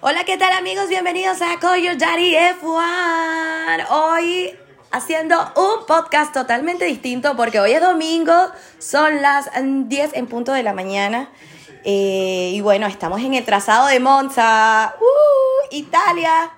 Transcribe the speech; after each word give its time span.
Hola, 0.00 0.24
¿qué 0.24 0.36
tal 0.36 0.52
amigos? 0.52 0.88
Bienvenidos 0.88 1.40
a 1.40 1.58
Call 1.58 1.80
Your 1.80 1.96
Daddy 1.96 2.34
F1. 2.34 3.86
Hoy 3.90 4.54
haciendo 4.90 5.36
un 5.56 5.86
podcast 5.86 6.32
totalmente 6.32 6.84
distinto 6.84 7.36
porque 7.36 7.58
hoy 7.58 7.72
es 7.72 7.80
domingo, 7.80 8.34
son 8.78 9.22
las 9.22 9.50
10 9.54 10.10
en 10.14 10.26
punto 10.26 10.52
de 10.52 10.62
la 10.62 10.72
mañana. 10.72 11.30
Eh, 11.84 12.52
y 12.54 12.60
bueno, 12.60 12.86
estamos 12.86 13.20
en 13.22 13.34
el 13.34 13.44
trazado 13.44 13.88
de 13.88 13.98
Monza, 13.98 14.94
¡Uh! 15.00 15.74
Italia. 15.74 16.50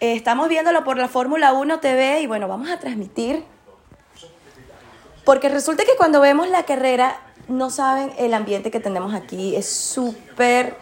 Eh, 0.00 0.14
estamos 0.14 0.48
viéndolo 0.48 0.84
por 0.84 0.98
la 0.98 1.08
Fórmula 1.08 1.52
1 1.52 1.80
TV 1.80 2.20
y 2.20 2.26
bueno, 2.26 2.48
vamos 2.48 2.68
a 2.70 2.78
transmitir. 2.78 3.44
Porque 5.24 5.48
resulta 5.48 5.84
que 5.84 5.96
cuando 5.96 6.20
vemos 6.20 6.48
la 6.48 6.64
carrera, 6.64 7.20
no 7.48 7.70
saben 7.70 8.12
el 8.18 8.34
ambiente 8.34 8.70
que 8.70 8.80
tenemos 8.80 9.14
aquí. 9.14 9.56
Es 9.56 9.68
súper 9.68 10.76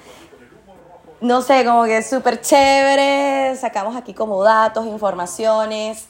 no 1.24 1.40
sé, 1.40 1.64
como 1.64 1.84
que 1.84 1.98
es 1.98 2.10
súper 2.10 2.42
chévere, 2.42 3.56
sacamos 3.56 3.96
aquí 3.96 4.12
como 4.12 4.42
datos, 4.42 4.86
informaciones. 4.86 6.08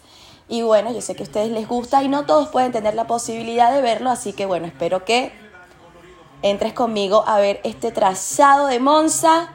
Y 0.48 0.62
bueno, 0.62 0.92
yo 0.92 1.00
sé 1.00 1.14
que 1.14 1.22
a 1.22 1.26
ustedes 1.26 1.52
les 1.52 1.68
gusta 1.68 2.02
y 2.02 2.08
no 2.08 2.26
todos 2.26 2.48
pueden 2.48 2.72
tener 2.72 2.94
la 2.94 3.06
posibilidad 3.06 3.72
de 3.72 3.80
verlo, 3.80 4.10
así 4.10 4.32
que 4.32 4.44
bueno, 4.44 4.66
espero 4.66 5.04
que 5.04 5.32
entres 6.42 6.72
conmigo 6.72 7.22
a 7.28 7.38
ver 7.38 7.60
este 7.62 7.92
trazado 7.92 8.66
de 8.66 8.80
Monza, 8.80 9.50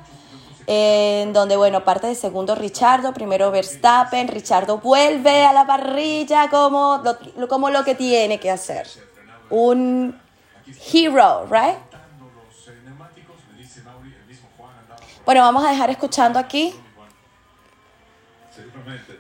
en 0.66 1.34
donde 1.34 1.58
bueno, 1.58 1.84
parte 1.84 2.08
de 2.08 2.16
segundo 2.16 2.56
Richardo, 2.56 3.14
primero 3.14 3.52
Verstappen, 3.52 4.30
Richardo 4.30 4.78
vuelve 4.78 5.44
a 5.46 5.52
la 5.52 5.68
parrilla 5.68 6.50
como 6.50 7.02
lo, 7.36 7.48
como 7.50 7.70
lo 7.70 7.84
que 7.84 7.96
tiene 7.96 8.40
que 8.40 8.50
hacer. 8.50 8.88
Un 9.50 10.18
hero, 10.94 11.48
right? 11.52 11.89
Bueno, 15.30 15.44
vamos 15.44 15.64
a 15.64 15.70
dejar 15.70 15.92
escuchando 15.92 16.40
aquí. 16.40 16.74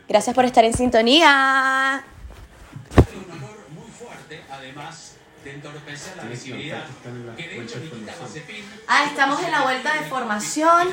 Gracias 0.07 0.35
por 0.35 0.43
estar 0.43 0.65
en 0.65 0.73
sintonía. 0.73 2.03
Ah, 8.87 9.05
estamos 9.05 9.43
en 9.43 9.51
la 9.51 9.61
vuelta 9.61 9.93
de 9.93 10.09
formación. 10.09 10.87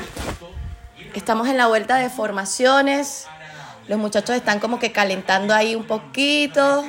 Estamos 1.15 1.49
en 1.49 1.57
la 1.57 1.69
vuelta 1.69 1.97
de 1.97 2.11
formaciones. 2.11 3.27
Los 3.89 3.99
muchachos 3.99 4.37
están 4.37 4.61
como 4.61 4.79
que 4.79 4.93
calentando 4.93 5.55
ahí 5.55 5.75
un 5.75 5.87
poquito. 5.87 6.85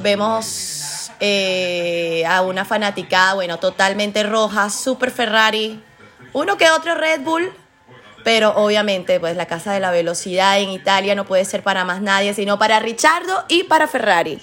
Vemos 0.00 1.12
eh, 1.20 2.24
a 2.26 2.42
una 2.42 2.64
fanaticada, 2.64 3.34
bueno, 3.34 3.60
totalmente 3.60 4.24
roja, 4.24 4.68
super 4.68 5.12
Ferrari. 5.12 5.80
Uno 6.34 6.56
que 6.56 6.68
otro 6.68 6.96
Red 6.96 7.20
Bull, 7.20 7.52
pero 8.24 8.50
obviamente 8.56 9.20
pues 9.20 9.36
la 9.36 9.46
casa 9.46 9.72
de 9.72 9.78
la 9.78 9.92
velocidad 9.92 10.58
en 10.58 10.70
Italia 10.70 11.14
no 11.14 11.24
puede 11.24 11.44
ser 11.44 11.62
para 11.62 11.84
más 11.84 12.02
nadie, 12.02 12.34
sino 12.34 12.58
para 12.58 12.80
Richardo 12.80 13.44
y 13.48 13.62
para 13.62 13.86
Ferrari. 13.86 14.42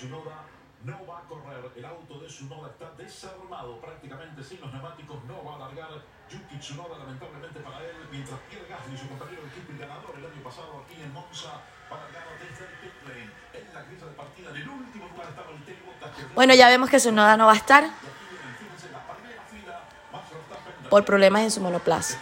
Bueno, 16.34 16.54
ya 16.54 16.70
vemos 16.70 16.90
que 16.90 16.98
Tsunoda 16.98 17.36
no 17.36 17.48
va 17.48 17.52
a 17.52 17.58
estar 17.58 17.84
por 20.92 21.06
problemas 21.06 21.44
en 21.44 21.52
su 21.52 21.62
monoplaza. 21.62 22.18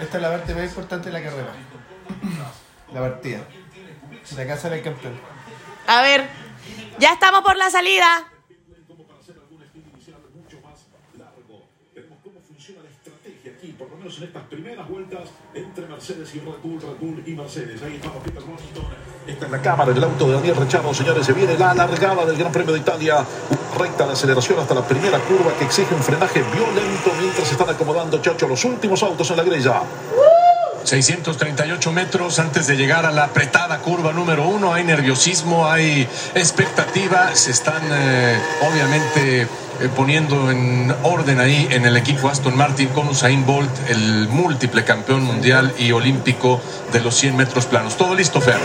Esta 0.00 0.16
es 0.16 0.22
la 0.22 0.30
parte 0.30 0.54
más 0.54 0.64
importante 0.64 1.10
de 1.10 1.12
la 1.12 1.24
carrera. 1.24 1.52
La 2.92 3.00
partida. 3.00 3.40
La 4.36 4.46
casa 4.46 4.70
del 4.70 4.80
campeón. 4.80 5.20
A 5.88 6.02
ver, 6.02 6.28
ya 7.00 7.14
estamos 7.14 7.42
por 7.42 7.56
la 7.56 7.68
salida. 7.68 8.28
Por 13.78 13.90
lo 13.90 13.96
menos 13.96 14.16
en 14.18 14.24
estas 14.24 14.42
primeras 14.44 14.88
vueltas 14.88 15.30
entre 15.54 15.86
Mercedes 15.86 16.34
y 16.34 16.40
Red 16.40 16.58
Bull, 16.62 16.80
Red 16.80 16.96
Bull 17.00 17.22
y 17.26 17.32
Mercedes. 17.32 17.82
Ahí 17.82 17.96
estamos, 17.96 18.22
Peter 18.22 18.42
Bonington. 18.42 18.84
Esta 19.26 19.46
es 19.46 19.52
la 19.52 19.62
cámara 19.62 19.92
del 19.92 20.04
auto 20.04 20.26
de 20.28 20.34
Daniel 20.34 20.56
Rechado, 20.56 20.94
señores. 20.94 21.26
Se 21.26 21.32
viene 21.32 21.58
la 21.58 21.74
largada 21.74 22.26
del 22.26 22.36
Gran 22.36 22.52
Premio 22.52 22.72
de 22.72 22.80
Italia. 22.80 23.24
Recta 23.78 24.06
de 24.06 24.12
aceleración 24.12 24.58
hasta 24.60 24.74
la 24.74 24.86
primera 24.86 25.18
curva 25.20 25.52
que 25.58 25.64
exige 25.64 25.94
un 25.94 26.02
frenaje 26.02 26.42
violento 26.42 27.12
mientras 27.20 27.48
se 27.48 27.54
están 27.54 27.68
acomodando, 27.68 28.20
Chacho, 28.22 28.46
los 28.46 28.64
últimos 28.64 29.02
autos 29.02 29.30
en 29.30 29.36
la 29.36 29.42
grilla. 29.42 29.82
638 30.84 31.92
metros 31.92 32.38
antes 32.38 32.66
de 32.66 32.76
llegar 32.76 33.06
a 33.06 33.10
la 33.10 33.24
apretada 33.24 33.78
curva 33.78 34.12
número 34.12 34.46
uno. 34.46 34.74
Hay 34.74 34.84
nerviosismo, 34.84 35.66
hay 35.66 36.06
expectativa. 36.34 37.34
Se 37.34 37.52
están, 37.52 37.82
eh, 37.90 38.38
obviamente, 38.70 39.48
eh, 39.80 39.88
poniendo 39.94 40.50
en 40.50 40.94
orden 41.02 41.40
ahí 41.40 41.66
en 41.70 41.84
el 41.84 41.96
equipo 41.96 42.28
Aston 42.28 42.56
Martin 42.56 42.88
con 42.88 43.08
Usain 43.08 43.44
Bolt, 43.44 43.70
el 43.88 44.28
múltiple 44.28 44.84
campeón 44.84 45.24
mundial 45.24 45.74
y 45.78 45.92
olímpico 45.92 46.60
de 46.92 47.00
los 47.00 47.14
100 47.16 47.36
metros 47.36 47.66
planos. 47.66 47.96
Todo 47.96 48.14
listo, 48.14 48.40
Fer. 48.40 48.58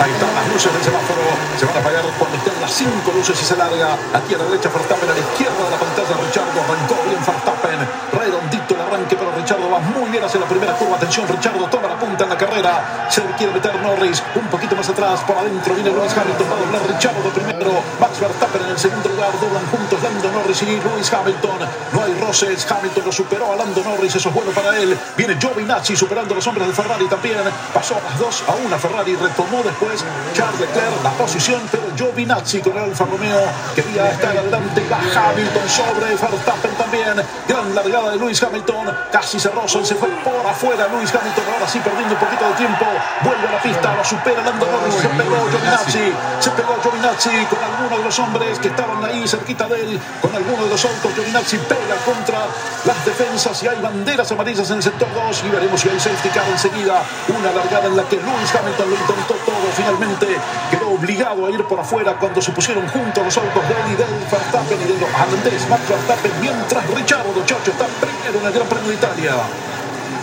Ahí 0.00 0.10
están 0.10 0.34
las 0.34 0.48
luces 0.48 0.72
del 0.72 0.82
semáforo. 0.82 1.20
Se 1.58 1.66
van 1.66 1.76
a 1.76 1.80
apagar 1.80 2.02
cuando 2.18 2.36
estén 2.38 2.54
las 2.60 2.72
cinco 2.72 3.12
luces 3.14 3.36
y 3.40 3.44
se 3.44 3.56
larga. 3.56 3.94
Aquí 4.14 4.34
a 4.34 4.38
la 4.38 4.44
derecha 4.44 4.70
Verstappen, 4.70 5.10
a 5.10 5.12
la 5.12 5.20
izquierda 5.20 5.60
de 5.64 5.70
la 5.70 5.78
pantalla 5.78 6.14
Richardo. 6.24 6.56
Arrancó 6.62 6.96
bien 7.04 7.20
Verstappen. 7.20 7.78
Redondito 8.14 8.74
el 8.74 8.80
arranque, 8.80 9.14
pero 9.14 9.30
Richardo 9.36 9.70
va 9.70 9.78
muy 9.78 10.08
bien 10.10 10.24
hacia 10.24 10.40
la 10.40 10.46
primera 10.46 10.72
curva. 10.74 10.87
Atención, 10.98 11.28
Richardo 11.28 11.64
toma 11.70 11.86
la 11.86 11.96
punta 11.96 12.24
en 12.24 12.30
la 12.30 12.36
carrera. 12.36 13.06
Se 13.08 13.22
quiere 13.38 13.52
meter 13.52 13.72
Norris 13.80 14.20
un 14.34 14.48
poquito 14.48 14.74
más 14.74 14.88
atrás. 14.88 15.20
Por 15.20 15.38
adentro 15.38 15.72
viene 15.72 15.90
Lewis 15.90 16.10
Hamilton. 16.10 16.50
Va 16.50 16.56
a 16.56 16.58
doblar 16.58 16.82
Richardo 16.90 17.30
primero. 17.30 17.70
Max 18.00 18.18
Verstappen 18.18 18.62
en 18.64 18.70
el 18.70 18.78
segundo 18.80 19.08
lugar. 19.08 19.30
Doblan 19.40 19.64
juntos 19.70 20.02
Lando 20.02 20.32
Norris 20.32 20.60
y 20.62 20.66
Lewis 20.66 21.12
Hamilton. 21.12 21.60
No 21.92 22.02
hay 22.02 22.14
roces. 22.18 22.66
Hamilton 22.68 23.04
lo 23.06 23.12
superó 23.12 23.52
a 23.52 23.56
Lando 23.56 23.80
Norris. 23.84 24.16
Eso 24.16 24.28
es 24.28 24.34
bueno 24.34 24.50
para 24.50 24.76
él. 24.76 24.98
Viene 25.16 25.36
Giovinazzi 25.38 25.94
superando 25.94 26.34
a 26.34 26.36
los 26.36 26.46
hombres 26.48 26.66
de 26.66 26.74
Ferrari 26.74 27.06
también. 27.06 27.38
Pasó 27.72 27.94
a 27.94 28.00
las 28.00 28.18
dos 28.18 28.42
a 28.48 28.56
una 28.66 28.76
Ferrari. 28.76 29.14
Retomó 29.14 29.62
después 29.62 30.04
Charles 30.34 30.58
Leclerc 30.58 31.04
la 31.04 31.10
posición, 31.10 31.62
pero 31.70 31.84
Giovinazzi 31.96 32.60
con 32.60 32.76
el 32.76 32.90
Alfa 32.90 33.04
Romeo 33.04 33.38
quería 33.76 34.10
estar 34.10 34.36
adelante. 34.36 34.82
Va 34.90 34.98
Hamilton 34.98 35.68
sobre 35.68 36.06
Verstappen 36.16 36.74
también. 36.74 37.14
Gran 37.46 37.72
largada 37.72 38.10
de 38.10 38.16
Luis 38.16 38.42
Hamilton. 38.42 38.92
Casi 39.12 39.38
se 39.38 39.48
rozó 39.50 39.84
se 39.84 39.94
fue 39.94 40.08
por 40.24 40.44
afuera. 40.44 40.87
Luis 40.92 41.12
Hamilton 41.14 41.44
ahora 41.52 41.68
sí 41.68 41.78
perdiendo 41.80 42.14
un 42.14 42.20
poquito 42.20 42.44
de 42.48 42.54
tiempo. 42.54 42.86
Vuelve 43.22 43.48
a 43.48 43.52
la 43.52 43.62
pista, 43.62 43.94
lo 43.94 44.04
supera 44.04 44.42
Lando 44.42 44.66
Norris. 44.66 44.94
Se 44.94 45.08
pegó 45.08 45.36
Giovinazzi. 45.50 46.12
Se 46.40 46.50
pegó 46.50 46.76
Giovinazzi 46.82 47.46
con 47.46 47.60
alguno 47.62 47.98
de 47.98 48.04
los 48.04 48.18
hombres 48.18 48.58
que 48.58 48.68
estaban 48.68 49.04
ahí 49.04 49.26
cerquita 49.26 49.66
de 49.68 49.80
él. 49.82 50.00
Con 50.20 50.34
alguno 50.34 50.64
de 50.64 50.70
los 50.70 50.84
autos. 50.84 51.14
Giovinazzi 51.14 51.58
pega 51.58 51.96
contra 52.04 52.38
las 52.84 53.04
defensas 53.04 53.62
y 53.62 53.68
hay 53.68 53.80
banderas 53.80 54.30
amarillas 54.32 54.70
en 54.70 54.76
el 54.76 54.82
sector 54.82 55.08
2 55.14 55.44
y 55.44 55.48
veremos 55.50 55.80
si 55.80 55.88
hay 55.88 56.00
safety 56.00 56.28
car 56.30 56.48
enseguida. 56.48 57.02
Una 57.28 57.52
largada 57.52 57.86
en 57.86 57.96
la 57.96 58.04
que 58.04 58.16
Luis 58.16 58.50
Hamilton 58.54 58.90
lo 58.90 58.96
intentó 58.96 59.34
todo. 59.46 59.66
Finalmente 59.76 60.26
quedó 60.70 60.88
obligado 60.90 61.46
a 61.46 61.50
ir 61.50 61.64
por 61.64 61.80
afuera 61.80 62.16
cuando 62.18 62.40
se 62.40 62.52
pusieron 62.52 62.86
juntos 62.88 63.24
los 63.24 63.36
autos 63.36 63.68
de 63.68 63.74
él 63.74 63.92
y 63.92 63.96
del 63.96 64.08
Verstappen 64.30 64.80
y 64.80 64.84
de 64.84 64.98
los 64.98 65.10
holandeses 65.14 65.68
Max 65.68 65.82
Verstappen 65.88 66.32
mientras 66.40 66.86
Richardo 66.90 67.44
Chacho 67.44 67.70
está 67.70 67.86
primero 68.00 68.40
en 68.40 68.46
el 68.46 68.52
Gran 68.52 68.66
Premio 68.68 68.88
de 68.88 68.94
Italia. 68.94 69.32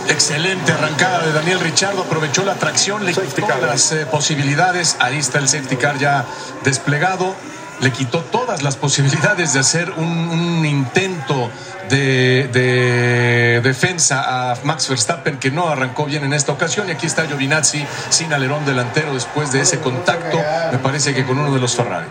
Excelente 0.08 0.72
arrancada 0.72 1.26
de 1.26 1.32
Daniel 1.32 1.60
Richardo, 1.60 2.02
aprovechó 2.02 2.44
la 2.44 2.54
tracción, 2.54 3.04
le 3.04 3.12
quitó 3.12 3.46
las 3.66 3.92
eh, 3.92 4.06
posibilidades, 4.06 4.96
ahí 5.00 5.18
está 5.18 5.38
el 5.38 5.48
safety 5.48 5.76
car 5.76 5.98
ya 5.98 6.24
desplegado, 6.64 7.34
le 7.80 7.90
quitó 7.90 8.20
todas 8.20 8.62
las 8.62 8.76
posibilidades 8.76 9.52
de 9.52 9.60
hacer 9.60 9.90
un 9.90 10.64
intento 10.64 11.50
de, 11.90 13.60
defensa 13.62 14.52
a 14.52 14.56
Max 14.64 14.88
Verstappen 14.88 15.38
que 15.38 15.50
no 15.50 15.68
arrancó 15.68 16.06
bien 16.06 16.24
en 16.24 16.32
esta 16.32 16.52
ocasión 16.52 16.88
y 16.88 16.92
aquí 16.92 17.06
está 17.06 17.26
Giovinazzi 17.26 17.84
sin 18.08 18.32
alerón 18.32 18.64
delantero 18.64 19.12
después 19.12 19.52
de 19.52 19.60
ese 19.60 19.80
contacto, 19.80 20.40
me 20.72 20.78
parece 20.78 21.14
que 21.14 21.24
con 21.24 21.38
uno 21.38 21.52
de 21.52 21.60
los 21.60 21.74
Ferrari. 21.74 22.06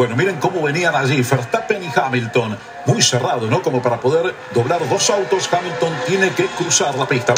Bueno, 0.00 0.16
miren 0.16 0.36
cómo 0.36 0.62
venían 0.62 0.94
allí 0.94 1.20
Verstappen 1.20 1.82
y 1.82 1.92
Hamilton. 1.94 2.56
Muy 2.86 3.02
cerrado, 3.02 3.46
¿no? 3.48 3.60
Como 3.60 3.82
para 3.82 4.00
poder 4.00 4.34
doblar 4.54 4.80
dos 4.88 5.10
autos, 5.10 5.46
Hamilton 5.52 5.92
tiene 6.06 6.30
que 6.30 6.46
cruzar 6.46 6.94
la 6.94 7.06
pista. 7.06 7.34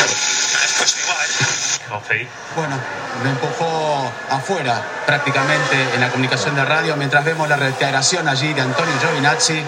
Bueno, 2.55 2.77
lo 3.25 3.31
empujó 3.31 4.13
afuera 4.31 4.81
prácticamente 5.05 5.77
en 5.93 6.01
la 6.03 6.11
comunicación 6.11 6.55
de 6.55 6.65
radio 6.65 6.95
mientras 6.97 7.25
vemos 7.25 7.49
la 7.49 7.57
reiteración 7.57 8.29
allí 8.29 8.53
de 8.53 8.61
Antonio 8.61 8.95
Giovinazzi 9.01 9.61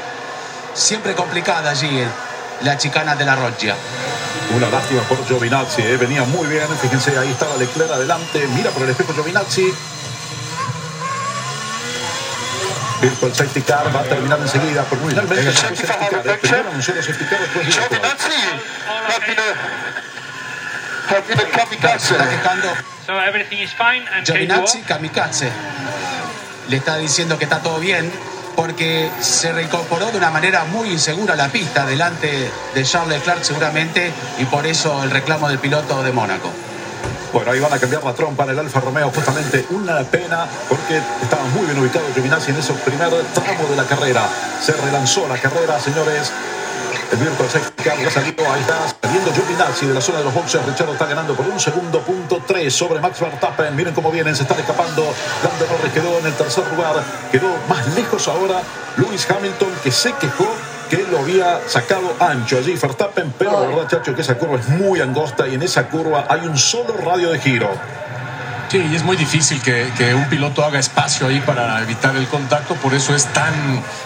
siempre 0.72 1.16
complicada 1.16 1.70
allí 1.70 2.00
la 2.62 2.78
chicana 2.78 3.16
de 3.16 3.24
la 3.24 3.34
Roggia. 3.34 3.74
Una 4.54 4.70
lástima 4.70 5.02
por 5.02 5.26
Giovinazzi, 5.26 5.82
eh. 5.82 5.96
venía 5.96 6.22
muy 6.22 6.46
bien, 6.46 6.68
fíjense, 6.80 7.18
ahí 7.18 7.32
estaba 7.32 7.56
Leclerc 7.56 7.90
adelante, 7.90 8.46
mira 8.54 8.70
por 8.70 8.84
el 8.84 8.90
espejo 8.90 9.12
Giovinazzi. 9.14 9.74
Virtual 13.04 13.34
Safety 13.34 13.60
Car 13.60 13.94
va 13.94 14.00
a 14.00 14.04
terminar 14.04 14.38
enseguida, 14.40 14.82
porque 14.84 15.08
finalmente 15.08 15.44
no 15.44 15.52
fue 15.52 15.60
safety 15.60 15.86
car. 15.86 16.26
¿eh? 16.26 16.38
Primero 16.40 16.70
anunció 16.70 16.94
los 16.94 17.04
safety 17.04 17.24
car, 17.26 17.40
después 17.40 17.66
virtual. 17.66 18.00
Se 22.00 22.14
está 22.14 22.28
quejando 22.28 22.68
So 23.06 23.20
everything 23.20 23.58
is 23.58 23.74
fine 23.74 24.08
and 24.08 24.26
Giovinazzi. 24.26 24.80
Kamikaze. 24.82 25.50
Le 26.68 26.78
está 26.78 26.96
diciendo 26.96 27.36
que 27.36 27.44
está 27.44 27.60
todo 27.60 27.78
bien 27.78 28.10
porque 28.56 29.10
se 29.20 29.52
reincorporó 29.52 30.10
de 30.10 30.16
una 30.16 30.30
manera 30.30 30.64
muy 30.64 30.88
insegura 30.88 31.34
a 31.34 31.36
la 31.36 31.48
pista 31.48 31.84
delante 31.84 32.50
de 32.74 32.84
Charles 32.84 33.18
Leclerc 33.18 33.42
seguramente 33.42 34.10
y 34.38 34.46
por 34.46 34.66
eso 34.66 35.04
el 35.04 35.10
reclamo 35.10 35.48
del 35.48 35.58
piloto 35.58 36.02
de 36.02 36.12
Mónaco. 36.12 36.50
Bueno, 37.34 37.50
ahí 37.50 37.58
van 37.58 37.72
a 37.72 37.78
cambiar 37.80 38.00
trompa 38.14 38.44
en 38.44 38.50
el 38.50 38.58
Alfa 38.60 38.78
Romeo, 38.78 39.10
justamente 39.10 39.66
una 39.70 39.98
pena 40.04 40.46
porque 40.68 41.02
estaba 41.20 41.42
muy 41.46 41.66
bien 41.66 41.76
ubicado 41.80 42.04
Giovinazzi 42.14 42.52
en 42.52 42.58
ese 42.58 42.72
primer 42.74 43.10
tramo 43.34 43.68
de 43.68 43.74
la 43.74 43.82
carrera. 43.82 44.22
Se 44.62 44.72
relanzó 44.72 45.26
la 45.26 45.36
carrera, 45.36 45.80
señores. 45.80 46.30
El 47.10 47.18
Virtual 47.18 47.50
Safety 47.50 48.08
salió, 48.08 48.52
ahí 48.52 48.60
está 48.60 48.76
saliendo 49.02 49.34
Giovinazzi 49.34 49.86
de 49.86 49.94
la 49.94 50.00
zona 50.00 50.18
de 50.18 50.24
los 50.26 50.34
boxes. 50.34 50.64
Richard 50.64 50.90
está 50.90 51.06
ganando 51.06 51.34
por 51.34 51.44
un 51.48 51.58
segundo, 51.58 52.00
punto 52.02 52.40
3 52.46 52.72
sobre 52.72 53.00
Max 53.00 53.18
Verstappen. 53.18 53.74
Miren 53.74 53.94
cómo 53.94 54.12
vienen, 54.12 54.36
se 54.36 54.44
están 54.44 54.60
escapando. 54.60 55.02
Lando 55.42 55.66
Norris 55.74 55.92
quedó 55.92 56.16
en 56.20 56.26
el 56.26 56.34
tercer 56.34 56.64
lugar, 56.70 57.02
quedó 57.32 57.48
más 57.68 57.84
lejos 57.96 58.28
ahora 58.28 58.62
Lewis 58.96 59.28
Hamilton 59.28 59.72
que 59.82 59.90
se 59.90 60.12
quejó 60.12 60.46
que 60.88 61.04
lo 61.10 61.18
había 61.18 61.60
sacado 61.68 62.14
ancho 62.20 62.58
allí 62.58 62.74
Verstappen, 62.74 63.34
pero 63.38 63.52
la 63.52 63.66
verdad, 63.66 63.88
chacho, 63.88 64.14
que 64.14 64.22
esa 64.22 64.36
curva 64.36 64.58
es 64.58 64.68
muy 64.68 65.00
angosta 65.00 65.46
y 65.48 65.54
en 65.54 65.62
esa 65.62 65.88
curva 65.88 66.26
hay 66.28 66.46
un 66.46 66.56
solo 66.56 66.96
radio 66.96 67.30
de 67.30 67.38
giro. 67.38 67.70
Sí, 68.68 68.84
y 68.90 68.96
es 68.96 69.04
muy 69.04 69.16
difícil 69.16 69.62
que, 69.62 69.92
que 69.96 70.14
un 70.14 70.28
piloto 70.28 70.64
haga 70.64 70.80
espacio 70.80 71.28
ahí 71.28 71.40
para 71.40 71.80
evitar 71.80 72.16
el 72.16 72.26
contacto, 72.26 72.74
por 72.74 72.92
eso 72.92 73.14
es 73.14 73.26
tan 73.26 73.54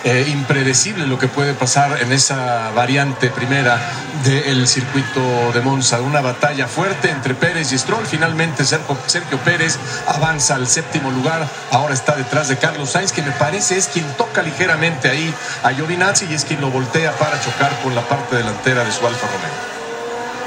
eh, 0.04 0.26
impredecible 0.28 1.06
lo 1.06 1.18
que 1.18 1.26
puede 1.26 1.54
pasar 1.54 2.02
en 2.02 2.12
esa 2.12 2.70
variante 2.72 3.30
primera 3.30 3.80
del 4.24 4.68
circuito 4.68 5.52
de 5.54 5.60
Monza. 5.62 6.00
Una 6.00 6.20
batalla 6.20 6.66
fuerte 6.66 7.10
entre 7.10 7.34
Pérez 7.34 7.72
y 7.72 7.78
Stroll. 7.78 8.04
Finalmente 8.04 8.64
Sergio, 8.64 9.38
Pérez 9.44 9.78
avanza 10.06 10.56
al 10.56 10.66
séptimo 10.66 11.10
lugar, 11.10 11.46
ahora 11.70 11.94
está 11.94 12.14
detrás 12.14 12.48
de 12.48 12.58
Carlos 12.58 12.90
Sainz, 12.90 13.12
que 13.12 13.22
me 13.22 13.32
parece 13.32 13.78
es 13.78 13.88
quien 13.88 14.06
toca 14.16 14.42
ligeramente 14.42 15.08
ahí 15.08 15.32
a 15.62 15.70
Giovinazzi 15.72 16.26
y 16.30 16.34
es 16.34 16.44
quien 16.44 16.60
lo 16.60 16.70
voltea 16.70 17.12
para 17.12 17.40
chocar 17.40 17.72
con 17.82 17.94
la 17.94 18.02
parte 18.02 18.36
delantera 18.36 18.84
de 18.84 18.92
su 18.92 19.06
Alfa 19.06 19.26
Romeo. 19.26 19.67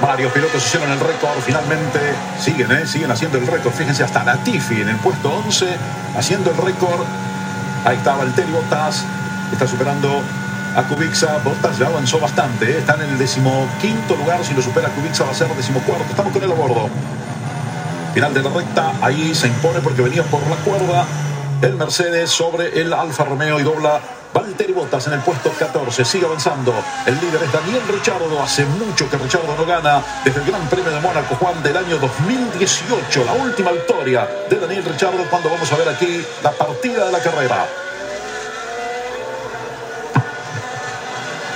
Varios 0.01 0.31
pilotos 0.31 0.65
hicieron 0.65 0.91
el 0.91 0.99
récord, 0.99 1.39
finalmente 1.45 1.99
siguen, 2.39 2.71
¿eh? 2.71 2.87
siguen 2.87 3.11
haciendo 3.11 3.37
el 3.37 3.45
récord. 3.45 3.71
Fíjense, 3.71 4.03
hasta 4.03 4.23
Latifi 4.23 4.81
en 4.81 4.89
el 4.89 4.95
puesto 4.95 5.31
11 5.31 5.67
haciendo 6.17 6.49
el 6.49 6.57
récord. 6.57 7.01
Ahí 7.85 7.97
está 7.97 8.15
Valtteri 8.15 8.51
Bottas, 8.51 9.05
está 9.51 9.67
superando 9.67 10.21
a 10.75 10.81
Kubica. 10.83 11.37
Bottas 11.43 11.77
ya 11.77 11.85
avanzó 11.85 12.19
bastante, 12.19 12.71
¿eh? 12.71 12.79
está 12.79 12.95
en 12.95 13.01
el 13.01 13.17
decimoquinto 13.19 14.15
lugar. 14.15 14.43
Si 14.43 14.55
lo 14.55 14.61
supera 14.63 14.89
Kubica 14.89 15.23
va 15.23 15.31
a 15.31 15.35
ser 15.35 15.47
decimocuarto. 15.55 16.05
Estamos 16.09 16.33
con 16.33 16.43
él 16.43 16.51
a 16.51 16.55
bordo. 16.55 16.89
Final 18.15 18.33
de 18.33 18.41
la 18.41 18.49
recta, 18.49 18.93
ahí 19.01 19.35
se 19.35 19.47
impone 19.47 19.81
porque 19.81 20.01
venía 20.01 20.23
por 20.23 20.41
la 20.47 20.55
cuerda 20.57 21.05
el 21.61 21.75
Mercedes 21.75 22.31
sobre 22.31 22.81
el 22.81 22.91
Alfa 22.91 23.23
Romeo 23.23 23.59
y 23.59 23.63
dobla 23.63 24.01
Valtteri 24.33 24.71
Bottas 24.71 25.07
en 25.07 25.13
el 25.13 25.19
puesto 25.21 25.51
14. 25.51 26.05
Sigue 26.05 26.25
avanzando. 26.25 26.73
El 27.05 27.19
líder 27.19 27.43
es 27.43 27.51
Daniel 27.51 27.81
Ricciardo. 27.89 28.41
Hace 28.41 28.65
mucho 28.65 29.09
que 29.09 29.17
Ricciardo 29.17 29.55
no 29.55 29.65
gana 29.65 30.01
desde 30.23 30.41
el 30.41 30.47
Gran 30.47 30.67
Premio 30.67 30.91
de 30.91 30.99
Mónaco, 31.01 31.35
Juan, 31.35 31.61
del 31.61 31.75
año 31.75 31.97
2018. 31.97 33.25
La 33.25 33.33
última 33.33 33.71
victoria 33.71 34.27
de 34.49 34.59
Daniel 34.59 34.85
Ricciardo 34.85 35.23
cuando 35.29 35.49
vamos 35.49 35.71
a 35.71 35.75
ver 35.75 35.89
aquí 35.89 36.25
la 36.43 36.51
partida 36.51 37.05
de 37.05 37.11
la 37.11 37.19
carrera. 37.19 37.65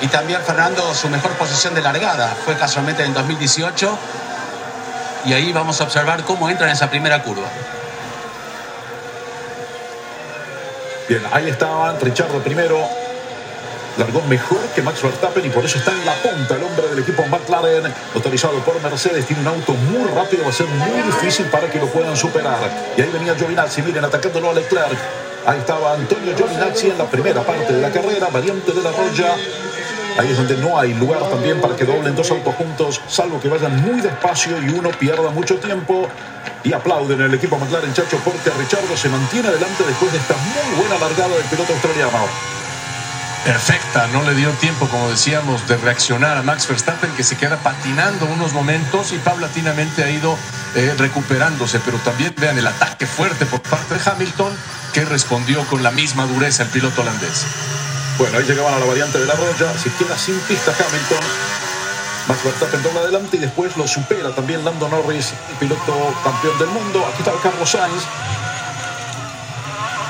Y 0.01 0.07
también 0.07 0.41
Fernando, 0.41 0.93
su 0.93 1.09
mejor 1.09 1.31
posición 1.31 1.73
de 1.73 1.81
largada 1.81 2.35
fue 2.43 2.55
casualmente 2.55 3.03
en 3.03 3.09
el 3.09 3.13
2018. 3.13 3.97
Y 5.25 5.33
ahí 5.33 5.53
vamos 5.53 5.79
a 5.79 5.85
observar 5.85 6.23
cómo 6.23 6.49
entra 6.49 6.67
en 6.67 6.73
esa 6.73 6.89
primera 6.89 7.23
curva. 7.23 7.47
Bien, 11.07 11.21
ahí 11.31 11.49
estaban. 11.49 11.99
Ricciardo 11.99 12.39
primero. 12.39 12.79
Largó 13.97 14.21
mejor 14.23 14.59
que 14.75 14.81
Max 14.81 15.01
Verstappen 15.01 15.45
y 15.45 15.49
por 15.49 15.63
eso 15.63 15.77
está 15.77 15.91
en 15.91 16.05
la 16.05 16.15
punta 16.15 16.55
el 16.55 16.63
hombre 16.63 16.85
del 16.89 16.99
equipo 16.99 17.23
McLaren, 17.27 17.93
autorizado 18.13 18.59
por 18.59 18.81
Mercedes. 18.81 19.25
Tiene 19.25 19.41
un 19.43 19.47
auto 19.47 19.71
muy 19.71 20.03
rápido, 20.09 20.43
va 20.43 20.49
a 20.49 20.53
ser 20.53 20.67
muy 20.67 21.01
difícil 21.03 21.45
para 21.45 21.69
que 21.69 21.79
lo 21.79 21.87
puedan 21.87 22.17
superar. 22.17 22.57
Y 22.97 23.01
ahí 23.01 23.09
venía 23.09 23.35
Giovinazzi, 23.35 23.83
miren, 23.83 24.03
atacándolo 24.03 24.49
a 24.49 24.53
Leclerc. 24.53 24.97
Ahí 25.45 25.59
estaba 25.59 25.93
Antonio 25.93 26.35
Giovinazzi 26.35 26.89
en 26.89 26.97
la 26.97 27.05
primera 27.05 27.41
parte 27.41 27.71
de 27.71 27.81
la 27.81 27.89
carrera, 27.89 28.27
variante 28.27 28.73
de 28.73 28.81
la 28.81 28.91
Roya. 28.91 29.35
Ahí 30.17 30.31
es 30.31 30.37
donde 30.37 30.55
no 30.57 30.79
hay 30.79 30.93
lugar 30.93 31.21
también 31.29 31.59
para 31.59 31.75
que 31.75 31.83
doblen 31.83 32.15
dos 32.15 32.31
autos 32.31 32.55
juntos, 32.55 33.01
salvo 33.07 33.39
que 33.39 33.49
vayan 33.49 33.81
muy 33.81 33.99
despacio 33.99 34.61
y 34.61 34.69
uno 34.69 34.89
pierda 34.91 35.29
mucho 35.31 35.55
tiempo. 35.55 36.07
Y 36.63 36.73
aplauden 36.73 37.21
el 37.21 37.33
equipo 37.33 37.59
McLaren, 37.59 37.93
Chacho, 37.93 38.17
porque 38.23 38.49
Richardo 38.49 38.95
se 38.95 39.09
mantiene 39.09 39.49
adelante 39.49 39.83
después 39.85 40.11
de 40.11 40.17
esta 40.17 40.35
muy 40.35 40.79
buena 40.79 40.97
largada 40.97 41.35
del 41.35 41.43
piloto 41.45 41.73
australiano. 41.73 42.27
perfecta, 43.43 44.07
no 44.07 44.23
le 44.23 44.33
dio 44.33 44.49
tiempo, 44.53 44.87
como 44.87 45.09
decíamos, 45.11 45.67
de 45.67 45.77
reaccionar 45.77 46.37
a 46.37 46.41
Max 46.41 46.67
Verstappen, 46.67 47.11
que 47.11 47.23
se 47.23 47.37
queda 47.37 47.57
patinando 47.57 48.25
unos 48.25 48.53
momentos 48.53 49.11
y 49.11 49.17
paulatinamente 49.19 50.03
ha 50.03 50.09
ido 50.09 50.35
eh, 50.75 50.95
recuperándose, 50.97 51.79
pero 51.85 51.97
también 51.99 52.33
vean 52.39 52.57
el 52.57 52.65
ataque 52.65 53.05
fuerte 53.05 53.45
por 53.45 53.61
parte 53.61 53.93
de 53.93 54.01
Hamilton, 54.09 54.51
que 54.93 55.05
respondió 55.05 55.63
con 55.65 55.83
la 55.83 55.91
misma 55.91 56.25
dureza 56.25 56.63
el 56.63 56.69
piloto 56.69 57.01
holandés. 57.01 57.45
Bueno, 58.17 58.37
ahí 58.37 58.45
llegaban 58.45 58.73
a 58.73 58.79
la 58.79 58.85
variante 58.85 59.19
de 59.19 59.25
la 59.25 59.35
Roya, 59.35 59.77
se 59.77 59.91
queda 59.93 60.17
sin 60.17 60.39
pista 60.41 60.71
Hamilton. 60.71 61.19
Max 62.27 62.43
Verstappen 62.43 62.81
dobla 62.81 63.01
adelante 63.01 63.37
y 63.37 63.39
después 63.39 63.75
lo 63.75 63.87
supera 63.87 64.33
también 64.33 64.63
Lando 64.63 64.87
Norris, 64.87 65.33
el 65.51 65.57
piloto 65.57 66.15
campeón 66.23 66.57
del 66.57 66.69
mundo. 66.69 67.05
Aquí 67.05 67.19
está 67.19 67.33
Carlos 67.43 67.69
Sainz. 67.69 68.03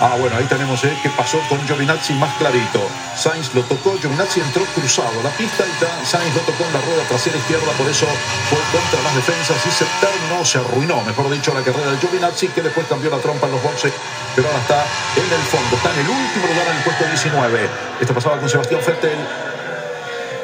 Ah, 0.01 0.17
bueno, 0.19 0.35
ahí 0.35 0.43
tenemos 0.45 0.83
eh, 0.83 0.91
qué 1.01 1.09
pasó 1.15 1.39
con 1.47 1.57
Giovinazzi 1.65 2.13
más 2.15 2.33
clarito. 2.35 2.83
Sainz 3.15 3.55
lo 3.55 3.61
tocó, 3.63 3.97
Giovinazzi 3.97 4.41
entró 4.41 4.63
cruzado 4.75 5.23
la 5.23 5.29
pista 5.29 5.63
y 5.63 6.05
Sainz 6.05 6.35
lo 6.35 6.41
tocó 6.41 6.65
en 6.65 6.73
la 6.73 6.81
rueda 6.81 7.03
trasera 7.07 7.37
izquierda, 7.37 7.71
por 7.77 7.87
eso 7.87 8.05
fue 8.49 8.59
contra 8.75 9.01
las 9.03 9.15
defensas 9.15 9.55
y 9.65 9.71
se 9.71 9.85
terminó, 10.03 10.43
se 10.43 10.57
arruinó, 10.59 11.01
mejor 11.03 11.31
dicho, 11.31 11.53
la 11.53 11.61
carrera 11.61 11.91
de 11.91 11.97
Giovinazzi, 11.97 12.49
que 12.49 12.61
después 12.61 12.85
cambió 12.87 13.09
la 13.09 13.19
trompa 13.19 13.47
en 13.47 13.53
los 13.53 13.63
boxes, 13.63 13.93
pero 14.35 14.49
ahora 14.49 14.59
está 14.59 14.83
en 15.15 15.31
el 15.31 15.45
fondo, 15.47 15.77
está 15.77 15.93
en 15.93 15.99
el 15.99 16.09
último 16.09 16.47
lugar 16.47 16.67
en 16.67 16.75
el 16.75 16.83
puesto 16.83 17.05
19. 17.05 17.69
Esto 18.01 18.13
pasaba 18.13 18.37
con 18.37 18.49
Sebastián 18.49 18.81
Vettel 18.85 19.19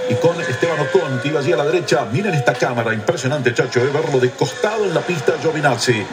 y 0.09 0.15
con 0.15 0.39
Esteban 0.39 0.79
Ocon, 0.79 1.19
que 1.19 1.27
iba 1.27 1.41
allí 1.41 1.51
a 1.51 1.57
la 1.57 1.65
derecha. 1.65 2.05
Miren 2.09 2.35
esta 2.35 2.53
cámara, 2.53 2.93
impresionante, 2.93 3.53
chacho, 3.53 3.83
de 3.83 3.91
verlo 3.91 4.17
de 4.17 4.31
costado 4.31 4.85
en 4.85 4.93
la 4.93 5.01
pista 5.01 5.33
Giovinazzi. 5.41 6.07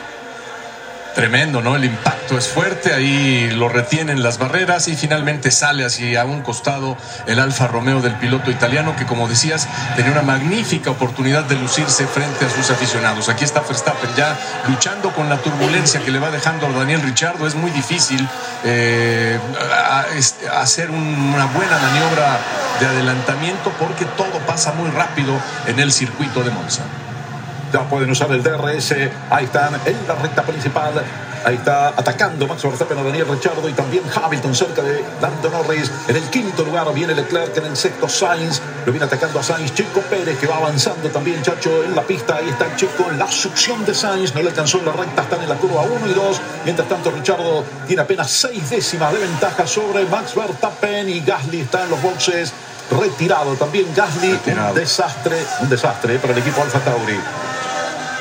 Tremendo, 1.19 1.61
¿no? 1.61 1.75
El 1.75 1.85
impacto 1.85 2.39
es 2.39 2.47
fuerte, 2.47 2.95
ahí 2.95 3.51
lo 3.51 3.69
retienen 3.69 4.23
las 4.23 4.39
barreras 4.39 4.87
y 4.87 4.95
finalmente 4.95 5.51
sale 5.51 5.85
hacia 5.85 6.25
un 6.25 6.43
costado 6.43 6.97
el 7.27 7.41
Alfa 7.41 7.67
Romeo 7.67 8.01
del 8.01 8.15
piloto 8.15 8.53
italiano 8.53 8.95
que, 8.95 9.05
como 9.05 9.27
decías, 9.27 9.67
tenía 9.97 10.13
una 10.13 10.23
magnífica 10.23 10.93
oportunidad 10.93 11.43
de 11.43 11.57
lucirse 11.57 12.07
frente 12.07 12.45
a 12.45 12.49
sus 12.51 12.71
aficionados. 12.71 13.29
Aquí 13.29 13.43
está 13.43 13.63
Verstappen 13.63 14.11
ya 14.17 14.39
luchando 14.69 15.11
con 15.11 15.29
la 15.29 15.39
turbulencia 15.39 15.99
que 16.05 16.13
le 16.13 16.21
va 16.21 16.31
dejando 16.31 16.69
a 16.69 16.71
Daniel 16.71 17.03
Ricciardo. 17.03 17.49
Es 17.49 17.57
muy 17.57 17.73
difícil 17.73 18.25
eh, 18.65 19.41
a- 19.75 20.05
hacer 20.61 20.89
un- 20.89 21.33
una 21.35 21.47
buena 21.47 21.79
maniobra 21.79 22.39
de 22.79 22.87
adelantamiento 22.87 23.73
porque 23.81 24.05
todo 24.05 24.39
pasa 24.47 24.71
muy 24.73 24.89
rápido 24.91 25.35
en 25.67 25.81
el 25.81 25.91
circuito 25.91 26.45
de 26.45 26.51
Monza. 26.53 26.83
Ya 27.73 27.89
pueden 27.89 28.11
usar 28.11 28.31
el 28.33 28.43
DRS. 28.43 28.95
Ahí 29.31 29.45
están 29.45 29.75
en 29.85 29.97
la 30.07 30.15
recta 30.15 30.43
principal. 30.43 30.93
Ahí 31.45 31.55
está 31.55 31.89
atacando 31.89 32.47
Max 32.47 32.63
Verstappen 32.65 32.99
a 32.99 33.03
Daniel 33.03 33.27
Ricciardo 33.29 33.69
y 33.69 33.73
también 33.73 34.03
Hamilton 34.13 34.55
cerca 34.55 34.83
de 34.83 35.05
Lando 35.21 35.49
Norris. 35.51 35.91
En 36.09 36.17
el 36.17 36.23
quinto 36.25 36.65
lugar 36.65 36.93
viene 36.93 37.15
Leclerc, 37.15 37.57
en 37.57 37.67
el 37.67 37.77
sexto 37.77 38.09
Sainz. 38.09 38.61
Lo 38.85 38.93
viene 38.93 39.07
atacando 39.07 39.39
a 39.39 39.43
Sainz. 39.43 39.73
Chico 39.73 40.01
Pérez 40.11 40.39
que 40.39 40.47
va 40.47 40.57
avanzando 40.57 41.09
también, 41.11 41.41
Chacho, 41.43 41.85
en 41.85 41.95
la 41.95 42.03
pista. 42.03 42.37
Ahí 42.37 42.49
está 42.49 42.75
Chico 42.77 43.07
en 43.11 43.19
la 43.19 43.31
succión 43.31 43.85
de 43.85 43.95
Sainz. 43.95 44.35
No 44.35 44.43
le 44.43 44.49
alcanzó 44.49 44.79
en 44.79 44.87
la 44.87 44.93
recta, 44.93 45.23
están 45.23 45.43
en 45.43 45.49
la 45.49 45.57
curva 45.57 45.83
1 45.83 46.07
y 46.11 46.15
2. 46.15 46.41
Mientras 46.65 46.89
tanto, 46.89 47.11
Ricciardo 47.11 47.65
tiene 47.87 48.03
apenas 48.03 48.31
seis 48.31 48.69
décimas 48.69 49.13
de 49.13 49.21
ventaja 49.21 49.67
sobre 49.67 50.05
Max 50.07 50.35
Verstappen 50.35 51.09
y 51.09 51.21
Gasly 51.21 51.61
está 51.61 51.85
en 51.85 51.91
los 51.91 52.03
boxes. 52.03 52.53
Retirado 52.91 53.55
también 53.55 53.87
Gasly, 53.95 54.33
Retirado. 54.33 54.71
un 54.71 54.75
desastre, 54.75 55.37
un 55.61 55.69
desastre 55.69 56.15
eh, 56.15 56.19
para 56.19 56.33
el 56.33 56.39
equipo 56.41 56.63
Alfa 56.63 56.81
Tauri. 56.81 57.19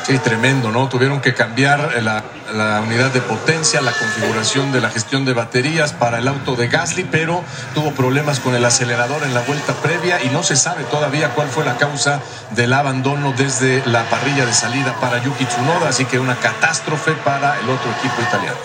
Sí, 0.08 0.18
tremendo, 0.20 0.72
¿no? 0.72 0.88
Tuvieron 0.88 1.20
que 1.20 1.34
cambiar 1.34 2.02
la, 2.02 2.24
la 2.56 2.80
unidad 2.80 3.12
de 3.12 3.20
potencia, 3.20 3.82
la 3.82 3.92
configuración 3.92 4.72
de 4.72 4.80
la 4.80 4.90
gestión 4.90 5.26
de 5.26 5.34
baterías 5.34 5.92
para 5.92 6.20
el 6.20 6.30
auto 6.30 6.56
de 6.56 6.70
Gasly, 6.70 7.04
pero 7.04 7.44
tuvo 7.76 7.92
problemas 7.92 8.40
con 8.40 8.56
el 8.56 8.64
acelerador 8.64 9.24
en 9.24 9.34
la 9.34 9.42
vuelta 9.42 9.74
previa 9.74 10.24
y 10.24 10.30
no 10.30 10.44
se 10.44 10.56
sabe 10.56 10.86
todavía 10.86 11.32
cuál 11.32 11.50
fue 11.50 11.66
la 11.66 11.76
causa 11.76 12.22
del 12.52 12.72
abandono 12.72 13.34
desde 13.36 13.86
la 13.86 14.04
parrilla 14.04 14.46
de 14.46 14.54
salida 14.54 14.96
para 15.02 15.22
Yuki 15.22 15.44
Tsunoda, 15.44 15.90
así 15.90 16.06
que 16.06 16.20
una 16.20 16.38
catástrofe 16.38 17.12
para 17.26 17.60
el 17.60 17.70
otro 17.70 17.92
equipo 18.00 18.22
italiano. 18.22 18.58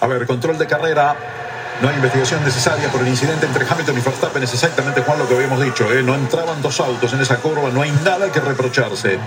A 0.00 0.08
ver, 0.08 0.26
control 0.26 0.58
de 0.58 0.66
carrera. 0.66 1.14
No 1.80 1.88
hay 1.88 1.94
investigación 1.94 2.42
necesaria 2.42 2.88
por 2.88 3.00
el 3.00 3.06
incidente 3.06 3.46
entre 3.46 3.64
Hamilton 3.64 3.96
y 3.96 4.00
Verstappen. 4.00 4.42
Es 4.42 4.52
exactamente, 4.52 5.02
Juan, 5.02 5.20
lo 5.20 5.28
que 5.28 5.36
habíamos 5.36 5.62
dicho. 5.62 5.88
¿eh? 5.92 6.02
No 6.02 6.16
entraban 6.16 6.60
dos 6.62 6.80
autos 6.80 7.12
en 7.12 7.20
esa 7.20 7.36
curva. 7.36 7.70
No 7.70 7.82
hay 7.82 7.92
nada 8.02 8.32
que 8.32 8.40
reprocharse. 8.40 9.20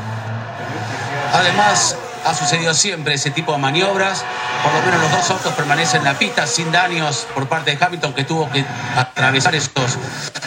Además, 1.33 1.95
ha 2.25 2.33
sucedido 2.33 2.73
siempre 2.73 3.13
ese 3.13 3.31
tipo 3.31 3.51
de 3.53 3.57
maniobras. 3.57 4.23
Por 4.63 4.73
lo 4.73 4.81
menos 4.81 5.01
los 5.01 5.11
dos 5.11 5.29
autos 5.31 5.53
permanecen 5.53 5.99
en 5.99 6.05
la 6.05 6.13
pista 6.17 6.45
sin 6.47 6.71
daños 6.71 7.27
por 7.33 7.47
parte 7.47 7.75
de 7.75 7.83
Hamilton, 7.83 8.13
que 8.13 8.23
tuvo 8.23 8.49
que 8.49 8.65
atravesar 8.95 9.55
esos 9.55 9.97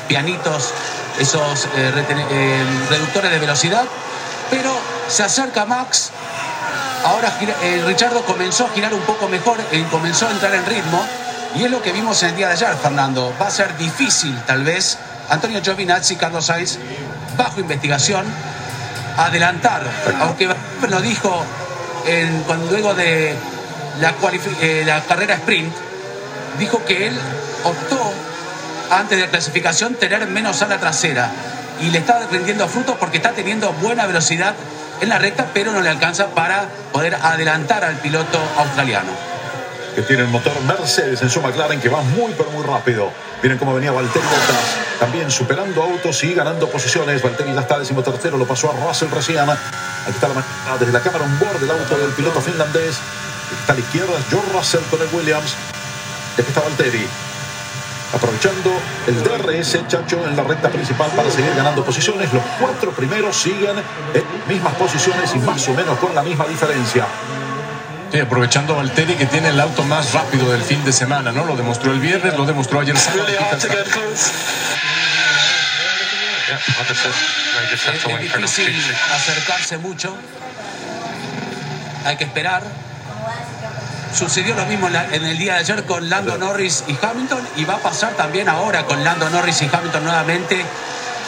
pianitos, 0.08 0.72
esos 1.18 1.66
eh, 1.76 1.92
eh, 2.30 2.64
reductores 2.90 3.30
de 3.30 3.38
velocidad. 3.38 3.84
Pero 4.50 4.72
se 5.08 5.22
acerca 5.22 5.64
Max. 5.64 6.10
Ahora 7.04 7.32
eh, 7.40 7.82
Richardo 7.86 8.24
comenzó 8.24 8.66
a 8.66 8.70
girar 8.70 8.94
un 8.94 9.00
poco 9.00 9.28
mejor, 9.28 9.58
comenzó 9.90 10.28
a 10.28 10.30
entrar 10.30 10.54
en 10.54 10.64
ritmo. 10.66 11.04
Y 11.54 11.64
es 11.64 11.70
lo 11.70 11.82
que 11.82 11.92
vimos 11.92 12.22
en 12.22 12.30
el 12.30 12.36
día 12.36 12.48
de 12.48 12.54
ayer, 12.54 12.74
Fernando. 12.80 13.34
Va 13.40 13.48
a 13.48 13.50
ser 13.50 13.76
difícil, 13.76 14.40
tal 14.46 14.64
vez, 14.64 14.96
Antonio 15.28 15.60
Giovinazzi, 15.62 16.16
Carlos 16.16 16.46
Sainz, 16.46 16.78
bajo 17.36 17.60
investigación, 17.60 18.24
adelantar, 19.16 19.82
aunque 20.20 20.48
lo 20.88 21.00
dijo 21.00 21.44
en- 22.06 22.42
cuando 22.42 22.70
luego 22.70 22.94
de 22.94 23.34
eh, 24.60 24.82
la 24.86 25.00
carrera 25.02 25.34
sprint, 25.34 25.72
dijo 26.58 26.84
que 26.84 27.08
él 27.08 27.18
optó 27.64 28.12
antes 28.90 29.18
de 29.18 29.24
la 29.24 29.30
clasificación 29.30 29.94
tener 29.94 30.26
menos 30.26 30.60
ala 30.62 30.78
trasera 30.78 31.30
y 31.80 31.90
le 31.90 31.98
está 31.98 32.20
rindiendo 32.30 32.68
frutos 32.68 32.96
porque 32.98 33.16
está 33.18 33.30
teniendo 33.32 33.72
buena 33.74 34.06
velocidad 34.06 34.54
en 35.00 35.08
la 35.08 35.18
recta, 35.18 35.46
pero 35.52 35.72
no 35.72 35.80
le 35.80 35.88
alcanza 35.88 36.26
para 36.28 36.64
poder 36.92 37.14
adelantar 37.16 37.84
al 37.84 37.96
piloto 37.96 38.38
australiano. 38.58 39.10
que 39.94 40.02
tiene 40.02 40.22
el 40.22 40.28
motor 40.28 40.58
Mercedes 40.62 41.20
en 41.22 41.28
su 41.28 41.42
McLaren 41.42 41.80
que 41.80 41.88
va 41.90 42.00
muy 42.02 42.32
pero 42.36 42.50
muy 42.50 42.64
rápido. 42.64 43.10
Miren 43.42 43.58
cómo 43.58 43.74
venía 43.74 43.90
Valtteri 43.90 44.24
Bottas, 44.24 44.76
también 45.00 45.28
superando 45.28 45.82
autos 45.82 46.22
y 46.22 46.32
ganando 46.32 46.68
posiciones. 46.70 47.20
Valtteri 47.20 47.52
ya 47.52 47.62
está 47.62 47.76
decimotercero, 47.76 48.38
lo 48.38 48.46
pasó 48.46 48.70
a 48.70 48.86
Russell 48.86 49.10
recién. 49.10 49.50
Aquí 49.50 49.58
está 50.14 50.28
la 50.28 50.34
manera 50.34 50.78
desde 50.78 50.92
la 50.92 51.00
cámara 51.00 51.24
on 51.24 51.38
board 51.40 51.58
del 51.58 51.72
auto 51.72 51.98
del 51.98 52.12
piloto 52.12 52.40
finlandés. 52.40 53.00
Está 53.60 53.72
a 53.72 53.74
la 53.74 53.80
izquierda 53.80 54.12
George 54.30 54.52
Russell 54.52 54.82
con 54.88 55.02
el 55.02 55.08
Williams. 55.12 55.56
Después 56.36 56.56
está 56.56 56.60
Valtteri. 56.60 57.04
Aprovechando 58.14 58.70
el 59.08 59.22
DRS, 59.24 59.88
Chacho, 59.88 60.24
en 60.24 60.36
la 60.36 60.44
recta 60.44 60.68
principal 60.68 61.10
para 61.10 61.28
seguir 61.28 61.52
ganando 61.56 61.84
posiciones. 61.84 62.32
Los 62.32 62.44
cuatro 62.60 62.92
primeros 62.92 63.36
siguen 63.36 63.76
en 64.14 64.24
mismas 64.46 64.74
posiciones 64.74 65.34
y 65.34 65.40
más 65.40 65.66
o 65.68 65.74
menos 65.74 65.98
con 65.98 66.14
la 66.14 66.22
misma 66.22 66.46
diferencia. 66.46 67.06
Sí, 68.12 68.20
aprovechando 68.20 68.74
a 68.74 68.76
Valtteri 68.76 69.14
que 69.14 69.24
tiene 69.24 69.48
el 69.48 69.58
auto 69.58 69.84
más 69.84 70.12
rápido 70.12 70.52
del 70.52 70.60
fin 70.60 70.84
de 70.84 70.92
semana, 70.92 71.32
¿no? 71.32 71.46
Lo 71.46 71.56
demostró 71.56 71.92
el 71.92 71.98
viernes, 71.98 72.36
lo 72.36 72.44
demostró 72.44 72.80
ayer 72.80 72.94
sábado. 72.94 73.26
Es, 77.72 77.86
es 77.86 78.20
difícil 78.20 78.94
acercarse 79.14 79.78
mucho. 79.78 80.14
Hay 82.04 82.18
que 82.18 82.24
esperar. 82.24 82.62
Sucedió 84.12 84.54
lo 84.56 84.66
mismo 84.66 84.88
en 84.88 85.24
el 85.24 85.38
día 85.38 85.54
de 85.54 85.60
ayer 85.60 85.84
con 85.84 86.10
Lando 86.10 86.36
Norris 86.36 86.84
y 86.88 86.98
Hamilton 87.02 87.48
y 87.56 87.64
va 87.64 87.76
a 87.76 87.78
pasar 87.78 88.12
también 88.12 88.46
ahora 88.50 88.84
con 88.84 89.02
Lando 89.02 89.30
Norris 89.30 89.62
y 89.62 89.70
Hamilton 89.72 90.04
nuevamente. 90.04 90.62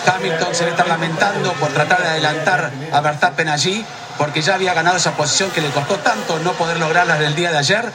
Hamilton 0.06 0.54
se 0.54 0.64
le 0.64 0.72
está 0.72 0.84
lamentando 0.84 1.54
por 1.54 1.72
tratar 1.72 2.02
de 2.02 2.08
adelantar 2.08 2.70
a 2.92 3.00
Verstappen 3.00 3.48
allí 3.48 3.86
porque 4.18 4.42
ya 4.42 4.54
había 4.54 4.74
ganado 4.74 4.96
esa 4.96 5.12
posición 5.12 5.50
que 5.50 5.60
le 5.60 5.70
costó 5.70 5.96
tanto 5.96 6.38
no 6.40 6.52
poder 6.52 6.78
lograrla 6.78 7.16
en 7.16 7.22
el 7.22 7.34
día 7.34 7.50
de 7.50 7.58
ayer. 7.58 7.92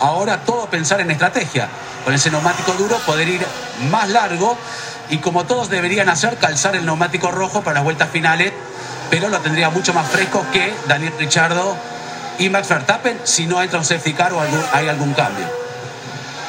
Ahora 0.00 0.38
todo 0.38 0.66
pensar 0.66 1.00
en 1.00 1.10
estrategia. 1.10 1.68
Con 2.04 2.14
ese 2.14 2.30
neumático 2.30 2.72
duro 2.72 2.96
poder 2.98 3.28
ir 3.28 3.46
más 3.90 4.08
largo 4.08 4.56
y 5.10 5.18
como 5.18 5.44
todos 5.44 5.68
deberían 5.68 6.08
hacer, 6.08 6.38
calzar 6.38 6.76
el 6.76 6.86
neumático 6.86 7.30
rojo 7.30 7.62
para 7.62 7.74
las 7.74 7.84
vueltas 7.84 8.08
finales, 8.10 8.52
pero 9.10 9.28
lo 9.28 9.38
tendría 9.40 9.70
mucho 9.70 9.92
más 9.92 10.08
fresco 10.08 10.44
que 10.52 10.72
Daniel 10.88 11.12
Richardo 11.18 11.76
y 12.38 12.48
Max 12.48 12.68
Verstappen 12.68 13.20
si 13.24 13.46
no 13.46 13.62
entra 13.62 13.78
un 13.78 13.84
safety 13.84 14.14
car 14.14 14.32
o 14.32 14.40
hay 14.72 14.88
algún 14.88 15.12
cambio. 15.12 15.46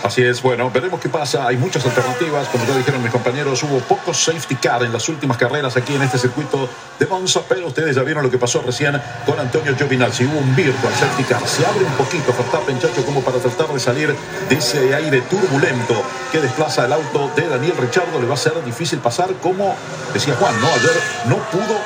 Así 0.03 0.23
es, 0.23 0.41
bueno, 0.41 0.71
veremos 0.71 0.99
qué 0.99 1.09
pasa. 1.09 1.45
Hay 1.45 1.57
muchas 1.57 1.85
alternativas. 1.85 2.47
Como 2.47 2.65
ya 2.65 2.75
dijeron 2.75 3.03
mis 3.03 3.11
compañeros, 3.11 3.61
hubo 3.63 3.79
pocos 3.79 4.17
safety 4.17 4.55
car 4.55 4.83
en 4.83 4.91
las 4.91 5.07
últimas 5.09 5.37
carreras 5.37 5.77
aquí 5.77 5.93
en 5.93 6.01
este 6.01 6.17
circuito 6.17 6.67
de 6.97 7.05
Monza, 7.05 7.41
pero 7.47 7.67
ustedes 7.67 7.95
ya 7.95 8.01
vieron 8.01 8.23
lo 8.23 8.31
que 8.31 8.39
pasó 8.39 8.63
recién 8.65 8.99
con 9.25 9.39
Antonio 9.39 9.75
Giovinazzi. 9.75 10.25
Hubo 10.25 10.39
un 10.39 10.55
virtual 10.55 10.93
safety 10.93 11.23
car. 11.23 11.47
Se 11.47 11.65
abre 11.65 11.85
un 11.85 11.93
poquito 11.93 12.33
Verstappen, 12.33 12.79
Chacho, 12.79 13.05
como 13.05 13.21
para 13.21 13.37
tratar 13.37 13.67
de 13.67 13.79
salir 13.79 14.15
de 14.49 14.55
ese 14.55 14.93
aire 14.95 15.21
turbulento 15.21 16.01
que 16.31 16.39
desplaza 16.39 16.85
el 16.85 16.93
auto 16.93 17.29
de 17.35 17.47
Daniel 17.47 17.77
Richardo. 17.77 18.19
Le 18.19 18.25
va 18.25 18.33
a 18.33 18.37
ser 18.37 18.53
difícil 18.65 18.99
pasar, 18.99 19.29
como 19.35 19.75
decía 20.13 20.33
Juan, 20.35 20.59
¿no? 20.61 20.67
Ayer 20.67 20.99
no 21.25 21.37
pudo 21.51 21.77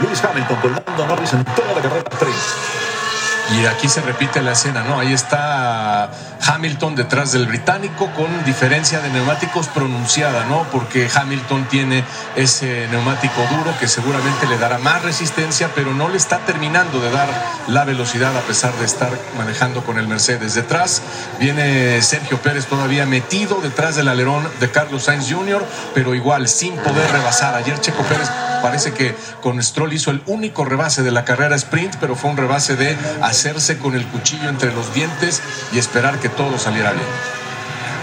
Lewis 0.00 0.22
Hamilton 0.22 0.56
con 0.60 0.72
Lando 0.72 1.06
Norris 1.06 1.32
en 1.32 1.44
toda 1.44 1.72
la 1.74 1.80
carrera 1.80 2.04
sprint. 2.10 2.81
Y 3.60 3.66
aquí 3.66 3.88
se 3.88 4.00
repite 4.00 4.40
la 4.40 4.52
escena, 4.52 4.82
¿no? 4.82 4.98
Ahí 4.98 5.12
está 5.12 6.10
Hamilton 6.46 6.94
detrás 6.94 7.32
del 7.32 7.46
británico 7.46 8.10
con 8.16 8.44
diferencia 8.44 9.00
de 9.00 9.10
neumáticos 9.10 9.68
pronunciada, 9.68 10.44
¿no? 10.46 10.64
Porque 10.72 11.08
Hamilton 11.14 11.64
tiene 11.66 12.04
ese 12.34 12.88
neumático 12.90 13.40
duro 13.50 13.74
que 13.78 13.88
seguramente 13.88 14.46
le 14.46 14.58
dará 14.58 14.78
más 14.78 15.02
resistencia, 15.02 15.70
pero 15.74 15.92
no 15.92 16.08
le 16.08 16.16
está 16.16 16.38
terminando 16.38 17.00
de 17.00 17.10
dar 17.10 17.28
la 17.68 17.84
velocidad 17.84 18.36
a 18.36 18.40
pesar 18.40 18.72
de 18.74 18.86
estar 18.86 19.10
manejando 19.36 19.84
con 19.84 19.98
el 19.98 20.08
Mercedes. 20.08 20.54
Detrás 20.54 21.02
viene 21.38 22.00
Sergio 22.02 22.40
Pérez 22.40 22.66
todavía 22.66 23.06
metido 23.06 23.60
detrás 23.60 23.96
del 23.96 24.08
alerón 24.08 24.48
de 24.60 24.70
Carlos 24.70 25.04
Sainz 25.04 25.30
Jr., 25.30 25.64
pero 25.94 26.14
igual 26.14 26.48
sin 26.48 26.74
poder 26.76 27.10
rebasar. 27.12 27.54
Ayer 27.54 27.78
Checo 27.80 28.02
Pérez 28.04 28.28
Parece 28.62 28.92
que 28.92 29.14
con 29.42 29.62
Stroll 29.62 29.92
hizo 29.92 30.10
el 30.10 30.22
único 30.26 30.64
rebase 30.64 31.02
de 31.02 31.10
la 31.10 31.24
carrera 31.24 31.56
sprint, 31.56 31.96
pero 32.00 32.14
fue 32.14 32.30
un 32.30 32.36
rebase 32.36 32.76
de 32.76 32.96
hacerse 33.20 33.78
con 33.78 33.94
el 33.94 34.06
cuchillo 34.06 34.48
entre 34.48 34.72
los 34.72 34.94
dientes 34.94 35.42
y 35.72 35.78
esperar 35.78 36.18
que 36.20 36.28
todo 36.28 36.58
saliera 36.58 36.92
bien. 36.92 37.41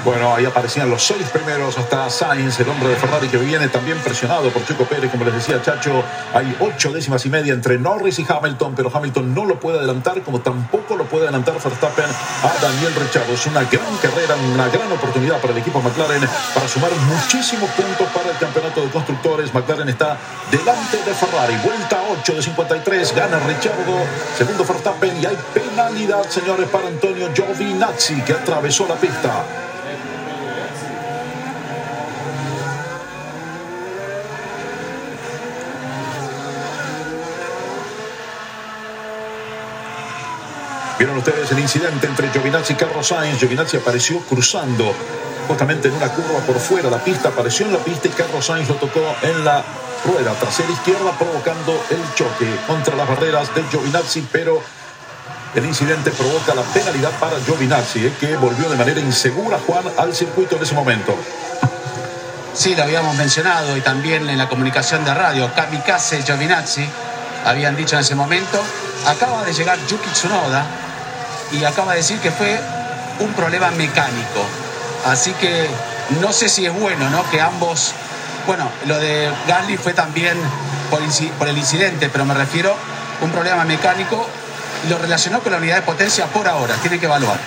Bueno, 0.05 0.33
ahí 0.33 0.45
aparecían 0.45 0.89
los 0.89 1.03
seis 1.03 1.27
primeros 1.29 1.77
hasta 1.77 2.09
Sainz, 2.09 2.57
el 2.61 2.69
hombre 2.69 2.89
de 2.89 2.95
Ferrari 2.95 3.27
que 3.27 3.37
viene 3.37 3.67
también 3.67 3.97
presionado 3.99 4.49
por 4.49 4.65
Chico 4.65 4.85
Pérez, 4.85 5.11
como 5.11 5.25
les 5.25 5.33
decía 5.33 5.61
Chacho. 5.61 6.03
Hay 6.33 6.55
ocho 6.61 6.93
décimas 6.93 7.25
y 7.25 7.29
media 7.29 7.53
entre 7.53 7.77
Norris 7.77 8.17
y 8.19 8.25
Hamilton, 8.27 8.75
pero 8.75 8.89
Hamilton 8.93 9.35
no 9.35 9.43
lo 9.43 9.59
puede 9.59 9.77
adelantar, 9.77 10.21
como 10.21 10.39
tampoco 10.39 10.95
lo 10.95 11.03
puede 11.03 11.25
adelantar 11.25 11.55
Verstappen 11.61 12.05
a 12.05 12.61
Daniel 12.61 12.95
Ricciardo. 12.95 13.33
Es 13.33 13.45
una 13.45 13.63
gran 13.63 13.97
carrera, 14.01 14.35
una 14.53 14.69
gran 14.69 14.89
oportunidad 14.89 15.41
para 15.41 15.51
el 15.51 15.59
equipo 15.59 15.81
McLaren 15.81 16.21
para 16.53 16.67
sumar 16.67 16.91
muchísimos 16.91 17.69
puntos 17.71 18.07
para 18.13 18.31
el 18.31 18.37
campeonato 18.37 18.81
de 18.81 18.89
constructores. 18.89 19.53
McLaren 19.53 19.89
está 19.89 20.17
delante 20.49 20.97
de 20.97 21.13
Ferrari. 21.13 21.55
Vuelta 21.57 22.01
8 22.21 22.35
de 22.35 22.41
53, 22.41 23.15
gana 23.15 23.39
Ricciardo, 23.39 23.97
segundo 24.37 24.63
Verstappen 24.63 25.21
y 25.21 25.25
hay 25.25 25.37
penalidad, 25.53 26.23
señores, 26.29 26.69
para 26.69 26.87
Antonio 26.87 27.29
Giovinazzi 27.35 28.21
que 28.21 28.31
atravesó 28.31 28.87
la 28.87 28.95
pista. 28.95 29.43
Vieron 40.99 41.17
ustedes 41.17 41.49
el 41.53 41.59
incidente 41.59 42.07
entre 42.07 42.29
Giovinazzi 42.29 42.73
y 42.73 42.75
Carlos 42.75 43.07
Sainz. 43.07 43.39
Giovinazzi 43.39 43.77
apareció 43.77 44.19
cruzando 44.19 44.93
justamente 45.47 45.87
en 45.87 45.93
una 45.93 46.09
curva 46.09 46.39
por 46.45 46.59
fuera. 46.59 46.89
La 46.89 47.01
pista 47.01 47.29
apareció 47.29 47.67
en 47.67 47.71
la 47.71 47.79
pista 47.79 48.09
y 48.09 48.11
Carlos 48.11 48.45
Sainz 48.45 48.67
lo 48.67 48.75
tocó 48.75 48.99
en 49.21 49.45
la 49.45 49.63
rueda 50.03 50.33
trasera 50.33 50.69
izquierda, 50.69 51.17
provocando 51.17 51.81
el 51.89 52.03
choque 52.15 52.53
contra 52.67 52.97
las 52.97 53.07
barreras 53.07 53.55
de 53.55 53.63
Giovinazzi. 53.71 54.27
Pero 54.29 54.61
el 55.55 55.63
incidente 55.63 56.11
provoca 56.11 56.53
la 56.53 56.63
penalidad 56.63 57.11
para 57.11 57.39
Giovinazzi, 57.45 58.05
eh, 58.05 58.13
que 58.19 58.35
volvió 58.35 58.69
de 58.69 58.75
manera 58.75 58.99
insegura, 58.99 59.57
Juan, 59.65 59.85
al 59.97 60.13
circuito 60.13 60.57
en 60.57 60.63
ese 60.63 60.75
momento. 60.75 61.15
Sí, 62.53 62.75
lo 62.75 62.83
habíamos 62.83 63.15
mencionado 63.15 63.77
y 63.77 63.79
también 63.79 64.29
en 64.29 64.37
la 64.37 64.49
comunicación 64.49 65.05
de 65.05 65.13
radio, 65.13 65.49
Kamikaze 65.55 66.23
Giovinazzi, 66.23 66.85
habían 67.45 67.77
dicho 67.77 67.95
en 67.95 68.01
ese 68.01 68.15
momento, 68.15 68.61
acaba 69.07 69.45
de 69.45 69.53
llegar 69.53 69.79
Yuki 69.87 70.09
Tsunoda 70.09 70.88
y 71.51 71.63
acaba 71.63 71.93
de 71.93 71.97
decir 71.97 72.19
que 72.19 72.31
fue 72.31 72.59
un 73.19 73.33
problema 73.33 73.71
mecánico. 73.71 74.45
Así 75.05 75.31
que 75.33 75.67
no 76.21 76.31
sé 76.33 76.49
si 76.49 76.65
es 76.65 76.73
bueno, 76.73 77.09
¿no? 77.09 77.29
Que 77.29 77.41
ambos, 77.41 77.93
bueno, 78.47 78.69
lo 78.87 78.99
de 78.99 79.31
Gasly 79.47 79.77
fue 79.77 79.93
también 79.93 80.37
por, 80.89 81.47
el 81.47 81.57
incidente, 81.57 82.09
pero 82.09 82.25
me 82.25 82.33
refiero 82.33 82.75
a 83.21 83.23
un 83.23 83.31
problema 83.31 83.63
mecánico, 83.65 84.27
lo 84.89 84.97
relacionó 84.97 85.41
con 85.41 85.51
la 85.51 85.57
unidad 85.57 85.75
de 85.75 85.81
potencia 85.83 86.25
por 86.27 86.47
ahora, 86.47 86.75
tiene 86.75 86.99
que 86.99 87.05
evaluar. 87.05 87.37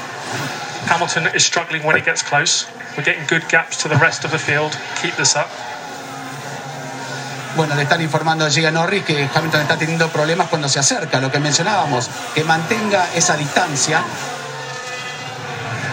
Hamilton 0.88 1.28
is 1.34 1.44
struggling 1.44 1.84
when 1.84 1.96
he 1.96 2.02
gets 2.02 2.22
close. 2.22 2.66
We're 2.96 3.04
getting 3.04 3.26
good 3.26 3.48
gaps 3.48 3.78
to 3.78 3.88
the 3.88 3.96
rest 3.96 4.24
of 4.24 4.32
the 4.32 4.38
field. 4.38 4.76
Keep 5.00 5.16
this 5.16 5.36
up. 5.36 5.48
Bueno, 7.56 7.74
le 7.74 7.82
están 7.82 8.00
informando 8.00 8.46
a 8.46 8.70
Norris 8.70 9.04
que 9.04 9.28
Hamilton 9.34 9.60
está 9.60 9.76
teniendo 9.76 10.08
problemas 10.08 10.48
cuando 10.48 10.68
se 10.68 10.78
acerca, 10.78 11.20
lo 11.20 11.30
que 11.30 11.38
mencionábamos, 11.38 12.08
que 12.34 12.44
mantenga 12.44 13.08
esa 13.14 13.36
distancia. 13.36 14.02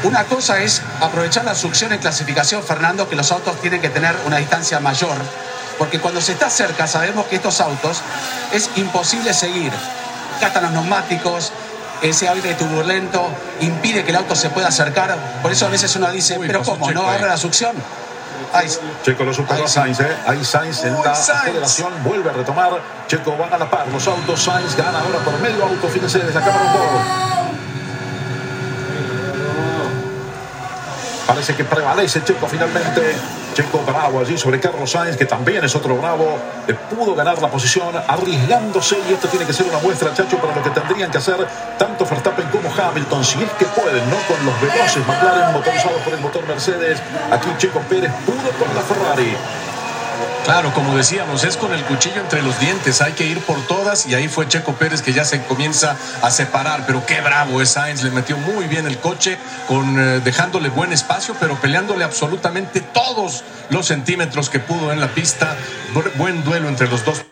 Una 0.03 0.23
cosa 0.23 0.61
es 0.61 0.81
aprovechar 1.01 1.43
la 1.43 1.55
succión 1.55 1.91
en 1.91 1.99
clasificación, 1.99 2.63
Fernando, 2.63 3.09
que 3.09 3.17
los 3.17 3.29
autos 3.33 3.59
tienen 3.59 3.81
que 3.81 3.89
tener 3.89 4.15
una 4.25 4.37
distancia 4.37 4.79
mayor, 4.79 5.17
porque 5.77 5.99
cuando 5.99 6.21
se 6.21 6.31
está 6.31 6.49
cerca 6.49 6.87
sabemos 6.87 7.25
que 7.25 7.35
estos 7.35 7.59
autos 7.59 8.01
es 8.53 8.69
imposible 8.77 9.33
seguir. 9.33 9.73
Gastan 10.39 10.63
los 10.63 10.71
neumáticos, 10.71 11.51
ese 12.01 12.29
aire 12.29 12.53
turbulento 12.53 13.27
impide 13.59 14.05
que 14.05 14.11
el 14.11 14.17
auto 14.17 14.35
se 14.35 14.49
pueda 14.49 14.69
acercar. 14.69 15.17
Por 15.41 15.51
eso 15.51 15.65
a 15.65 15.69
veces 15.69 15.93
uno 15.97 16.09
dice, 16.11 16.37
Uy, 16.39 16.47
pero 16.47 16.63
¿cómo? 16.63 16.89
¿No 16.91 17.09
abre 17.09 17.27
la 17.27 17.37
succión? 17.37 17.75
Checo 19.03 19.23
lo 19.23 19.33
superó 19.33 19.65
a. 19.65 19.67
Sainz, 19.67 19.99
¿eh? 19.99 20.17
Ahí 20.25 20.43
Sainz 20.43 20.83
en 20.83 20.93
la 20.93 21.11
aceleración 21.11 21.91
vuelve 22.03 22.29
a 22.29 22.33
retomar. 22.33 22.71
Checo 23.07 23.35
van 23.37 23.53
a 23.53 23.57
la 23.57 23.69
par 23.69 23.87
los 23.87 24.07
autos. 24.07 24.41
Sainz 24.41 24.75
gana 24.75 24.99
ahora 24.99 25.19
por 25.19 25.39
medio 25.39 25.63
auto. 25.63 25.87
Fíjense 25.87 26.19
desde 26.19 26.33
la 26.33 26.45
cámara 26.45 26.65
un 26.65 27.38
Parece 31.29 31.53
que 31.53 31.63
prevalece 31.63 32.23
Checo 32.23 32.47
finalmente. 32.47 33.15
Checo 33.53 33.83
bravo 33.85 34.19
allí 34.19 34.35
sobre 34.35 34.59
Carlos 34.59 34.89
Sainz, 34.89 35.15
que 35.15 35.25
también 35.25 35.63
es 35.63 35.75
otro 35.75 35.95
bravo. 35.95 36.25
Pudo 36.89 37.13
ganar 37.13 37.39
la 37.39 37.47
posición 37.49 37.93
arriesgándose. 38.07 38.97
Y 39.07 39.13
esto 39.13 39.27
tiene 39.27 39.45
que 39.45 39.53
ser 39.53 39.67
una 39.67 39.77
muestra, 39.77 40.11
Chacho, 40.11 40.37
para 40.37 40.55
lo 40.55 40.63
que 40.63 40.71
tendrían 40.71 41.11
que 41.11 41.19
hacer 41.19 41.47
tanto 41.77 42.03
Verstappen 42.03 42.47
como 42.47 42.73
Hamilton. 42.73 43.23
Si 43.23 43.43
es 43.43 43.51
que 43.59 43.65
pueden, 43.65 44.09
¿no? 44.09 44.17
Con 44.27 44.43
los 44.43 44.59
veloces 44.59 45.05
McLaren 45.05 45.53
motorizados 45.53 46.01
por 46.01 46.13
el 46.13 46.19
motor 46.19 46.47
Mercedes. 46.47 46.99
Aquí 47.31 47.49
Checo 47.59 47.79
Pérez 47.81 48.11
pudo 48.25 48.49
con 48.57 48.73
la 48.73 48.81
Ferrari. 48.81 49.37
Claro, 50.45 50.73
como 50.73 50.95
decíamos, 50.97 51.43
es 51.43 51.57
con 51.57 51.73
el 51.73 51.83
cuchillo 51.83 52.21
entre 52.21 52.41
los 52.41 52.59
dientes, 52.59 53.01
hay 53.01 53.13
que 53.13 53.25
ir 53.25 53.39
por 53.41 53.59
todas 53.67 54.07
y 54.07 54.15
ahí 54.15 54.27
fue 54.27 54.47
Checo 54.47 54.73
Pérez 54.73 55.01
que 55.01 55.13
ya 55.13 55.23
se 55.23 55.43
comienza 55.43 55.95
a 56.23 56.31
separar, 56.31 56.85
pero 56.87 57.05
qué 57.05 57.21
bravo 57.21 57.61
es 57.61 57.69
Sainz, 57.69 58.01
le 58.03 58.09
metió 58.09 58.35
muy 58.37 58.65
bien 58.65 58.87
el 58.87 58.97
coche, 58.97 59.37
con, 59.67 59.99
eh, 59.99 60.19
dejándole 60.21 60.69
buen 60.69 60.91
espacio, 60.91 61.35
pero 61.39 61.55
peleándole 61.55 62.03
absolutamente 62.03 62.81
todos 62.81 63.43
los 63.69 63.85
centímetros 63.85 64.49
que 64.49 64.59
pudo 64.59 64.91
en 64.91 64.99
la 64.99 65.09
pista. 65.09 65.55
Bu- 65.93 66.11
buen 66.15 66.43
duelo 66.43 66.67
entre 66.67 66.87
los 66.87 67.05
dos 67.05 67.23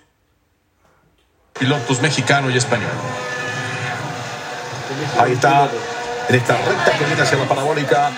pilotos 1.57 2.01
mexicano 2.01 2.49
y 2.51 2.57
español. 2.57 2.91
Ahí 5.19 5.33
está, 5.33 5.67
en 6.29 6.35
esta 6.35 6.57
recta 6.57 6.91
que 6.97 7.05
viene 7.05 7.21
hacia 7.21 7.37
la 7.37 7.45
parabólica. 7.45 8.11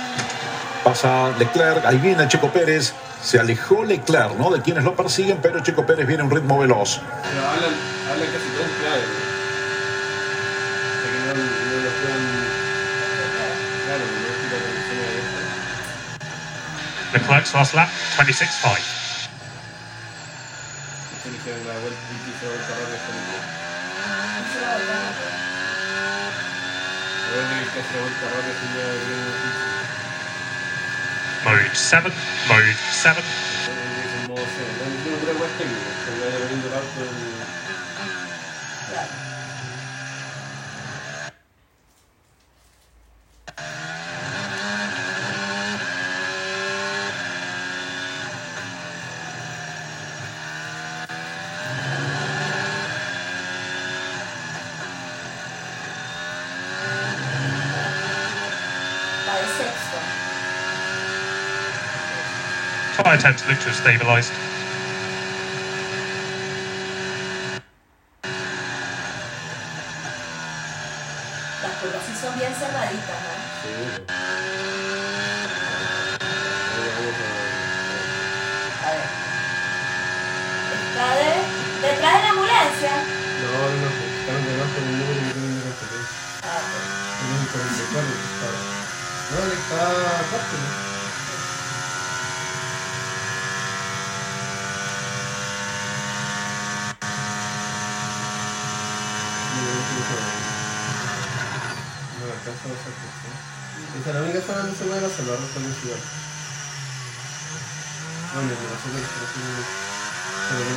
Pasa 0.84 1.30
Leclerc, 1.38 1.86
ahí 1.86 1.98
viene 1.98 2.28
Checo 2.28 2.50
Pérez. 2.50 2.94
Se 3.24 3.40
alejó 3.40 3.84
Leclerc, 3.84 4.38
¿no? 4.38 4.50
De 4.50 4.62
quienes 4.62 4.84
lo 4.84 4.96
persiguen, 4.96 5.40
pero 5.42 5.60
Checo 5.62 5.86
Pérez 5.86 6.08
viene 6.08 6.24
a 6.24 6.26
un 6.26 6.32
ritmo 6.32 6.58
veloz. 6.58 7.00
Pero 7.00 7.48
hablan, 7.48 7.74
hablan 8.10 8.28
casi 8.28 8.48
todo 8.56 8.64
en 8.64 8.72
clave. 8.80 9.04
No, 11.10 11.34
no 11.36 11.42
lo 11.84 11.92
puedan. 12.00 12.24
Claro, 13.86 14.04
no 14.06 14.28
es 14.30 14.38
que 14.40 14.48
la 14.50 14.58
es 14.60 14.88
esta. 15.20 15.42
Leclerc's 17.14 17.54
last 17.54 17.74
lap, 17.74 17.90
26.5. 18.18 19.00
Tiene 21.24 21.38
que 21.38 21.44
ser 21.44 21.60
la 21.68 21.76
vuelta, 21.80 22.00
la 22.00 22.50
vuelta 22.50 22.74
rápida 22.80 23.00
con 23.06 23.14
el 23.14 23.24
Recuerden 27.30 27.60
que 27.60 27.70
casi 27.70 27.92
la 27.94 28.02
vuelta 28.02 28.26
rápida 28.30 28.54
se 31.50 31.56
lleva 31.56 31.58
de 31.58 31.64
bien 31.64 31.70
Mode 31.70 31.70
7, 31.74 32.12
mode 32.48 32.76
7. 32.92 33.49
I 63.10 63.16
attempt 63.16 63.40
to 63.40 63.50
look 63.50 63.60
to 63.62 63.66
have 63.70 63.76
stabilised. 63.76 64.59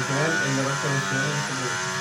Pero 0.08 0.24
en 0.44 0.56
la 0.56 0.62
recta 0.68 0.88
nacional 0.88 1.30
no 1.30 1.42
se 1.46 1.52
puede. 1.54 1.92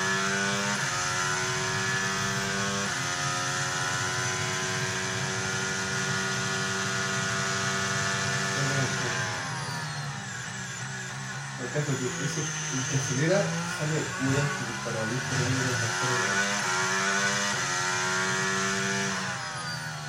El 11.62 11.70
caso 11.70 11.92
que 11.96 12.06
ese, 12.26 12.40
el 12.42 12.84
que 12.90 12.96
acelera 12.96 13.38
sale 13.78 13.98
muy 14.18 14.34
alto 14.36 14.64
para 14.84 15.00
el 15.02 15.08
número 15.08 15.70
de 15.70 15.76
personas. 15.78 16.42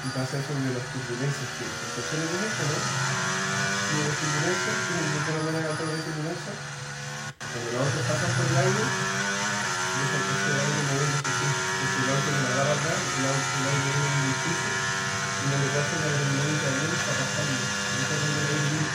Y 0.04 0.10
pasa 0.10 0.40
eso 0.40 0.54
de 0.54 0.74
las 0.74 0.90
turbulencias, 0.92 1.50
que 1.56 1.64
las 1.70 1.82
estaciones 1.84 2.32
de 2.34 2.48
esto, 2.48 2.64
¿no? 2.68 2.78
Y 3.88 3.96
de 3.96 4.04
las 4.04 4.18
turbulencias, 4.18 4.76
tienen 4.88 5.12
que 5.14 5.20
tener 5.22 5.42
buena 5.44 5.62
cantidad 5.62 5.94
de 5.94 6.02
turbulencias. 6.04 6.83
Los 7.74 7.82
autos 7.82 8.06
pasan 8.06 8.38
por 8.38 8.46
el 8.46 8.58
aire, 8.70 8.86
dejan 8.86 10.22
que 10.30 10.34
ese 10.38 10.52
aire 10.62 11.10
así. 11.10 11.58
Entonces 11.74 12.04
el 12.06 12.10
auto 12.14 12.30
le 12.30 12.48
agarra 12.54 12.74
acá, 12.78 12.94
el 12.94 13.26
el 13.26 13.66
aire 13.66 13.90
viene 13.98 14.10
muy 14.14 14.30
difícil 14.30 14.78
y 15.42 15.46
no 15.50 15.58
le 15.58 15.70
pasa 15.74 15.98
la 15.98 16.10
de 16.14 16.22
está 16.94 17.14
pasando. 17.18 17.66
Y 17.98 18.06
cuando 18.06 18.30
el 18.30 18.94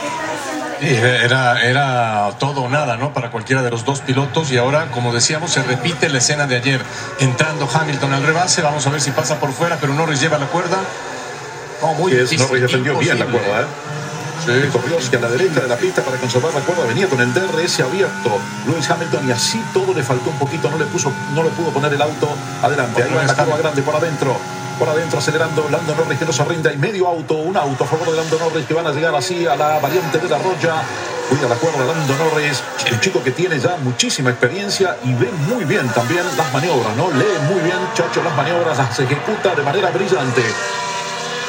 ¿Qué 0.00 0.06
está 0.08 0.32
diciendo 0.32 0.66
Y 0.66 0.67
Era, 0.80 1.62
era 1.62 2.30
todo 2.38 2.62
o 2.62 2.68
nada, 2.68 2.96
¿no? 2.96 3.12
Para 3.12 3.30
cualquiera 3.30 3.62
de 3.62 3.70
los 3.70 3.84
dos 3.84 4.00
pilotos. 4.00 4.50
Y 4.52 4.58
ahora, 4.58 4.90
como 4.90 5.12
decíamos, 5.12 5.52
se 5.52 5.62
repite 5.62 6.08
la 6.08 6.18
escena 6.18 6.46
de 6.46 6.56
ayer. 6.56 6.80
Entrando 7.18 7.68
Hamilton 7.72 8.14
al 8.14 8.22
rebase. 8.22 8.62
Vamos 8.62 8.86
a 8.86 8.90
ver 8.90 9.00
si 9.00 9.10
pasa 9.10 9.38
por 9.40 9.52
fuera, 9.52 9.76
pero 9.80 9.94
Norris 9.94 10.20
lleva 10.20 10.38
la 10.38 10.46
cuerda. 10.46 10.78
Oh, 11.80 11.94
muy 11.94 12.12
es, 12.12 12.36
Norris 12.38 12.62
defendió 12.62 12.98
bien 12.98 13.18
la 13.18 13.26
cuerda, 13.26 13.62
¿eh? 13.62 13.66
Sí. 14.44 14.52
Corrió 14.72 14.98
hacia 14.98 15.18
la 15.18 15.28
derecha 15.28 15.60
de 15.60 15.68
la 15.68 15.76
pista 15.76 16.02
para 16.02 16.16
conservar 16.16 16.54
la 16.54 16.60
cuerda, 16.60 16.84
venía 16.86 17.08
con 17.08 17.20
el 17.20 17.34
DRS 17.34 17.80
abierto. 17.80 18.38
Lewis 18.66 18.88
Hamilton 18.88 19.28
y 19.28 19.32
así 19.32 19.62
todo 19.74 19.92
le 19.92 20.02
faltó 20.02 20.30
un 20.30 20.38
poquito, 20.38 20.70
no 20.70 20.78
le 20.78 20.86
puso, 20.86 21.12
no 21.34 21.42
le 21.42 21.50
pudo 21.50 21.70
poner 21.70 21.92
el 21.92 22.00
auto 22.00 22.28
adelante. 22.62 23.02
Ahí 23.02 23.12
va 23.12 23.24
la 23.24 23.34
curva 23.34 23.58
grande 23.58 23.82
por 23.82 23.96
adentro. 23.96 24.36
Por 24.78 24.88
adentro 24.88 25.18
acelerando 25.18 25.68
Lando 25.70 25.94
Norris 25.96 26.18
que 26.18 26.24
no 26.24 26.32
se 26.32 26.44
rinde. 26.44 26.70
Hay 26.70 26.76
medio 26.76 27.08
auto, 27.08 27.34
un 27.34 27.56
auto 27.56 27.82
a 27.82 27.86
favor 27.86 28.10
de 28.10 28.16
Lando 28.16 28.38
Norris 28.38 28.64
que 28.64 28.74
van 28.74 28.86
a 28.86 28.92
llegar 28.92 29.14
así 29.14 29.44
a 29.46 29.56
la 29.56 29.80
variante 29.80 30.18
de 30.18 30.28
la 30.28 30.38
Roya. 30.38 30.82
Cuida 31.28 31.48
la 31.48 31.56
cuerda 31.56 31.84
Lando 31.84 32.14
Norris, 32.16 32.62
un 32.90 33.00
chico 33.00 33.22
que 33.22 33.32
tiene 33.32 33.58
ya 33.58 33.76
muchísima 33.82 34.30
experiencia 34.30 34.96
y 35.04 35.12
ve 35.14 35.30
muy 35.48 35.64
bien 35.64 35.88
también 35.88 36.24
las 36.36 36.52
maniobras, 36.52 36.96
¿no? 36.96 37.10
Lee 37.10 37.24
muy 37.52 37.60
bien, 37.60 37.76
Chacho, 37.94 38.22
las 38.22 38.34
maniobras, 38.36 38.78
las 38.78 38.98
ejecuta 39.00 39.54
de 39.54 39.62
manera 39.62 39.90
brillante. 39.90 40.42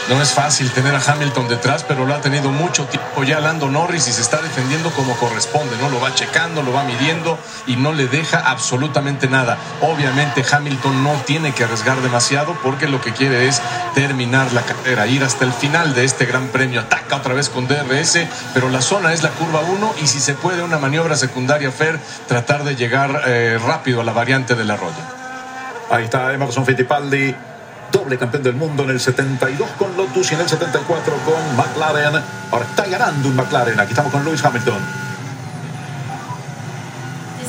No 0.10 0.20
es 0.20 0.32
fácil 0.32 0.72
tener 0.72 0.96
a 0.96 1.00
Hamilton 1.00 1.48
detrás, 1.48 1.86
pero 1.88 2.04
lo 2.04 2.16
ha 2.16 2.20
tenido 2.20 2.50
mucho 2.50 2.86
tiempo 2.86 3.24
ya 3.24 3.40
Lando 3.40 3.70
Norris 3.70 4.08
y 4.08 4.12
se 4.12 4.22
está 4.22 4.42
defendiendo 4.42 4.90
como 4.90 5.16
corresponde, 5.18 5.78
¿no? 5.78 5.88
Lo 5.88 6.02
va 6.02 6.16
checando, 6.16 6.64
lo 6.64 6.74
va 6.74 6.84
midiendo 6.84 7.38
y 7.68 7.76
no 7.76 7.94
le 7.94 8.08
deja 8.08 8.40
absolutamente 8.40 9.28
nada. 9.28 9.60
Obviamente 9.82 10.44
Hamilton 10.52 11.04
no 11.04 11.14
tiene 11.28 11.54
que 11.54 11.64
arriesgar 11.64 12.02
demasiado 12.02 12.58
porque 12.64 12.88
lo 12.88 13.00
que 13.02 13.14
quiere 13.14 13.48
es 13.48 13.62
terminar 13.94 14.52
la 14.52 14.64
carrera, 14.64 15.06
ir 15.06 15.24
hasta 15.24 15.46
el 15.46 15.54
final 15.54 15.94
de 15.94 16.06
este 16.06 16.26
gran 16.26 16.48
premio. 16.48 16.82
Ataca 16.82 17.18
otra 17.18 17.36
vez 17.36 17.50
con 17.50 17.68
DRS, 17.68 18.18
pero 18.56 18.70
la 18.70 18.82
zona 18.82 19.14
es 19.14 19.22
la 19.22 19.30
curva 19.30 19.60
1 19.60 19.94
y 20.02 20.08
si 20.08 20.20
se 20.20 20.34
puede 20.34 20.64
una 20.64 20.80
maniobra 20.80 21.16
secundaria, 21.18 21.72
Fer, 21.72 22.00
tratar 22.28 22.64
de 22.64 22.76
llegar 22.76 23.22
eh, 23.28 23.60
rápido 23.64 24.02
a 24.02 24.04
la 24.04 24.12
variante 24.12 24.56
del 24.56 24.72
arroyo. 24.72 25.20
Ahí 25.92 26.06
está 26.06 26.34
Emerson 26.34 26.66
Fittipaldi, 26.66 27.36
doble 27.92 28.18
campeón 28.18 28.44
del 28.44 28.56
mundo 28.56 28.84
en 28.84 28.92
el 28.92 29.00
72 29.00 29.70
con 29.78 29.96
Lotus 29.96 30.32
y 30.32 30.36
en 30.36 30.42
el 30.42 30.50
74 30.50 31.14
con 31.26 31.56
McLaren. 31.56 32.22
Ahora 32.52 32.66
está 32.66 32.86
ganando 32.86 33.30
un 33.30 33.36
McLaren. 33.36 33.80
Aquí 33.80 33.92
estamos 33.92 34.12
con 34.12 34.24
Lewis 34.24 34.44
Hamilton. 34.44 34.80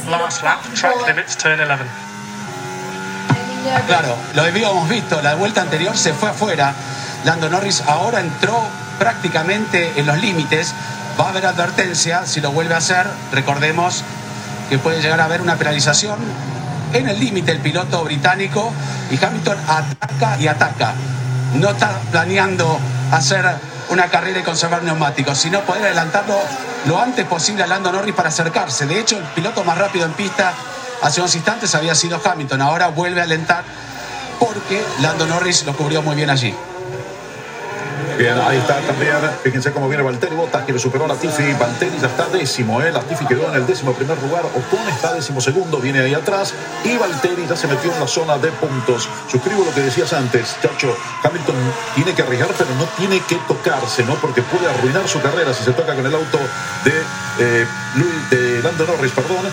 Last 0.09 0.43
lap, 0.43 0.61
track 0.75 1.07
limits, 1.07 1.37
turn 1.37 1.61
11. 1.61 1.85
Claro, 3.87 4.17
lo 4.35 4.43
habíamos 4.43 4.89
visto, 4.89 5.21
la 5.23 5.35
vuelta 5.35 5.61
anterior 5.61 5.97
se 5.97 6.13
fue 6.13 6.31
afuera. 6.31 6.75
Lando 7.25 7.49
Norris 7.49 7.83
ahora 7.87 8.21
entró 8.21 8.59
prácticamente 8.99 9.93
en 9.97 10.07
los 10.07 10.19
límites. 10.19 10.75
Va 11.21 11.27
a 11.27 11.29
haber 11.29 11.47
advertencia 11.47 12.27
si 12.27 12.41
lo 12.41 12.51
vuelve 12.51 12.75
a 12.75 12.79
hacer. 12.79 13.07
Recordemos 13.33 14.03
que 14.69 14.79
puede 14.79 15.03
llegar 15.03 15.21
a 15.21 15.27
haber 15.27 15.43
una 15.43 15.57
penalización 15.57 16.19
en 16.93 17.09
el 17.09 17.19
límite 17.19 17.53
el 17.53 17.61
piloto 17.61 18.05
británico 18.05 18.73
y 19.11 19.23
Hamilton 19.23 19.59
ataca 19.69 20.37
y 20.39 20.49
ataca. 20.49 20.95
No 21.55 21.71
está 21.71 21.99
planeando 22.11 22.79
hacer 23.13 23.45
una 23.91 24.07
carrera 24.07 24.41
y 24.41 24.43
conservar 24.43 24.83
neumáticos, 24.83 25.39
sino 25.39 25.61
poder 25.61 25.85
adelantarlo 25.85 26.39
lo 26.87 26.99
antes 26.99 27.27
posible 27.27 27.63
a 27.63 27.67
Lando 27.67 27.93
Norris 27.93 28.15
para 28.15 28.29
acercarse. 28.29 28.87
De 28.87 28.99
hecho, 28.99 29.19
el 29.19 29.25
piloto 29.25 29.65
más 29.65 29.77
rápido 29.77 30.07
en 30.07 30.13
pista 30.13 30.53
hace 31.03 31.21
unos 31.21 31.35
instantes 31.35 31.75
había 31.75 31.95
sido 31.95 32.21
Hamilton. 32.25 32.63
Ahora 32.63 32.89
vuelve 32.89 33.21
a 33.21 33.25
alentar 33.25 33.65
porque 34.39 34.83
Lando 35.01 35.27
Norris 35.27 35.65
lo 35.67 35.77
cubrió 35.77 36.03
muy 36.03 36.17
bien 36.17 36.31
allí. 36.31 36.55
Bien, 38.21 38.39
ahí 38.39 38.59
está 38.59 38.79
también. 38.81 39.17
Fíjense 39.43 39.73
cómo 39.73 39.89
viene 39.89 40.03
Valtteri 40.03 40.37
Bottas, 40.37 40.65
que 40.67 40.75
le 40.75 40.79
superó 40.79 41.07
a 41.07 41.09
Latifi. 41.09 41.55
Valtteri 41.55 41.99
ya 41.99 42.07
está 42.07 42.29
décimo, 42.29 42.83
¿eh? 42.83 42.93
Latifi 42.93 43.25
quedó 43.25 43.49
en 43.49 43.55
el 43.55 43.67
décimo 43.67 43.95
primer 43.95 44.21
lugar. 44.21 44.45
Ocon 44.45 44.87
está 44.91 45.15
décimo 45.15 45.41
segundo, 45.41 45.79
viene 45.79 46.01
ahí 46.01 46.13
atrás. 46.13 46.53
Y 46.85 46.99
Valtteri 46.99 47.47
ya 47.49 47.57
se 47.57 47.67
metió 47.67 47.91
en 47.91 47.99
la 47.99 48.07
zona 48.07 48.37
de 48.37 48.49
puntos. 48.51 49.09
Suscribo 49.27 49.65
lo 49.65 49.73
que 49.73 49.81
decías 49.81 50.13
antes, 50.13 50.55
Chacho. 50.61 50.95
Hamilton 51.23 51.57
tiene 51.95 52.13
que 52.13 52.21
arriesgar, 52.21 52.51
pero 52.59 52.75
no 52.75 52.85
tiene 52.99 53.21
que 53.21 53.37
tocarse, 53.49 54.05
¿no? 54.05 54.17
Porque 54.17 54.43
puede 54.43 54.69
arruinar 54.69 55.09
su 55.09 55.19
carrera 55.23 55.55
si 55.55 55.65
se 55.65 55.73
toca 55.73 55.95
con 55.95 56.05
el 56.05 56.15
auto 56.15 56.39
de, 56.85 56.93
eh, 57.39 57.67
de 58.31 58.63
Lando 58.63 58.85
Norris, 58.85 59.13
perdón. 59.13 59.47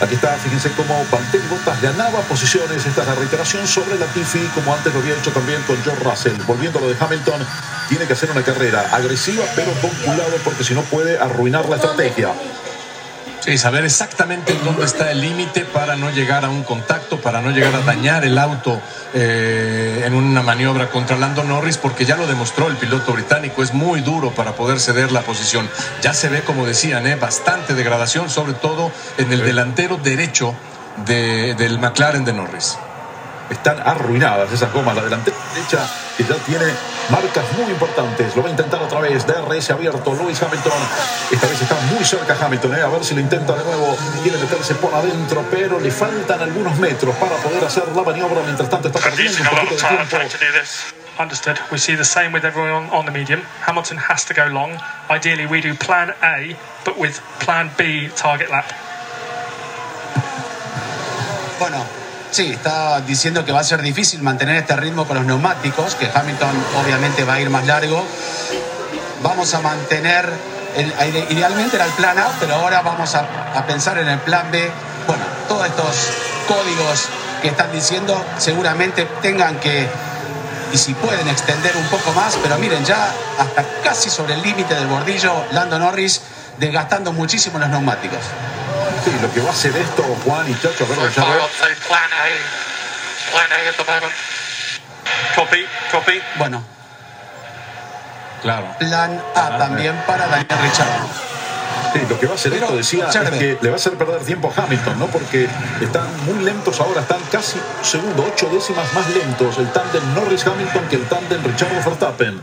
Aquí 0.00 0.14
está, 0.14 0.36
fíjense 0.36 0.70
cómo 0.76 1.04
Valtteri 1.10 1.46
Bottas 1.48 1.80
ganaba 1.82 2.20
posiciones. 2.20 2.86
Esta 2.86 3.02
es 3.02 3.08
la 3.08 3.14
reiteración 3.16 3.66
sobre 3.66 3.98
Latifi, 3.98 4.38
como 4.54 4.72
antes 4.72 4.94
lo 4.94 5.00
había 5.00 5.16
hecho 5.16 5.32
también 5.32 5.60
con 5.62 5.76
George 5.82 6.04
Russell. 6.04 6.40
Volviendo 6.46 6.78
a 6.78 6.82
lo 6.82 6.88
de 6.88 6.96
Hamilton, 6.98 7.44
tiene 7.88 8.06
que 8.06 8.12
hacer 8.12 8.30
una 8.30 8.42
carrera 8.42 8.88
agresiva, 8.92 9.44
pero 9.56 9.72
con 9.80 9.90
cuidado, 9.90 10.36
porque 10.44 10.62
si 10.62 10.74
no 10.74 10.82
puede 10.82 11.18
arruinar 11.18 11.68
la 11.68 11.76
estrategia. 11.76 12.32
Sí, 13.40 13.56
saber 13.56 13.84
exactamente 13.84 14.52
dónde 14.64 14.84
está 14.84 15.10
el 15.10 15.20
límite 15.20 15.64
para 15.64 15.96
no 15.96 16.10
llegar 16.10 16.44
a 16.44 16.50
un 16.50 16.64
contacto, 16.64 17.20
para 17.20 17.40
no 17.40 17.50
llegar 17.50 17.74
a 17.74 17.80
dañar 17.80 18.24
el 18.24 18.36
auto 18.36 18.78
eh, 19.14 20.02
en 20.04 20.12
una 20.14 20.42
maniobra 20.42 20.90
contra 20.90 21.16
Lando 21.16 21.44
Norris, 21.44 21.78
porque 21.78 22.04
ya 22.04 22.16
lo 22.16 22.26
demostró 22.26 22.66
el 22.68 22.76
piloto 22.76 23.12
británico, 23.12 23.62
es 23.62 23.72
muy 23.72 24.00
duro 24.00 24.32
para 24.32 24.52
poder 24.52 24.80
ceder 24.80 25.12
la 25.12 25.22
posición. 25.22 25.68
Ya 26.02 26.12
se 26.12 26.28
ve, 26.28 26.42
como 26.42 26.66
decían, 26.66 27.06
eh, 27.06 27.14
bastante 27.14 27.74
degradación, 27.74 28.28
sobre 28.28 28.52
todo 28.54 28.90
en 29.16 29.32
el 29.32 29.42
delantero 29.42 29.96
derecho 29.96 30.54
de- 31.06 31.54
del 31.54 31.78
McLaren 31.78 32.24
de 32.24 32.32
Norris. 32.34 32.76
Están 33.50 33.80
arruinadas 33.80 34.52
esas 34.52 34.72
gomas. 34.72 34.96
La 34.96 35.02
delantera 35.02 35.36
derecha 35.54 35.86
que 36.16 36.24
ya 36.24 36.34
tiene 36.44 36.66
marcas 37.10 37.44
muy 37.56 37.70
importantes. 37.70 38.34
Lo 38.36 38.42
va 38.42 38.48
a 38.48 38.50
intentar 38.50 38.82
otra 38.82 39.00
vez. 39.00 39.26
DRS 39.26 39.70
abierto. 39.70 40.14
Lewis 40.14 40.42
Hamilton. 40.42 40.72
Esta 41.30 41.46
vez 41.46 41.62
está 41.62 41.74
muy 41.92 42.04
cerca 42.04 42.36
Hamilton. 42.40 42.74
¿eh? 42.74 42.82
A 42.82 42.88
ver 42.88 43.04
si 43.04 43.14
lo 43.14 43.20
intenta 43.20 43.54
de 43.54 43.64
nuevo. 43.64 43.96
Quiere 44.22 44.38
meterse 44.38 44.74
por 44.74 44.94
adentro, 44.94 45.44
pero 45.50 45.80
le 45.80 45.90
faltan 45.90 46.40
algunos 46.42 46.76
metros 46.78 47.14
para 47.16 47.36
poder 47.36 47.64
hacer 47.64 47.84
la 47.94 48.02
maniobra. 48.02 48.42
Mientras 48.44 48.68
tanto 48.68 48.88
está 48.88 49.00
perdiendo 49.00 49.38
un 49.40 49.48
poquito 49.48 49.74
de 49.74 50.06
tiempo. 50.06 50.16
Understood. 51.18 51.58
We 51.72 51.78
see 51.78 51.96
the 51.96 52.04
same 52.04 52.32
with 52.32 52.44
everyone 52.44 52.88
on 52.90 53.04
the 53.04 53.10
medium. 53.10 53.42
Hamilton 53.66 53.98
has 53.98 54.24
to 54.26 54.34
go 54.34 54.46
long. 54.46 54.78
Ideally, 55.10 55.46
we 55.46 55.60
do 55.60 55.74
plan 55.74 56.14
A, 56.22 56.56
but 56.84 56.96
with 56.96 57.20
plan 57.40 57.72
B 57.76 58.08
target 58.14 58.50
lap. 58.50 58.72
Bueno, 61.58 61.84
sí, 62.30 62.52
está 62.52 63.00
diciendo 63.00 63.44
que 63.44 63.52
va 63.52 63.60
a 63.60 63.64
ser 63.64 63.82
difícil 63.82 64.22
mantener 64.22 64.56
este 64.56 64.76
ritmo 64.76 65.06
con 65.06 65.16
los 65.16 65.26
neumáticos, 65.26 65.94
que 65.94 66.10
Hamilton 66.12 66.64
obviamente 66.82 67.24
va 67.24 67.34
a 67.34 67.40
ir 67.40 67.50
más 67.50 67.66
largo. 67.66 68.04
Vamos 69.22 69.52
a 69.54 69.60
mantener, 69.60 70.28
idealmente 71.30 71.76
era 71.76 71.86
el 71.86 71.92
plan 71.92 72.18
A, 72.18 72.28
pero 72.38 72.54
ahora 72.54 72.82
vamos 72.82 73.14
a, 73.14 73.26
a 73.54 73.66
pensar 73.66 73.98
en 73.98 74.08
el 74.08 74.18
plan 74.20 74.50
B. 74.50 74.70
Bueno, 75.06 75.24
todos 75.48 75.66
estos 75.66 75.96
códigos 76.46 77.08
que 77.42 77.48
están 77.48 77.72
diciendo 77.72 78.20
seguramente 78.38 79.06
tengan 79.22 79.58
que, 79.58 79.88
y 80.72 80.78
si 80.78 80.94
pueden 80.94 81.28
extender 81.28 81.76
un 81.76 81.86
poco 81.86 82.12
más, 82.12 82.36
pero 82.42 82.58
miren, 82.58 82.84
ya 82.84 83.12
hasta 83.38 83.64
casi 83.82 84.10
sobre 84.10 84.34
el 84.34 84.42
límite 84.42 84.74
del 84.74 84.86
bordillo, 84.86 85.32
Lando 85.52 85.78
Norris 85.78 86.20
desgastando 86.58 87.12
muchísimo 87.12 87.58
los 87.58 87.68
neumáticos. 87.68 88.20
Sí, 89.04 89.16
lo 89.22 89.32
que 89.32 89.40
va 89.40 89.48
a 89.48 89.52
hacer 89.52 89.76
esto, 89.76 90.02
Juan 90.24 90.50
y 90.50 90.54
Chacho, 90.54 90.84
a 90.84 90.88
ver, 90.88 90.98
ya 91.14 91.24
ver. 91.24 91.40
plan 91.86 92.10
A. 92.12 93.92
Moment. 93.92 94.12
Copy, 95.34 95.66
copy. 95.92 96.20
Bueno, 96.36 96.62
Claro. 98.42 98.74
plan 98.78 99.22
A 99.34 99.58
también 99.58 99.96
para 100.06 100.26
Daniel 100.26 100.58
Ricciardo. 100.62 101.06
Sí, 101.92 102.00
lo 102.08 102.20
que 102.20 102.26
va 102.26 102.32
a 102.32 102.34
hacer 102.34 102.52
Pero, 102.52 102.66
esto, 102.66 102.76
decía, 102.76 103.08
es 103.08 103.30
que 103.30 103.58
le 103.60 103.68
va 103.70 103.74
a 103.74 103.76
hacer 103.76 103.94
perder 103.94 104.20
tiempo 104.22 104.52
a 104.54 104.62
Hamilton, 104.62 104.98
¿no? 104.98 105.06
Porque 105.06 105.48
están 105.80 106.06
muy 106.26 106.44
lentos 106.44 106.80
ahora, 106.80 107.00
están 107.00 107.20
casi 107.32 107.56
un 107.78 107.84
segundo, 107.84 108.30
ocho 108.30 108.48
décimas 108.52 108.92
más 108.92 109.08
lentos 109.10 109.56
el 109.58 109.72
tándem 109.72 110.14
Norris-Hamilton 110.14 110.88
que 110.88 110.96
el 110.96 111.08
tándem 111.08 111.42
Richardo-Verstappen. 111.42 112.42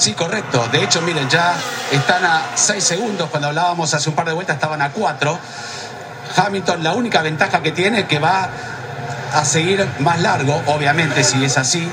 Sí, 0.00 0.14
correcto. 0.14 0.66
De 0.72 0.82
hecho, 0.82 1.02
miren, 1.02 1.28
ya 1.28 1.54
están 1.92 2.24
a 2.24 2.42
6 2.54 2.82
segundos. 2.82 3.28
Cuando 3.28 3.48
hablábamos 3.48 3.92
hace 3.92 4.08
un 4.08 4.14
par 4.14 4.24
de 4.24 4.32
vueltas 4.32 4.54
estaban 4.56 4.80
a 4.80 4.90
4. 4.92 5.38
Hamilton, 6.36 6.82
la 6.82 6.94
única 6.94 7.20
ventaja 7.20 7.60
que 7.60 7.70
tiene 7.72 8.00
es 8.00 8.04
que 8.06 8.18
va 8.18 8.48
a 9.34 9.44
seguir 9.44 9.86
más 9.98 10.18
largo, 10.20 10.62
obviamente, 10.68 11.22
si 11.22 11.44
es 11.44 11.58
así. 11.58 11.86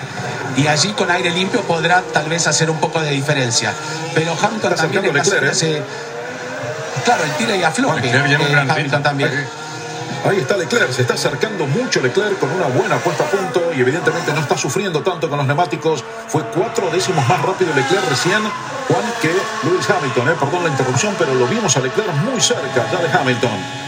Y 0.55 0.67
allí 0.67 0.93
con 0.93 1.11
aire 1.11 1.31
limpio 1.31 1.61
podrá 1.63 2.01
tal 2.13 2.29
vez 2.29 2.47
hacer 2.47 2.69
un 2.69 2.77
poco 2.77 3.01
de 3.01 3.11
diferencia. 3.11 3.73
Pero 4.15 4.31
Hamilton 4.41 4.71
Está 4.71 4.83
también 4.83 5.03
acercando 5.03 5.19
está 5.19 5.35
Leclerc, 5.35 5.51
ese- 5.53 5.83
Claro, 7.03 7.23
el 7.25 7.31
tira 7.31 7.55
y 7.57 7.63
afloje. 7.63 8.07
Un 8.21 8.31
eh, 8.31 8.65
Hamilton 8.69 9.03
también. 9.03 9.47
Ahí 10.25 10.37
está 10.39 10.57
Leclerc, 10.57 10.91
se 10.91 11.03
está 11.03 11.13
acercando 11.13 11.65
mucho 11.67 12.01
Leclerc 12.01 12.39
con 12.39 12.51
una 12.51 12.65
buena 12.67 12.97
puesta 12.97 13.23
a 13.23 13.27
punto 13.27 13.71
y 13.75 13.81
evidentemente 13.81 14.33
no 14.33 14.39
está 14.39 14.57
sufriendo 14.57 15.01
tanto 15.01 15.29
con 15.29 15.37
los 15.37 15.47
neumáticos. 15.47 16.03
Fue 16.27 16.43
cuatro 16.53 16.89
décimos 16.91 17.27
más 17.27 17.41
rápido 17.41 17.73
Leclerc 17.73 18.09
recién, 18.09 18.41
Juan, 18.87 19.03
que 19.21 19.31
Lewis 19.63 19.89
Hamilton. 19.89 20.29
¿eh? 20.29 20.35
Perdón 20.39 20.63
la 20.63 20.69
interrupción, 20.69 21.15
pero 21.17 21.33
lo 21.33 21.47
vimos 21.47 21.77
a 21.77 21.79
Leclerc 21.79 22.13
muy 22.15 22.41
cerca 22.41 22.85
ya 22.91 22.99
de 22.99 23.17
Hamilton. 23.17 23.87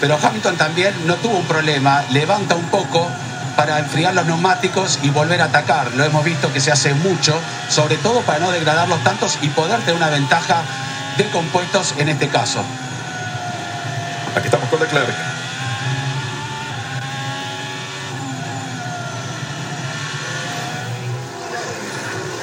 Pero 0.00 0.18
Hamilton 0.22 0.56
también 0.56 0.94
no 1.06 1.14
tuvo 1.16 1.38
un 1.38 1.46
problema, 1.46 2.04
levanta 2.10 2.54
un 2.54 2.68
poco 2.70 3.08
para 3.56 3.78
enfriar 3.78 4.14
los 4.14 4.26
neumáticos 4.26 4.98
y 5.02 5.10
volver 5.10 5.40
a 5.40 5.46
atacar. 5.46 5.92
Lo 5.94 6.04
hemos 6.04 6.24
visto 6.24 6.52
que 6.52 6.60
se 6.60 6.70
hace 6.70 6.94
mucho, 6.94 7.34
sobre 7.68 7.96
todo 7.96 8.20
para 8.20 8.38
no 8.38 8.50
degradarlos 8.50 9.02
tantos 9.02 9.38
y 9.42 9.48
poder 9.48 9.80
tener 9.80 9.96
una 9.96 10.10
ventaja 10.10 10.62
de 11.16 11.28
compuestos 11.30 11.94
en 11.98 12.08
este 12.08 12.28
caso. 12.28 12.62
Aquí 14.36 14.46
estamos 14.46 14.68
con 14.68 14.80
Leclerc. 14.80 15.14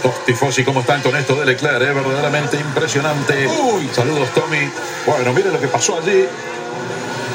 Los 0.04 0.26
tifosi, 0.26 0.64
¿cómo 0.64 0.80
están 0.80 1.02
con 1.02 1.16
esto 1.16 1.36
de 1.36 1.46
Leclerc? 1.46 1.82
eh? 1.82 1.94
Verdaderamente 1.94 2.58
impresionante. 2.58 3.48
Uy. 3.48 3.90
Saludos, 3.94 4.30
Tommy. 4.34 4.70
Bueno, 5.06 5.32
miren 5.34 5.54
lo 5.54 5.60
que 5.60 5.68
pasó 5.68 5.98
allí. 6.00 6.26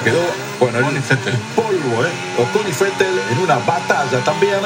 Quedó, 0.03 0.21
bueno, 0.59 0.79
el 0.79 0.85
Vettel. 1.01 1.35
polvo, 1.55 2.05
¿eh? 2.05 2.11
Ocon 2.39 2.69
y 2.69 2.73
Fettel 2.73 3.21
en 3.31 3.39
una 3.39 3.57
batalla 3.59 4.19
también. 4.25 4.59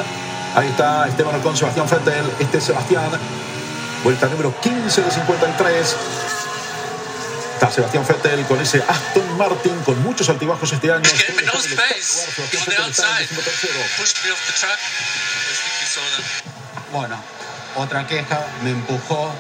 Ahí 0.55 0.69
está 0.69 1.09
Esteban 1.09 1.35
Ocon, 1.37 1.57
Sebastián 1.57 1.89
Fettel. 1.89 2.25
Este 2.39 2.59
es 2.59 2.65
Sebastián. 2.65 3.05
Vuelta 4.03 4.27
número 4.29 4.55
15 4.61 5.03
de 5.03 5.11
53. 5.11 5.97
Está 7.61 7.71
Sebastián 7.71 8.07
Vettel 8.09 8.47
con 8.47 8.59
ese 8.59 8.83
Aston 8.89 9.37
Martin 9.37 9.79
con 9.85 10.03
muchos 10.03 10.31
altibajos 10.31 10.73
este 10.73 10.91
año. 10.91 11.03
Bueno, 16.91 17.23
otra 17.77 18.07
queja, 18.07 18.47
me 18.65 18.71
empujó 18.71 19.31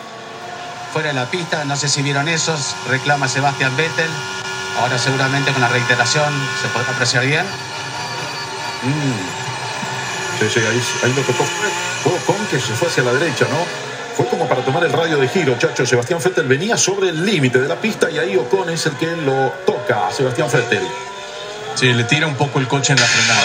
fuera 0.92 1.09
de 1.09 1.14
la 1.14 1.30
pista, 1.30 1.64
no 1.64 1.74
sé 1.76 1.88
si 1.88 2.02
vieron 2.02 2.28
esos, 2.28 2.76
reclama 2.88 3.26
Sebastián 3.26 3.74
Vettel. 3.74 4.11
Ahora 4.78 4.98
seguramente 4.98 5.50
con 5.52 5.62
la 5.62 5.68
reiteración 5.68 6.30
se 6.61 6.68
podrá 6.68 6.90
apreciar 6.90 7.24
bien. 7.24 7.46
Sí, 10.40 10.50
sí, 10.52 10.61
ahí, 10.61 10.83
ahí 11.04 11.14
lo 11.14 11.22
tocó. 11.22 11.46
Fue 12.02 12.12
Ocon 12.12 12.46
que 12.48 12.61
se 12.61 12.74
fue 12.74 12.88
hacia 12.88 13.02
la 13.02 13.14
derecha, 13.14 13.46
¿no? 13.48 13.89
Fue 14.16 14.27
como 14.27 14.49
para 14.49 14.62
tomar 14.62 14.85
el 14.85 14.92
radio 14.92 15.16
de 15.16 15.29
giro, 15.29 15.57
chacho. 15.59 15.87
Sebastián 15.87 16.20
Vettel 16.23 16.46
venía 16.46 16.77
sobre 16.77 17.11
el 17.11 17.25
límite 17.25 17.61
de 17.61 17.68
la 17.68 17.77
pista 17.77 18.11
y 18.11 18.18
ahí 18.18 18.37
Ocon 18.37 18.70
es 18.70 18.87
el 18.87 18.96
que 18.96 19.07
lo 19.16 19.51
toca 19.66 20.11
Sebastián 20.11 20.49
Vettel. 20.53 20.87
Sí, 21.75 21.92
le 21.92 22.05
tira 22.05 22.27
un 22.27 22.35
poco 22.35 22.59
el 22.59 22.68
coche 22.68 22.92
en 22.92 23.01
la 23.01 23.07
frenada. 23.07 23.40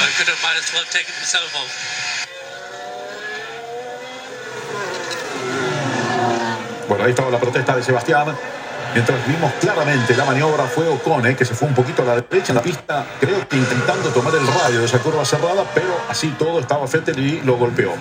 Bueno, 6.87 7.03
ahí 7.03 7.11
estaba 7.11 7.29
la 7.29 7.39
protesta 7.39 7.75
de 7.75 7.83
Sebastián. 7.83 8.35
Mientras 8.93 9.27
vimos 9.27 9.51
claramente 9.59 10.15
la 10.15 10.23
maniobra 10.23 10.65
fue 10.65 10.87
Ocon, 10.87 11.25
eh, 11.27 11.35
que 11.35 11.43
se 11.43 11.53
fue 11.53 11.67
un 11.67 11.73
poquito 11.73 12.01
a 12.03 12.05
la 12.05 12.15
derecha 12.15 12.53
en 12.53 12.55
la 12.55 12.61
pista, 12.61 13.05
creo 13.19 13.47
que 13.47 13.57
intentando 13.57 14.09
tomar 14.09 14.33
el 14.35 14.47
radio 14.47 14.79
de 14.79 14.85
esa 14.85 14.99
curva 14.99 15.25
cerrada, 15.25 15.65
pero 15.73 15.99
así 16.07 16.29
todo 16.39 16.59
estaba 16.59 16.85
Vettel 16.85 17.19
y 17.19 17.41
lo 17.41 17.57
golpeó. 17.57 17.91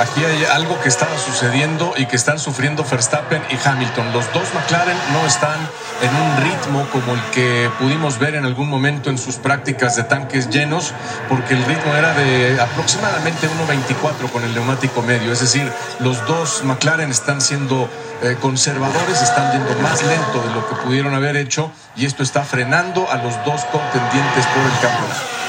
Aquí 0.00 0.24
hay 0.24 0.44
algo 0.46 0.80
que 0.80 0.88
estaba 0.88 1.18
sucediendo 1.18 1.92
y 1.94 2.06
que 2.06 2.16
están 2.16 2.38
sufriendo 2.38 2.86
Verstappen 2.90 3.42
y 3.50 3.68
Hamilton. 3.68 4.14
Los 4.14 4.32
dos 4.32 4.48
McLaren 4.54 4.96
no 5.12 5.26
están 5.26 5.58
en 6.00 6.16
un 6.16 6.36
ritmo 6.42 6.88
como 6.90 7.12
el 7.12 7.20
que 7.34 7.70
pudimos 7.78 8.18
ver 8.18 8.34
en 8.34 8.46
algún 8.46 8.70
momento 8.70 9.10
en 9.10 9.18
sus 9.18 9.36
prácticas 9.36 9.96
de 9.96 10.04
tanques 10.04 10.48
llenos, 10.48 10.94
porque 11.28 11.52
el 11.52 11.62
ritmo 11.66 11.94
era 11.94 12.14
de 12.14 12.58
aproximadamente 12.58 13.46
1.24 13.46 14.30
con 14.32 14.42
el 14.42 14.54
neumático 14.54 15.02
medio. 15.02 15.32
Es 15.32 15.40
decir, 15.40 15.70
los 15.98 16.26
dos 16.26 16.64
McLaren 16.64 17.10
están 17.10 17.42
siendo 17.42 17.86
eh, 18.22 18.38
conservadores, 18.40 19.20
están 19.20 19.52
yendo 19.52 19.78
más 19.82 20.02
lento 20.02 20.40
de 20.40 20.54
lo 20.54 20.66
que 20.66 20.76
pudieron 20.76 21.12
haber 21.12 21.36
hecho 21.36 21.70
y 21.94 22.06
esto 22.06 22.22
está 22.22 22.42
frenando 22.42 23.06
a 23.10 23.16
los 23.16 23.34
dos 23.44 23.66
contendientes 23.66 24.46
por 24.46 24.64
el 24.64 24.80
campeonato. 24.80 25.39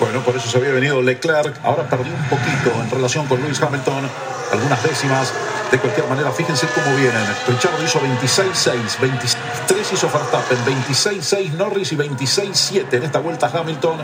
Bueno, 0.00 0.20
por 0.20 0.36
eso 0.36 0.48
se 0.48 0.58
había 0.58 0.72
venido 0.72 1.00
Leclerc. 1.00 1.56
Ahora 1.62 1.88
perdió 1.88 2.12
un 2.12 2.24
poquito 2.28 2.72
en 2.82 2.90
relación 2.90 3.26
con 3.26 3.40
Lewis 3.40 3.60
Hamilton. 3.60 4.08
Algunas 4.52 4.82
décimas. 4.82 5.32
De 5.70 5.78
cualquier 5.78 6.06
manera, 6.06 6.30
fíjense 6.30 6.66
cómo 6.74 6.94
vienen. 6.96 7.24
Richard 7.48 7.82
hizo 7.84 8.00
26-6, 8.00 9.00
23 9.00 9.92
hizo 9.92 10.08
Verstappen, 10.10 10.58
26-6 10.64 11.50
Norris 11.52 11.92
y 11.92 11.96
26-7 11.96 12.92
en 12.92 13.02
esta 13.02 13.18
vuelta 13.18 13.50
Hamilton. 13.52 13.98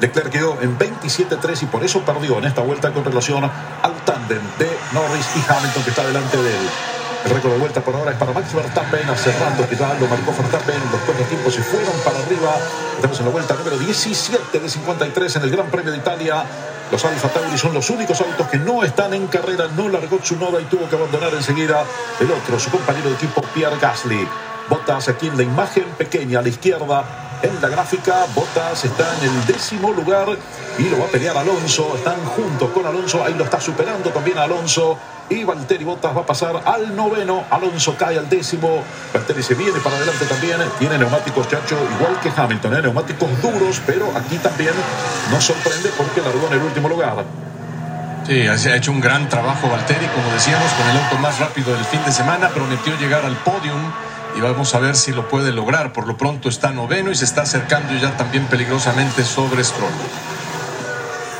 Leclerc 0.00 0.30
quedó 0.30 0.60
en 0.60 0.76
27-3 0.78 1.62
y 1.62 1.66
por 1.66 1.84
eso 1.84 2.00
perdió 2.00 2.38
en 2.38 2.44
esta 2.44 2.62
vuelta 2.62 2.92
con 2.92 3.04
relación 3.04 3.44
al 3.44 3.94
tándem 4.04 4.42
de 4.58 4.68
Norris 4.92 5.26
y 5.36 5.50
Hamilton 5.50 5.82
que 5.84 5.90
está 5.90 6.04
delante 6.04 6.36
de 6.36 6.50
él. 6.50 6.93
El 7.24 7.30
récord 7.30 7.52
de 7.52 7.58
vuelta 7.58 7.80
por 7.80 7.94
ahora 7.96 8.10
es 8.12 8.18
para 8.18 8.32
Max 8.32 8.52
Verstappen, 8.52 9.16
cerrando 9.16 9.66
ya 9.70 9.94
lo 9.94 10.06
marcó 10.06 10.32
Verstappen. 10.38 10.76
Los 10.92 11.00
cuatro 11.06 11.24
tiempos 11.24 11.54
se 11.54 11.62
fueron 11.62 11.94
para 12.04 12.18
arriba. 12.18 12.54
Estamos 12.96 13.18
en 13.18 13.24
la 13.24 13.32
vuelta 13.32 13.54
número 13.54 13.78
17 13.78 14.60
de 14.60 14.68
53 14.68 15.36
en 15.36 15.42
el 15.42 15.50
Gran 15.50 15.66
Premio 15.70 15.90
de 15.92 15.98
Italia. 15.98 16.44
Los 16.92 17.02
Alfa 17.04 17.28
Tauri 17.28 17.56
son 17.56 17.72
los 17.72 17.88
únicos 17.88 18.20
autos 18.20 18.46
que 18.48 18.58
no 18.58 18.84
están 18.84 19.14
en 19.14 19.26
carrera. 19.28 19.68
No 19.74 19.88
largó 19.88 20.18
Tsunoda 20.18 20.60
y 20.60 20.64
tuvo 20.64 20.86
que 20.86 20.96
abandonar 20.96 21.32
enseguida 21.32 21.84
el 22.20 22.30
otro, 22.30 22.60
su 22.60 22.70
compañero 22.70 23.08
de 23.08 23.14
equipo 23.14 23.40
Pierre 23.54 23.78
Gasly. 23.80 24.28
Bottas 24.68 25.08
aquí 25.08 25.28
en 25.28 25.38
la 25.38 25.44
imagen 25.44 25.84
pequeña 25.96 26.40
a 26.40 26.42
la 26.42 26.48
izquierda. 26.50 27.23
En 27.44 27.60
la 27.60 27.68
gráfica, 27.68 28.24
Bottas 28.34 28.86
está 28.86 29.04
en 29.18 29.28
el 29.28 29.46
décimo 29.46 29.92
lugar 29.92 30.28
y 30.78 30.84
lo 30.84 30.98
va 30.98 31.04
a 31.04 31.08
pelear 31.08 31.36
Alonso. 31.36 31.94
Están 31.94 32.24
juntos 32.24 32.70
con 32.70 32.86
Alonso. 32.86 33.22
Ahí 33.22 33.34
lo 33.34 33.44
está 33.44 33.60
superando 33.60 34.08
también 34.08 34.38
Alonso 34.38 34.96
y 35.28 35.44
Valtteri 35.44 35.84
Bottas 35.84 36.16
va 36.16 36.22
a 36.22 36.26
pasar 36.26 36.62
al 36.64 36.96
noveno. 36.96 37.44
Alonso 37.50 37.96
cae 37.98 38.16
al 38.16 38.30
décimo. 38.30 38.82
Valtteri 39.12 39.42
se 39.42 39.52
viene 39.52 39.78
para 39.80 39.96
adelante 39.96 40.24
también. 40.24 40.56
Tiene 40.78 40.96
neumáticos, 40.96 41.46
chacho, 41.46 41.76
igual 41.98 42.18
que 42.22 42.32
Hamilton. 42.34 42.76
¿eh? 42.76 42.82
Neumáticos 42.82 43.28
duros, 43.42 43.82
pero 43.84 44.10
aquí 44.16 44.38
también 44.38 44.72
nos 45.30 45.44
sorprende 45.44 45.90
porque 45.98 46.22
largó 46.22 46.46
en 46.46 46.52
el 46.54 46.62
último 46.62 46.88
lugar. 46.88 47.26
Sí, 48.26 48.40
ha 48.40 48.76
hecho 48.76 48.90
un 48.90 49.02
gran 49.02 49.28
trabajo 49.28 49.68
Valtteri, 49.68 50.06
como 50.06 50.32
decíamos, 50.32 50.72
con 50.72 50.88
el 50.88 50.96
auto 50.96 51.18
más 51.18 51.38
rápido 51.40 51.74
del 51.74 51.84
fin 51.84 52.02
de 52.06 52.10
semana. 52.10 52.48
Prometió 52.48 52.96
llegar 52.96 53.22
al 53.22 53.36
podium 53.36 53.92
y 54.36 54.40
vamos 54.40 54.74
a 54.74 54.78
ver 54.80 54.96
si 54.96 55.12
lo 55.12 55.28
puede 55.28 55.52
lograr. 55.52 55.92
Por 55.92 56.06
lo 56.06 56.16
pronto 56.16 56.48
está 56.48 56.70
noveno 56.70 57.10
y 57.10 57.14
se 57.14 57.24
está 57.24 57.42
acercando 57.42 57.94
ya 57.94 58.16
también 58.16 58.46
peligrosamente 58.46 59.24
sobre 59.24 59.62
Stroll. 59.64 59.90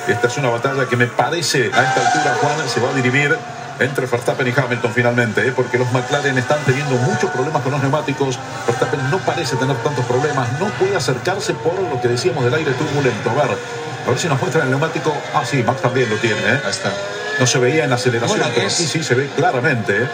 Esta 0.08 0.26
es 0.26 0.36
una 0.36 0.50
batalla 0.50 0.86
que 0.86 0.96
me 0.96 1.06
parece 1.06 1.70
a 1.72 1.82
esta 1.82 2.06
altura, 2.06 2.36
Juan, 2.40 2.68
se 2.68 2.80
va 2.80 2.90
a 2.90 2.92
dirimir 2.94 3.36
entre 3.80 4.06
Verstappen 4.06 4.46
y 4.46 4.52
Hamilton 4.56 4.92
finalmente, 4.94 5.48
¿eh? 5.48 5.52
porque 5.56 5.78
los 5.78 5.90
McLaren 5.92 6.36
están 6.38 6.58
teniendo 6.64 6.94
muchos 6.96 7.30
problemas 7.30 7.62
con 7.62 7.72
los 7.72 7.80
neumáticos. 7.80 8.38
Verstappen 8.66 9.10
no 9.10 9.18
parece 9.18 9.56
tener 9.56 9.76
tantos 9.78 10.04
problemas, 10.04 10.46
no 10.60 10.66
puede 10.78 10.94
acercarse 10.94 11.54
por 11.54 11.74
lo 11.80 12.00
que 12.00 12.08
decíamos 12.08 12.44
del 12.44 12.54
aire 12.54 12.72
turbulento. 12.72 13.30
A 13.30 13.34
ver, 13.34 13.58
a 14.06 14.10
ver 14.10 14.18
si 14.18 14.28
nos 14.28 14.38
muestra 14.40 14.62
el 14.64 14.70
neumático. 14.70 15.12
Ah, 15.34 15.42
sí, 15.44 15.62
Max 15.62 15.80
también 15.80 16.08
lo 16.10 16.16
tiene. 16.16 16.38
¿eh? 16.38 16.60
Ahí 16.64 16.70
está. 16.70 16.92
No 17.40 17.46
se 17.46 17.58
veía 17.58 17.84
en 17.84 17.92
aceleración, 17.92 18.38
Bueno, 18.38 18.52
pero 18.54 18.66
es- 18.68 18.74
aquí 18.74 18.86
sí 18.86 19.02
se 19.02 19.14
ve 19.14 19.28
claramente. 19.34 20.02
¿eh? 20.04 20.08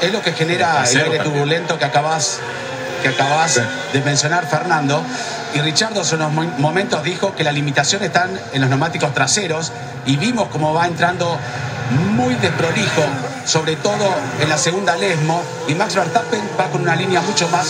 Es 0.00 0.12
lo 0.12 0.22
que 0.22 0.32
genera 0.32 0.84
el 0.88 0.96
aire 1.00 1.18
turbulento 1.20 1.78
que 1.78 1.84
acabas, 1.84 2.38
que 3.02 3.08
acabas 3.08 3.52
Sí. 3.54 3.60
de 3.92 4.00
mencionar, 4.02 4.46
Fernando. 4.48 5.02
Y 5.54 5.60
Richardo 5.60 6.02
en 6.02 6.14
unos 6.16 6.32
mo- 6.32 6.54
momentos 6.58 7.02
dijo 7.02 7.34
que 7.34 7.42
la 7.44 7.52
limitación 7.52 8.02
está 8.02 8.28
en 8.52 8.60
los 8.60 8.68
neumáticos 8.68 9.14
traseros 9.14 9.72
y 10.04 10.16
vimos 10.16 10.48
cómo 10.50 10.74
va 10.74 10.86
entrando 10.86 11.38
muy 12.10 12.34
desprolijo, 12.34 13.04
sobre 13.46 13.76
todo 13.76 14.14
en 14.40 14.48
la 14.48 14.58
segunda 14.58 14.96
lesmo. 14.96 15.42
Y 15.68 15.74
Max 15.74 15.94
Verstappen 15.94 16.42
va 16.60 16.66
con 16.66 16.82
una 16.82 16.94
línea 16.96 17.20
mucho 17.22 17.48
más 17.48 17.68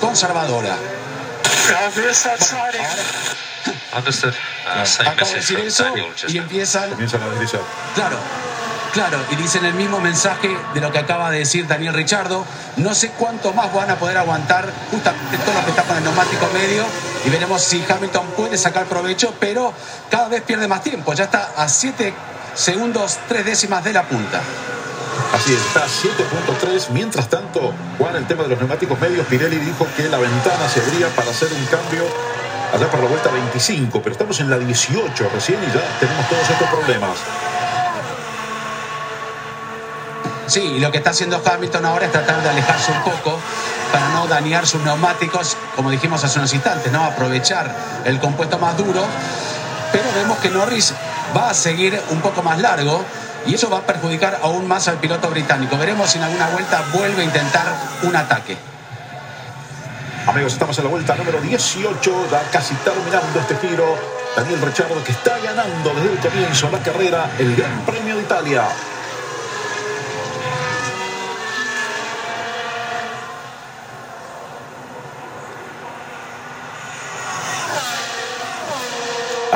conservadora. 0.00 0.76
Understood. 3.96 4.34
Uh, 4.66 4.84
same 4.84 5.16
message 5.16 5.42
from 5.72 5.86
Daniel 5.94 6.12
just 6.14 6.34
y 6.34 6.38
empiezan 6.38 6.90
Comienzan 6.90 7.22
a 7.22 7.28
deslizar. 7.30 7.60
Claro, 7.94 8.18
claro, 8.98 9.20
y 9.30 9.36
dicen 9.36 9.64
el 9.64 9.74
mismo 9.74 10.00
mensaje 10.00 10.50
de 10.74 10.80
lo 10.80 10.90
que 10.90 10.98
acaba 10.98 11.30
de 11.30 11.38
decir 11.38 11.68
Daniel 11.68 11.94
Richardo. 11.94 12.44
No 12.78 12.96
sé 12.96 13.12
cuánto 13.16 13.52
más 13.52 13.72
van 13.72 13.88
a 13.92 13.94
poder 13.94 14.18
aguantar 14.18 14.72
justamente 14.90 15.38
todo 15.38 15.54
lo 15.54 15.64
que 15.64 15.70
está 15.70 15.84
con 15.84 15.98
el 15.98 16.02
neumático 16.02 16.48
medio 16.52 16.84
y 17.24 17.30
veremos 17.30 17.62
si 17.62 17.84
Hamilton 17.88 18.26
puede 18.36 18.58
sacar 18.58 18.86
provecho, 18.86 19.32
pero 19.38 19.72
cada 20.10 20.26
vez 20.26 20.42
pierde 20.42 20.66
más 20.66 20.82
tiempo. 20.82 21.12
Ya 21.12 21.24
está 21.24 21.52
a 21.56 21.68
7 21.68 22.12
segundos, 22.56 23.20
3 23.28 23.44
décimas 23.44 23.84
de 23.84 23.92
la 23.92 24.02
punta. 24.02 24.40
Así 25.32 25.52
es, 25.52 25.60
está 25.60 25.86
7.3. 25.86 26.88
Mientras 26.90 27.28
tanto, 27.28 27.72
Juan, 27.98 28.16
el 28.16 28.26
tema 28.26 28.42
de 28.42 28.48
los 28.48 28.58
neumáticos 28.58 28.98
medios, 28.98 29.24
Pirelli 29.28 29.58
dijo 29.58 29.86
que 29.96 30.08
la 30.08 30.18
ventana 30.18 30.68
se 30.68 30.80
abría 30.80 31.06
para 31.10 31.30
hacer 31.30 31.52
un 31.52 31.64
cambio 31.66 32.02
allá 32.74 32.90
por 32.90 32.98
la 32.98 33.06
vuelta 33.06 33.30
25, 33.30 34.02
pero 34.02 34.12
estamos 34.12 34.40
en 34.40 34.50
la 34.50 34.58
18 34.58 35.30
recién 35.32 35.60
y 35.62 35.66
ya 35.66 35.98
tenemos 36.00 36.28
todos 36.28 36.50
estos 36.50 36.68
problemas. 36.68 37.18
Sí, 40.48 40.62
y 40.62 40.80
lo 40.80 40.90
que 40.90 40.96
está 40.96 41.10
haciendo 41.10 41.42
Hamilton 41.44 41.84
ahora 41.84 42.06
es 42.06 42.12
tratar 42.12 42.42
de 42.42 42.48
alejarse 42.48 42.90
un 42.90 43.02
poco 43.02 43.38
para 43.92 44.08
no 44.08 44.26
dañar 44.26 44.66
sus 44.66 44.80
neumáticos, 44.82 45.58
como 45.76 45.90
dijimos 45.90 46.24
hace 46.24 46.38
unos 46.38 46.54
instantes, 46.54 46.90
¿no? 46.90 47.04
Aprovechar 47.04 47.70
el 48.06 48.18
compuesto 48.18 48.58
más 48.58 48.74
duro. 48.78 49.04
Pero 49.92 50.04
vemos 50.14 50.38
que 50.38 50.48
Norris 50.48 50.94
va 51.36 51.50
a 51.50 51.54
seguir 51.54 52.00
un 52.08 52.22
poco 52.22 52.42
más 52.42 52.58
largo 52.60 53.04
y 53.46 53.54
eso 53.54 53.68
va 53.68 53.78
a 53.78 53.82
perjudicar 53.82 54.40
aún 54.42 54.66
más 54.66 54.88
al 54.88 54.96
piloto 54.96 55.28
británico. 55.28 55.76
Veremos 55.76 56.10
si 56.10 56.16
en 56.16 56.24
alguna 56.24 56.48
vuelta 56.48 56.82
vuelve 56.94 57.20
a 57.20 57.24
intentar 57.26 57.66
un 58.04 58.16
ataque. 58.16 58.56
Amigos, 60.26 60.54
estamos 60.54 60.78
en 60.78 60.84
la 60.84 60.90
vuelta 60.90 61.14
número 61.14 61.42
18, 61.42 62.28
ya 62.30 62.42
casi 62.50 62.74
terminando 62.76 63.38
este 63.38 63.54
giro. 63.66 63.96
Daniel 64.34 64.62
Richardo 64.62 65.04
que 65.04 65.12
está 65.12 65.38
ganando 65.38 65.92
desde 65.94 66.12
el 66.12 66.18
comienzo 66.18 66.70
la 66.70 66.78
carrera, 66.78 67.30
el 67.38 67.54
Gran 67.54 67.80
Premio 67.84 68.16
de 68.16 68.22
Italia. 68.22 68.64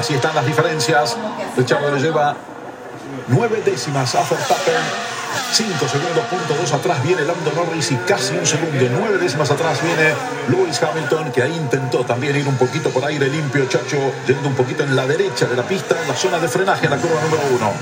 Así 0.03 0.15
están 0.15 0.35
las 0.35 0.45
diferencias. 0.45 1.17
Richardo 1.57 1.95
le 1.95 2.01
lleva 2.01 2.35
nueve 3.29 3.63
décimas 3.65 4.13
a 4.17 4.25
Verstappen. 4.29 4.83
5 5.53 5.89
segundos, 5.89 6.25
2 6.61 6.73
atrás 6.73 7.01
viene 7.05 7.23
Lando 7.23 7.53
Norris 7.55 7.93
y 7.93 7.97
casi 7.99 8.37
un 8.37 8.45
segundo, 8.45 8.85
nueve 8.99 9.19
décimas 9.19 9.49
atrás 9.53 9.79
viene 9.81 10.13
Lewis 10.49 10.83
Hamilton, 10.83 11.31
que 11.31 11.43
ahí 11.45 11.57
intentó 11.57 12.05
también 12.05 12.35
ir 12.35 12.49
un 12.49 12.57
poquito 12.57 12.91
por 12.91 13.05
aire 13.05 13.29
limpio, 13.29 13.65
Chacho, 13.69 14.13
yendo 14.27 14.49
un 14.49 14.57
poquito 14.57 14.83
en 14.83 14.97
la 14.97 15.07
derecha 15.07 15.47
de 15.47 15.55
la 15.55 15.63
pista, 15.63 15.95
en 16.03 16.09
la 16.09 16.17
zona 16.17 16.41
de 16.41 16.49
frenaje, 16.49 16.87
en 16.87 16.91
la 16.91 16.97
curva 16.97 17.21
número 17.23 17.43
1. 17.55 17.73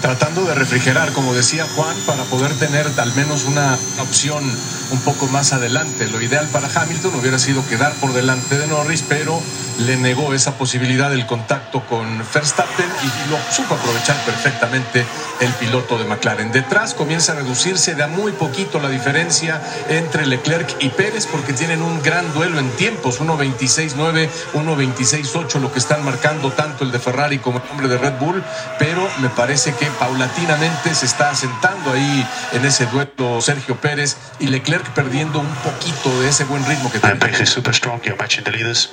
Tratando 0.00 0.44
de 0.44 0.54
refrigerar, 0.54 1.12
como 1.12 1.34
decía 1.34 1.66
Juan, 1.76 1.96
para 2.06 2.24
poder 2.24 2.52
tener 2.54 2.86
al 2.96 3.14
menos 3.14 3.44
una 3.44 3.78
opción 4.00 4.42
un 4.90 5.00
poco 5.00 5.26
más 5.28 5.52
adelante. 5.52 6.08
Lo 6.08 6.20
ideal 6.20 6.48
para 6.48 6.68
Hamilton 6.68 7.14
hubiera 7.14 7.38
sido 7.38 7.66
quedar 7.66 7.92
por 7.94 8.12
delante 8.12 8.58
de 8.58 8.66
Norris, 8.66 9.04
pero 9.08 9.40
le 9.78 9.96
negó 9.96 10.34
esa 10.34 10.58
posibilidad 10.58 11.10
del 11.10 11.26
contacto 11.26 11.82
con 11.86 12.18
Verstappen 12.34 12.86
y 13.02 13.30
lo 13.30 13.38
supo 13.50 13.74
aprovechar 13.74 14.16
perfectamente 14.24 15.06
el 15.40 15.52
piloto 15.54 15.98
de 15.98 16.04
McLaren. 16.04 16.52
Detrás 16.52 16.94
comienza 16.94 17.32
a 17.32 17.36
reducirse 17.36 17.94
de 17.94 18.06
muy 18.06 18.32
poquito 18.32 18.80
la 18.80 18.88
diferencia 18.88 19.60
entre 19.88 20.26
Leclerc 20.26 20.76
y 20.80 20.88
Pérez 20.90 21.26
porque 21.26 21.52
tienen 21.52 21.82
un 21.82 22.02
gran 22.02 22.32
duelo 22.34 22.58
en 22.58 22.70
tiempos, 22.72 23.20
1.26.9, 23.20 24.28
1.26.8, 24.54 25.60
lo 25.60 25.72
que 25.72 25.78
están 25.78 26.04
marcando 26.04 26.50
tanto 26.50 26.84
el 26.84 26.92
de 26.92 26.98
Ferrari 26.98 27.38
como 27.38 27.58
el 27.58 27.70
hombre 27.70 27.88
de 27.88 27.98
Red 27.98 28.18
Bull, 28.18 28.42
pero 28.78 29.08
me 29.18 29.28
parece 29.28 29.74
que 29.74 29.86
paulatinamente 29.86 30.94
se 30.94 31.06
está 31.06 31.30
asentando 31.30 31.92
ahí 31.92 32.26
en 32.52 32.64
ese 32.64 32.86
duelo 32.86 33.40
Sergio 33.40 33.76
Pérez 33.76 34.16
y 34.38 34.46
Leclerc 34.46 34.88
perdiendo 34.90 35.40
un 35.40 35.54
poquito 35.56 36.20
de 36.20 36.28
ese 36.28 36.44
buen 36.44 36.64
ritmo 36.64 36.90
que 36.90 36.98
tiene. 36.98 37.16
pace 37.16 37.42
is 37.42 37.50
super 37.50 37.74
strong. 37.74 38.00
You're 38.02 38.16
matching 38.16 38.44
the 38.44 38.50
leaders. 38.50 38.90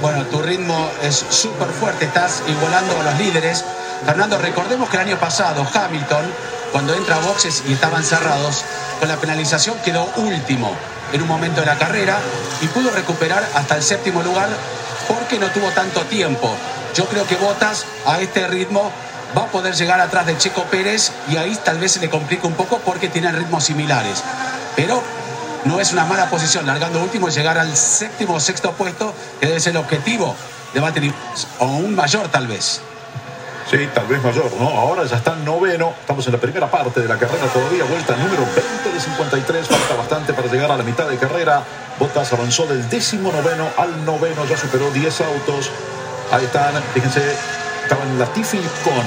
Bueno, 0.00 0.24
tu 0.26 0.42
ritmo 0.42 0.90
es 1.02 1.24
súper 1.30 1.68
fuerte, 1.68 2.04
estás 2.04 2.42
igualando 2.46 3.00
a 3.00 3.04
los 3.04 3.18
líderes. 3.18 3.64
Fernando, 4.04 4.36
recordemos 4.38 4.90
que 4.90 4.96
el 4.96 5.08
año 5.08 5.18
pasado 5.18 5.66
Hamilton, 5.72 6.24
cuando 6.72 6.94
entra 6.94 7.16
a 7.16 7.20
boxes 7.20 7.62
y 7.66 7.72
estaban 7.72 8.04
cerrados, 8.04 8.64
con 9.00 9.08
la 9.08 9.16
penalización 9.16 9.78
quedó 9.84 10.04
último 10.16 10.76
en 11.12 11.22
un 11.22 11.28
momento 11.28 11.60
de 11.60 11.66
la 11.66 11.78
carrera 11.78 12.18
y 12.60 12.66
pudo 12.66 12.90
recuperar 12.90 13.48
hasta 13.54 13.76
el 13.76 13.82
séptimo 13.82 14.22
lugar 14.22 14.48
porque 15.08 15.38
no 15.38 15.46
tuvo 15.48 15.70
tanto 15.70 16.02
tiempo. 16.02 16.54
Yo 16.94 17.06
creo 17.06 17.26
que 17.26 17.34
Botas 17.36 17.86
a 18.06 18.20
este 18.20 18.46
ritmo 18.46 18.90
va 19.36 19.42
a 19.42 19.46
poder 19.46 19.74
llegar 19.74 20.00
atrás 20.00 20.26
de 20.26 20.38
Checo 20.38 20.62
Pérez 20.64 21.10
y 21.28 21.36
ahí 21.36 21.58
tal 21.64 21.78
vez 21.78 21.92
se 21.92 22.00
le 22.00 22.08
complica 22.08 22.46
un 22.46 22.54
poco 22.54 22.78
porque 22.78 23.08
tienen 23.08 23.34
ritmos 23.34 23.64
similares. 23.64 24.22
Pero 24.76 25.02
no 25.64 25.80
es 25.80 25.92
una 25.92 26.04
mala 26.04 26.30
posición, 26.30 26.66
largando 26.66 27.02
último 27.02 27.28
y 27.28 27.32
llegar 27.32 27.58
al 27.58 27.76
séptimo 27.76 28.34
o 28.34 28.40
sexto 28.40 28.72
puesto, 28.72 29.12
que 29.40 29.46
debe 29.46 29.58
ser 29.58 29.72
el 29.72 29.78
objetivo 29.78 30.36
de 30.72 30.80
Valtteri, 30.80 31.12
o 31.58 31.66
un 31.66 31.96
mayor 31.96 32.28
tal 32.28 32.46
vez. 32.46 32.80
Sí, 33.70 33.88
tal 33.94 34.06
vez 34.06 34.22
mayor, 34.22 34.52
¿no? 34.60 34.68
Ahora 34.68 35.04
ya 35.04 35.16
está 35.16 35.32
en 35.32 35.44
noveno. 35.44 35.94
Estamos 35.98 36.26
en 36.26 36.34
la 36.34 36.38
primera 36.38 36.70
parte 36.70 37.00
de 37.00 37.08
la 37.08 37.18
carrera 37.18 37.46
todavía. 37.46 37.84
Vuelta 37.84 38.14
número 38.14 38.44
20 38.54 38.92
de 38.92 39.00
53. 39.00 39.66
Falta 39.66 39.94
bastante 39.94 40.34
para 40.34 40.48
llegar 40.48 40.70
a 40.70 40.76
la 40.76 40.84
mitad 40.84 41.08
de 41.08 41.16
carrera. 41.16 41.62
Bottas 41.98 42.30
avanzó 42.34 42.66
del 42.66 42.88
décimo 42.90 43.32
noveno 43.32 43.66
al 43.78 44.04
noveno. 44.04 44.44
Ya 44.44 44.58
superó 44.58 44.90
10 44.90 45.20
autos. 45.22 45.70
Ahí 46.32 46.44
están. 46.44 46.74
Fíjense, 46.92 47.22
estaban 47.82 48.18
Latifi 48.18 48.58
con. 48.82 49.04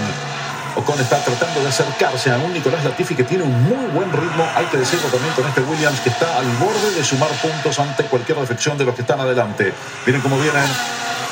Ocon 0.78 1.00
está 1.00 1.18
tratando 1.18 1.60
de 1.62 1.70
acercarse 1.70 2.32
a 2.32 2.38
un 2.38 2.54
Nicolás 2.54 2.84
Latifi 2.84 3.16
que 3.16 3.24
tiene 3.24 3.44
un 3.44 3.64
muy 3.64 3.88
buen 3.88 4.12
ritmo. 4.12 4.48
Hay 4.56 4.66
que 4.68 4.78
decirlo 4.78 5.08
también 5.10 5.34
con 5.34 5.48
este 5.48 5.62
Williams 5.62 6.00
que 6.02 6.10
está 6.10 6.38
al 6.38 6.46
borde 6.58 6.92
de 6.96 7.04
sumar 7.04 7.30
puntos 7.42 7.80
ante 7.80 8.04
cualquier 8.04 8.38
defección 8.38 8.78
de 8.78 8.86
los 8.86 8.94
que 8.94 9.02
están 9.02 9.20
adelante. 9.20 9.74
Miren 10.06 10.22
cómo 10.22 10.38
vienen 10.38 10.70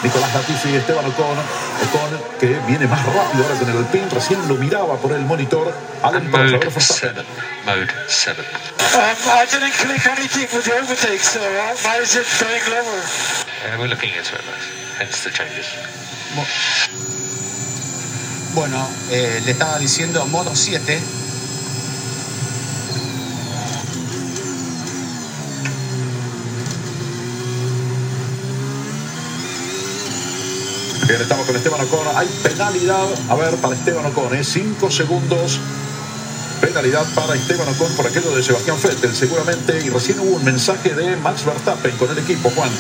Nicolás 0.02 0.34
Latifi 0.34 0.70
y 0.70 0.76
Esteban 0.78 1.06
Ocon. 1.06 1.38
Ocon 1.38 2.22
que 2.40 2.60
viene 2.68 2.88
más 2.88 3.06
rápido 3.06 3.44
ahora 3.44 3.60
con 3.60 3.70
el 3.70 3.78
Alpine. 3.78 4.10
Recién 4.10 4.48
lo 4.48 4.56
miraba 4.56 4.98
por 4.98 5.12
el 5.12 5.22
monitor. 5.22 5.72
Alan 6.02 6.32
para 6.32 6.50
saber 6.50 6.66
Mode 6.66 6.74
Verstappen. 6.74 7.26
7. 7.26 7.26
Mode 7.66 7.88
7. 8.08 8.46
Um, 8.96 9.16
I 9.30 9.46
didn't 9.46 9.74
click 9.74 10.08
anything 10.08 10.48
with 10.56 10.66
the 10.66 10.74
overtake, 10.74 11.20
so 11.20 11.40
why 11.84 12.02
is 12.02 12.16
it 12.16 12.26
going 12.40 12.66
lower? 12.72 13.02
Uh, 13.02 13.78
we're 13.80 13.88
looking 13.88 14.10
into 14.10 14.36
it. 14.36 14.85
Hence 15.00 15.24
the 15.24 15.32
changes. 15.32 15.68
Bueno, 18.54 18.88
eh, 19.12 19.42
le 19.44 19.52
estaba 19.52 19.78
diciendo 19.78 20.26
modo 20.28 20.56
7. 20.56 21.02
Bien, 31.08 31.22
estamos 31.22 31.46
con 31.46 31.56
Esteban 31.56 31.82
Ocon. 31.82 32.08
Hay 32.16 32.28
penalidad. 32.44 33.08
A 33.30 33.36
ver, 33.36 33.56
para 33.58 33.76
Esteban 33.76 34.06
Ocon, 34.06 34.34
¿eh? 34.36 34.44
Cinco 34.44 34.90
segundos. 34.90 35.60
Penalidad 36.62 37.06
para 37.14 37.36
Esteban 37.36 37.68
Ocon 37.68 37.94
por 37.96 38.08
aquello 38.08 38.34
de 38.34 38.42
Sebastián 38.42 38.78
Vettel, 38.82 39.14
seguramente. 39.14 39.82
Y 39.86 39.90
recién 39.90 40.20
hubo 40.20 40.38
un 40.38 40.46
mensaje 40.46 40.96
de 40.96 41.18
Max 41.18 41.46
Verstappen 41.46 41.96
con 41.98 42.10
el 42.10 42.18
equipo, 42.18 42.50
Juan. 42.52 42.72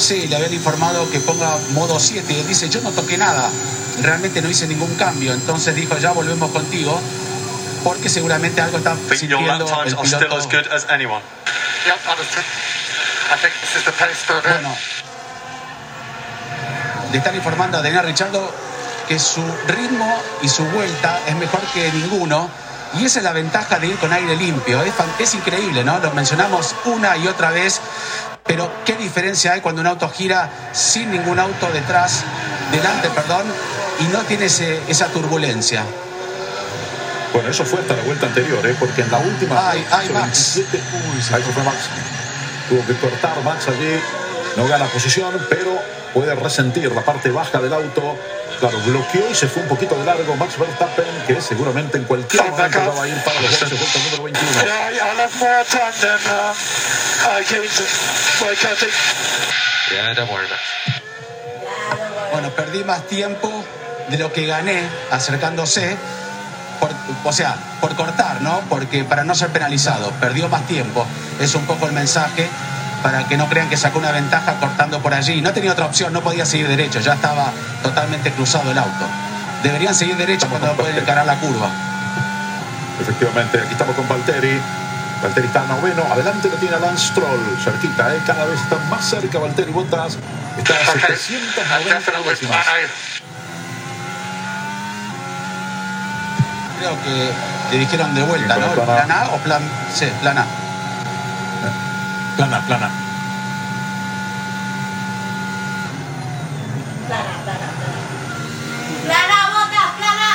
Sí, 0.00 0.26
le 0.28 0.36
habían 0.36 0.54
informado 0.54 1.10
que 1.10 1.20
ponga 1.20 1.58
modo 1.72 2.00
7 2.00 2.32
y 2.32 2.40
él 2.40 2.48
dice, 2.48 2.70
yo 2.70 2.80
no 2.80 2.90
toqué 2.90 3.18
nada, 3.18 3.50
realmente 4.00 4.40
no 4.40 4.48
hice 4.48 4.66
ningún 4.66 4.94
cambio. 4.94 5.34
Entonces 5.34 5.74
dijo, 5.74 5.98
ya 5.98 6.12
volvemos 6.12 6.50
contigo, 6.52 6.98
porque 7.84 8.08
seguramente 8.08 8.62
algo 8.62 8.78
está 8.78 8.96
sintiendo 9.14 9.66
el 9.84 9.96
piloto. 9.96 10.16
Bueno, 14.42 14.74
le 17.12 17.18
están 17.18 17.34
informando 17.34 17.78
a 17.78 17.82
Daniel 17.82 18.04
Richardo 18.04 18.52
que 19.06 19.18
su 19.18 19.44
ritmo 19.66 20.18
y 20.40 20.48
su 20.48 20.64
vuelta 20.64 21.20
es 21.26 21.36
mejor 21.36 21.60
que 21.74 21.92
ninguno. 21.92 22.48
Y 22.98 23.04
esa 23.04 23.18
es 23.18 23.24
la 23.24 23.32
ventaja 23.32 23.78
de 23.78 23.88
ir 23.88 23.96
con 23.98 24.12
aire 24.12 24.34
limpio. 24.34 24.82
Es 25.18 25.34
increíble, 25.34 25.84
¿no? 25.84 25.98
Lo 25.98 26.10
mencionamos 26.12 26.74
una 26.86 27.18
y 27.18 27.28
otra 27.28 27.50
vez. 27.50 27.80
Pero 28.50 28.68
qué 28.84 28.96
diferencia 28.96 29.52
hay 29.52 29.60
cuando 29.60 29.80
un 29.80 29.86
auto 29.86 30.08
gira 30.10 30.50
sin 30.72 31.12
ningún 31.12 31.38
auto 31.38 31.70
detrás, 31.72 32.24
delante, 32.72 33.08
perdón, 33.10 33.44
y 34.00 34.04
no 34.12 34.18
tiene 34.22 34.46
ese- 34.46 34.80
esa 34.88 35.06
turbulencia. 35.06 35.84
Bueno, 37.32 37.48
eso 37.48 37.64
fue 37.64 37.78
hasta 37.78 37.94
la 37.94 38.02
vuelta 38.02 38.26
anterior, 38.26 38.66
¿eh? 38.66 38.74
porque 38.76 39.02
en 39.02 39.10
la 39.12 39.18
última. 39.18 39.70
Ay, 39.70 39.86
ay, 39.92 40.08
Max. 40.08 40.54
27. 40.56 40.80
Ahí 41.32 41.42
se 41.44 41.52
fue 41.52 41.62
Max. 41.62 41.76
Tuvo 42.68 42.84
que 42.86 42.94
cortar 42.96 43.40
Max 43.44 43.68
allí. 43.68 44.00
No 44.56 44.66
gana 44.66 44.86
posición, 44.86 45.30
pero 45.48 45.78
puede 46.12 46.34
resentir 46.34 46.90
la 46.92 47.02
parte 47.02 47.30
baja 47.30 47.58
del 47.60 47.72
auto. 47.72 48.16
Claro, 48.58 48.78
bloqueó 48.84 49.30
y 49.30 49.34
se 49.34 49.48
fue 49.48 49.62
un 49.62 49.68
poquito 49.68 49.96
de 49.96 50.04
largo 50.04 50.36
Max 50.36 50.58
Verstappen, 50.58 51.06
que 51.26 51.40
seguramente 51.40 51.96
en 51.96 52.04
cualquier 52.04 52.50
momento 52.50 52.94
va 52.94 53.04
a 53.04 53.08
ir 53.08 53.24
para 53.24 53.40
los 53.40 53.50
boxes, 53.58 53.78
vuelta 53.78 53.98
número 54.00 54.22
21. 54.24 54.52
Yeah, 54.62 54.90
I'll 54.90 55.18
have 55.18 55.38
more 55.40 55.64
time 55.64 55.92
than 56.02 56.20
uh, 56.28 57.38
I 57.40 57.44
came 57.44 57.62
to 57.62 58.44
break, 58.44 58.58
I 58.62 58.74
think. 58.76 58.92
Yeah, 59.92 60.12
don't 60.14 60.30
worry 60.30 60.44
about 60.44 60.58
it. 60.58 61.02
Bueno, 62.32 62.50
perdí 62.50 62.84
más 62.84 63.06
tiempo 63.06 63.50
de 64.08 64.18
lo 64.18 64.30
que 64.32 64.44
gané 64.46 64.82
acercándose, 65.10 65.96
por- 66.80 66.90
o 67.24 67.32
sea, 67.32 67.56
por 67.80 67.96
cortar, 67.96 68.42
¿no? 68.42 68.60
Porque 68.68 69.04
para 69.04 69.24
no 69.24 69.34
ser 69.34 69.48
penalizado, 69.48 70.10
perdió 70.20 70.48
más 70.50 70.66
tiempo. 70.66 71.06
Es 71.40 71.54
un 71.54 71.64
poco 71.66 71.86
el 71.86 71.92
mensaje 71.92 72.46
para 73.02 73.24
que 73.26 73.36
no 73.36 73.48
crean 73.48 73.68
que 73.68 73.76
sacó 73.76 73.98
una 73.98 74.12
ventaja 74.12 74.54
cortando 74.60 75.00
por 75.00 75.14
allí. 75.14 75.40
No 75.40 75.52
tenía 75.52 75.72
otra 75.72 75.86
opción, 75.86 76.12
no 76.12 76.20
podía 76.20 76.44
seguir 76.44 76.68
derecho, 76.68 77.00
ya 77.00 77.14
estaba 77.14 77.52
totalmente 77.82 78.30
cruzado 78.32 78.70
el 78.70 78.78
auto. 78.78 79.06
Deberían 79.62 79.94
seguir 79.94 80.16
derecho 80.16 80.48
cuando 80.48 80.72
pueden 80.72 80.96
encarar 80.96 81.26
la 81.26 81.36
curva. 81.38 81.68
Efectivamente, 83.00 83.58
aquí 83.58 83.72
estamos 83.72 83.94
con 83.96 84.08
Valtteri. 84.08 84.60
Valtteri 85.22 85.46
está 85.46 85.64
noveno. 85.64 86.02
Adelante 86.12 86.48
lo 86.48 86.56
tiene 86.56 86.78
Lance 86.78 87.08
Stroll. 87.08 87.58
Cerquita, 87.62 88.14
¿eh? 88.14 88.20
cada 88.26 88.44
vez 88.46 88.60
está 88.60 88.76
más 88.90 89.04
cerca 89.04 89.38
Valtteri 89.38 89.72
Bottas. 89.72 90.16
Está 90.58 90.74
a 90.74 90.90
Okay, 90.90 91.16
790 91.16 91.60
I'm 91.60 91.84
definitely 91.88 92.28
with 92.28 92.38
décimas. 92.38 92.64
plan 92.64 92.76
A. 92.76 93.10
Creo 96.78 96.96
que 97.04 97.30
le 97.72 97.78
dijeron 97.78 98.14
de 98.14 98.22
vuelta, 98.22 98.56
¿no? 98.56 98.66
con 98.74 98.84
plan 98.86 98.98
A. 98.98 99.04
¿Plan 99.04 99.10
A 99.10 99.30
o 99.30 99.38
plan 99.38 99.62
C? 99.94 100.06
Plan 100.22 100.38
A. 100.38 100.44
Plana, 102.40 102.58
plana 102.66 102.88
plana, 107.06 107.34
plana. 107.44 107.68
Plana, 109.04 109.38
botas, 109.52 109.90
plana. 109.98 110.30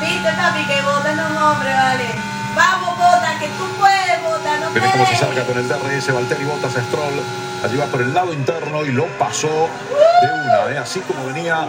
Viste, 0.00 0.30
papi, 0.32 0.62
que 0.64 0.82
botas 0.82 1.16
no 1.16 1.26
es 1.26 1.36
hombre, 1.42 1.74
vale. 1.74 2.08
Vamos, 2.54 2.96
bota, 2.98 3.38
que 3.40 3.48
tú 3.48 3.66
puedes, 3.80 4.22
bota, 4.22 4.56
no 4.60 4.61
Miren 4.74 4.90
cómo 4.90 5.06
se 5.06 5.16
salga 5.16 5.44
con 5.44 5.58
el 5.58 5.68
DRS 5.68 6.14
Valtteri 6.14 6.44
Bottas 6.44 6.76
a 6.76 6.82
Stroll. 6.82 7.14
Allí 7.62 7.76
va 7.76 7.86
por 7.86 8.00
el 8.00 8.14
lado 8.14 8.32
interno 8.32 8.84
y 8.84 8.90
lo 8.90 9.06
pasó 9.18 9.48
de 9.48 10.32
una, 10.32 10.72
¿eh? 10.72 10.78
así 10.78 11.00
como 11.00 11.26
venía. 11.26 11.68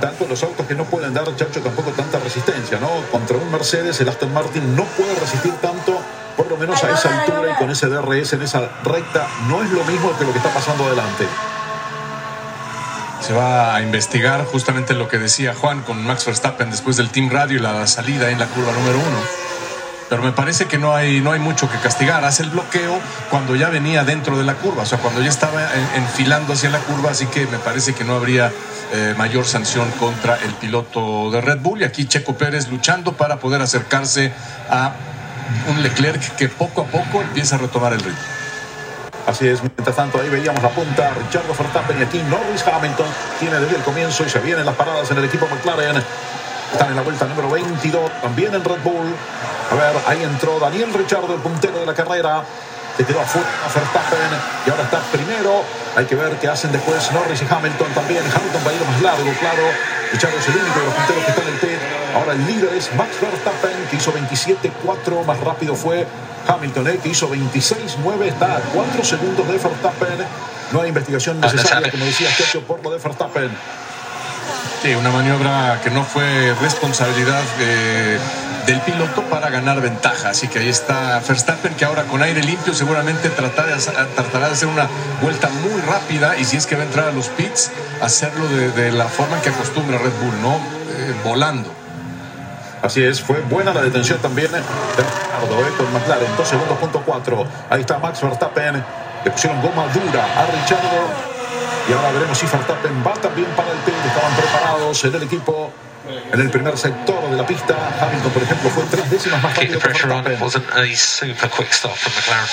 Tanto 0.00 0.26
los 0.28 0.42
autos 0.42 0.66
que 0.66 0.74
no 0.74 0.84
pueden 0.84 1.14
dar, 1.14 1.24
Chacho, 1.36 1.60
tampoco 1.60 1.90
tanta 1.92 2.18
resistencia, 2.18 2.78
¿no? 2.80 2.88
Contra 3.10 3.36
un 3.36 3.50
Mercedes, 3.50 4.00
el 4.00 4.08
Aston 4.08 4.32
Martin 4.32 4.74
no 4.74 4.84
puede 4.84 5.14
resistir 5.14 5.52
tanto, 5.54 5.98
por 6.36 6.48
lo 6.48 6.56
menos 6.56 6.82
a 6.82 6.90
esa 6.90 7.20
altura 7.20 7.52
y 7.52 7.54
con 7.54 7.70
ese 7.70 7.86
DRS 7.86 8.32
en 8.32 8.42
esa 8.42 8.68
recta. 8.82 9.26
No 9.48 9.62
es 9.62 9.70
lo 9.70 9.84
mismo 9.84 10.16
que 10.18 10.24
lo 10.24 10.32
que 10.32 10.38
está 10.38 10.52
pasando 10.52 10.86
adelante. 10.86 11.26
Se 13.20 13.32
va 13.32 13.76
a 13.76 13.80
investigar 13.80 14.44
justamente 14.44 14.92
lo 14.92 15.08
que 15.08 15.18
decía 15.18 15.54
Juan 15.54 15.82
con 15.82 16.04
Max 16.04 16.26
Verstappen 16.26 16.70
después 16.70 16.96
del 16.96 17.08
Team 17.10 17.30
Radio 17.30 17.58
y 17.58 17.60
la 17.60 17.86
salida 17.86 18.28
en 18.30 18.38
la 18.38 18.46
curva 18.46 18.72
número 18.72 18.98
uno. 18.98 19.43
Pero 20.08 20.22
me 20.22 20.32
parece 20.32 20.66
que 20.66 20.78
no 20.78 20.94
hay, 20.94 21.20
no 21.20 21.32
hay 21.32 21.40
mucho 21.40 21.70
que 21.70 21.78
castigar. 21.78 22.24
Hace 22.24 22.42
el 22.42 22.50
bloqueo 22.50 22.98
cuando 23.30 23.56
ya 23.56 23.68
venía 23.68 24.04
dentro 24.04 24.36
de 24.38 24.44
la 24.44 24.54
curva, 24.54 24.82
o 24.82 24.86
sea, 24.86 24.98
cuando 24.98 25.20
ya 25.22 25.28
estaba 25.30 25.62
en- 25.74 26.02
enfilando 26.02 26.52
hacia 26.52 26.70
la 26.70 26.78
curva, 26.78 27.10
así 27.10 27.26
que 27.26 27.46
me 27.46 27.58
parece 27.58 27.94
que 27.94 28.04
no 28.04 28.14
habría 28.14 28.52
eh, 28.92 29.14
mayor 29.16 29.44
sanción 29.46 29.90
contra 29.98 30.36
el 30.36 30.52
piloto 30.54 31.30
de 31.30 31.40
Red 31.40 31.58
Bull. 31.60 31.80
Y 31.80 31.84
aquí 31.84 32.06
Checo 32.06 32.34
Pérez 32.36 32.68
luchando 32.68 33.14
para 33.14 33.38
poder 33.38 33.60
acercarse 33.62 34.32
a 34.70 34.92
un 35.68 35.82
Leclerc 35.82 36.36
que 36.36 36.48
poco 36.48 36.82
a 36.82 36.84
poco 36.86 37.20
empieza 37.22 37.56
a 37.56 37.58
retomar 37.58 37.92
el 37.92 38.00
ritmo. 38.00 38.18
Así 39.26 39.48
es, 39.48 39.60
mientras 39.62 39.96
tanto 39.96 40.20
ahí 40.20 40.28
veíamos 40.28 40.62
la 40.62 40.68
punta, 40.68 41.10
Richard 41.18 41.44
Verstappen 41.46 41.98
y 41.98 42.02
aquí 42.02 42.22
Norris 42.28 42.62
Hamilton 42.66 43.06
tiene 43.40 43.58
desde 43.58 43.76
el 43.76 43.82
comienzo 43.82 44.22
y 44.24 44.28
se 44.28 44.38
vienen 44.40 44.66
las 44.66 44.74
paradas 44.74 45.10
en 45.10 45.16
el 45.18 45.24
equipo 45.24 45.48
McLaren. 45.48 46.02
Están 46.74 46.90
en 46.90 46.96
la 46.96 47.02
vuelta 47.02 47.24
número 47.26 47.48
22, 47.50 48.10
también 48.20 48.52
en 48.52 48.64
Red 48.64 48.82
Bull. 48.82 49.06
A 49.70 49.74
ver, 49.76 49.94
ahí 50.08 50.24
entró 50.24 50.58
Daniel 50.58 50.92
Ricciardo, 50.92 51.32
el 51.32 51.40
puntero 51.40 51.78
de 51.78 51.86
la 51.86 51.94
carrera. 51.94 52.42
Se 52.96 53.04
quedó 53.04 53.20
afuera 53.20 53.46
Verstappen 53.72 54.18
y 54.66 54.70
ahora 54.70 54.82
está 54.82 54.98
primero. 55.12 55.62
Hay 55.94 56.04
que 56.04 56.16
ver 56.16 56.32
qué 56.40 56.48
hacen 56.48 56.72
después 56.72 57.12
Norris 57.12 57.42
y 57.42 57.46
Hamilton 57.48 57.94
también. 57.94 58.24
Hamilton 58.26 58.62
va 58.66 58.70
a 58.70 58.74
ir 58.74 58.84
más 58.90 59.02
largo, 59.02 59.32
claro. 59.38 59.62
Ricciardo 60.10 60.36
es 60.36 60.48
el 60.48 60.56
único 60.56 60.80
de 60.80 60.86
los 60.86 60.94
punteros 60.94 61.24
que 61.24 61.30
está 61.30 61.42
en 61.42 61.48
el 61.48 61.60
pit. 61.60 61.78
Ahora 62.16 62.32
el 62.32 62.44
líder 62.44 62.74
es 62.74 62.92
Max 62.96 63.10
Verstappen, 63.20 63.86
que 63.88 63.96
hizo 63.96 64.12
27.4. 64.12 65.24
Más 65.24 65.38
rápido 65.38 65.76
fue 65.76 66.08
Hamilton, 66.48 66.88
eh, 66.88 66.98
que 67.00 67.08
hizo 67.10 67.30
26.9. 67.30 68.22
Está 68.26 68.56
a 68.56 68.60
4 68.74 69.04
segundos 69.04 69.46
de 69.46 69.58
Verstappen. 69.58 70.26
No 70.72 70.80
hay 70.80 70.88
investigación 70.88 71.40
necesaria, 71.40 71.88
como 71.88 72.04
decía 72.04 72.28
Sergio, 72.32 72.62
por 72.62 72.82
lo 72.82 72.90
de 72.90 72.98
Verstappen. 72.98 73.56
Sí, 74.84 74.94
una 74.94 75.08
maniobra 75.08 75.80
que 75.82 75.88
no 75.88 76.04
fue 76.04 76.54
responsabilidad 76.60 77.40
eh, 77.58 78.18
del 78.66 78.82
piloto 78.82 79.22
para 79.30 79.48
ganar 79.48 79.80
ventaja. 79.80 80.28
Así 80.28 80.46
que 80.46 80.58
ahí 80.58 80.68
está 80.68 81.22
Verstappen, 81.26 81.72
que 81.72 81.86
ahora 81.86 82.02
con 82.02 82.22
aire 82.22 82.42
limpio 82.42 82.74
seguramente 82.74 83.30
tratará 83.30 83.68
de, 83.68 83.72
hacer- 84.52 84.68
una 84.68 84.86
vuelta 85.22 85.48
muy 85.48 85.80
rápida 85.80 86.36
y 86.36 86.44
si 86.44 86.58
es 86.58 86.66
que 86.66 86.76
va 86.76 86.82
a 86.82 86.84
entrar 86.84 87.08
a 87.08 87.12
los 87.12 87.28
pits, 87.28 87.70
hacerlo 88.02 88.46
de, 88.46 88.92
la 88.92 89.06
forma 89.06 89.36
en 89.36 89.42
que 89.42 89.48
acostumbra 89.48 89.96
Red 89.96 90.12
Bull, 90.20 90.42
¿no? 90.42 90.56
Eh, 90.56 91.14
volando. 91.24 91.72
Así 92.82 93.02
es, 93.02 93.22
fue 93.22 93.40
buena 93.40 93.72
la 93.72 93.80
detención 93.80 94.18
también 94.18 94.52
de 94.52 94.58
Ricardo, 94.58 95.66
eh, 95.66 95.72
con 95.78 95.90
McLaren, 95.94 96.28
2 96.36 96.46
segundos, 96.46 96.76
punto 96.76 97.02
4. 97.06 97.46
Ahí 97.70 97.80
está 97.80 97.96
Max 97.98 98.20
Verstappen, 98.20 98.84
le 99.24 99.30
pusieron 99.30 99.62
goma 99.62 99.86
dura 99.94 100.24
a 100.24 100.44
Richardo. 100.44 101.33
Y 101.88 101.92
ahora 101.92 102.12
veremos 102.12 102.38
si 102.38 102.46
Verstappen 102.46 103.04
va 103.06 103.12
también 103.14 103.46
para 103.56 103.70
el 103.70 103.78
pit. 103.78 103.94
Estaban 104.06 104.34
preparados 104.36 105.04
en 105.04 105.14
el 105.14 105.22
equipo, 105.24 105.70
en 106.32 106.40
el 106.40 106.50
primer 106.50 106.76
sector 106.78 107.30
de 107.30 107.36
la 107.36 107.46
pista. 107.46 107.74
Hamilton, 108.00 108.32
por 108.32 108.42
ejemplo, 108.42 108.70
fue 108.70 108.84
tres 108.90 109.10
décimas 109.10 109.42
más 109.42 109.52
Keep 109.54 109.68
the 109.68 109.74
rápido 109.74 109.80
que 109.80 109.88
pressure 109.88 110.12
on. 110.12 110.20
It 110.20 110.24
Verstappen. 110.40 110.70
wasn't 110.72 110.92
a 110.92 110.96
super 110.96 111.50
quick 111.50 111.72
stop 111.72 111.94
from 111.94 112.12
McLaren. 112.14 112.48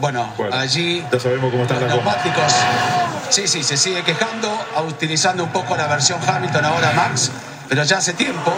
Bueno, 0.00 0.32
Bueno, 0.36 0.56
allí 0.56 1.04
ya 1.12 1.18
sabemos 1.18 1.50
cómo 1.50 1.62
están 1.64 1.80
los 1.80 1.88
neumáticos. 1.90 2.52
Sí, 3.30 3.48
sí, 3.48 3.64
se 3.64 3.76
sigue 3.76 4.02
quejando, 4.04 4.48
utilizando 4.86 5.42
un 5.44 5.50
poco 5.50 5.76
la 5.76 5.88
versión 5.88 6.20
Hamilton 6.26 6.64
ahora 6.64 6.92
Max, 6.92 7.30
pero 7.68 7.82
ya 7.82 7.98
hace 7.98 8.12
tiempo. 8.14 8.52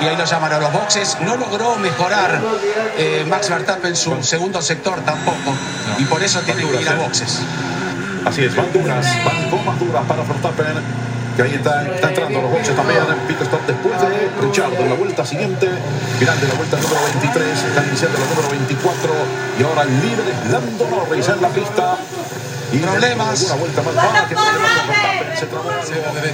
Y 0.00 0.06
ahí 0.06 0.16
lo 0.16 0.24
llaman 0.24 0.52
a 0.52 0.58
los 0.58 0.72
boxes. 0.72 1.18
No 1.20 1.36
logró 1.36 1.76
mejorar 1.76 2.40
eh, 2.98 3.24
Max 3.28 3.48
Verstappen 3.48 3.96
su 3.96 4.22
segundo 4.22 4.60
sector 4.62 5.00
tampoco. 5.00 5.54
Y 5.98 6.04
por 6.04 6.22
eso 6.22 6.40
tiene 6.40 6.62
que 6.68 6.82
ir 6.82 6.88
a 6.88 6.94
boxes. 6.94 7.40
Así 8.24 8.42
es, 8.42 8.56
van 8.56 8.72
duras, 8.72 9.06
van 9.24 9.50
gomas 9.50 9.78
duras 9.78 10.02
para 10.06 10.22
Verstappen. 10.22 11.04
Que 11.36 11.42
ahí 11.42 11.54
está, 11.54 11.82
está 11.82 12.08
entrando 12.08 12.38
a 12.38 12.42
los 12.42 12.50
boxes 12.52 12.76
también. 12.76 13.02
Pit 13.26 13.40
stop 13.42 13.66
después 13.66 14.00
de 14.00 14.30
Richardo 14.40 14.76
en 14.76 14.88
la 14.88 14.94
vuelta 14.94 15.26
siguiente. 15.26 15.68
Final 16.18 16.40
de 16.40 16.48
la 16.48 16.54
vuelta 16.54 16.76
número 16.76 17.00
23. 17.20 17.64
Está 17.64 17.84
iniciando 17.84 18.18
la 18.18 18.26
número 18.26 18.48
24. 18.50 19.12
Y 19.58 19.62
ahora 19.64 19.82
el 19.82 20.00
líder 20.00 20.28
es 20.28 20.50
Lando 20.50 20.88
Norris 20.88 21.28
en 21.28 21.42
la 21.42 21.48
pista. 21.48 21.96
Y 22.72 22.78
Problemas. 22.78 23.42
Una 23.42 23.54
vuelta 23.56 23.82
más 23.82 24.28
que 24.28 24.34
Verstappen. 24.34 25.36
Se 25.36 25.46
trabó 25.46 25.70
algo, 25.70 25.84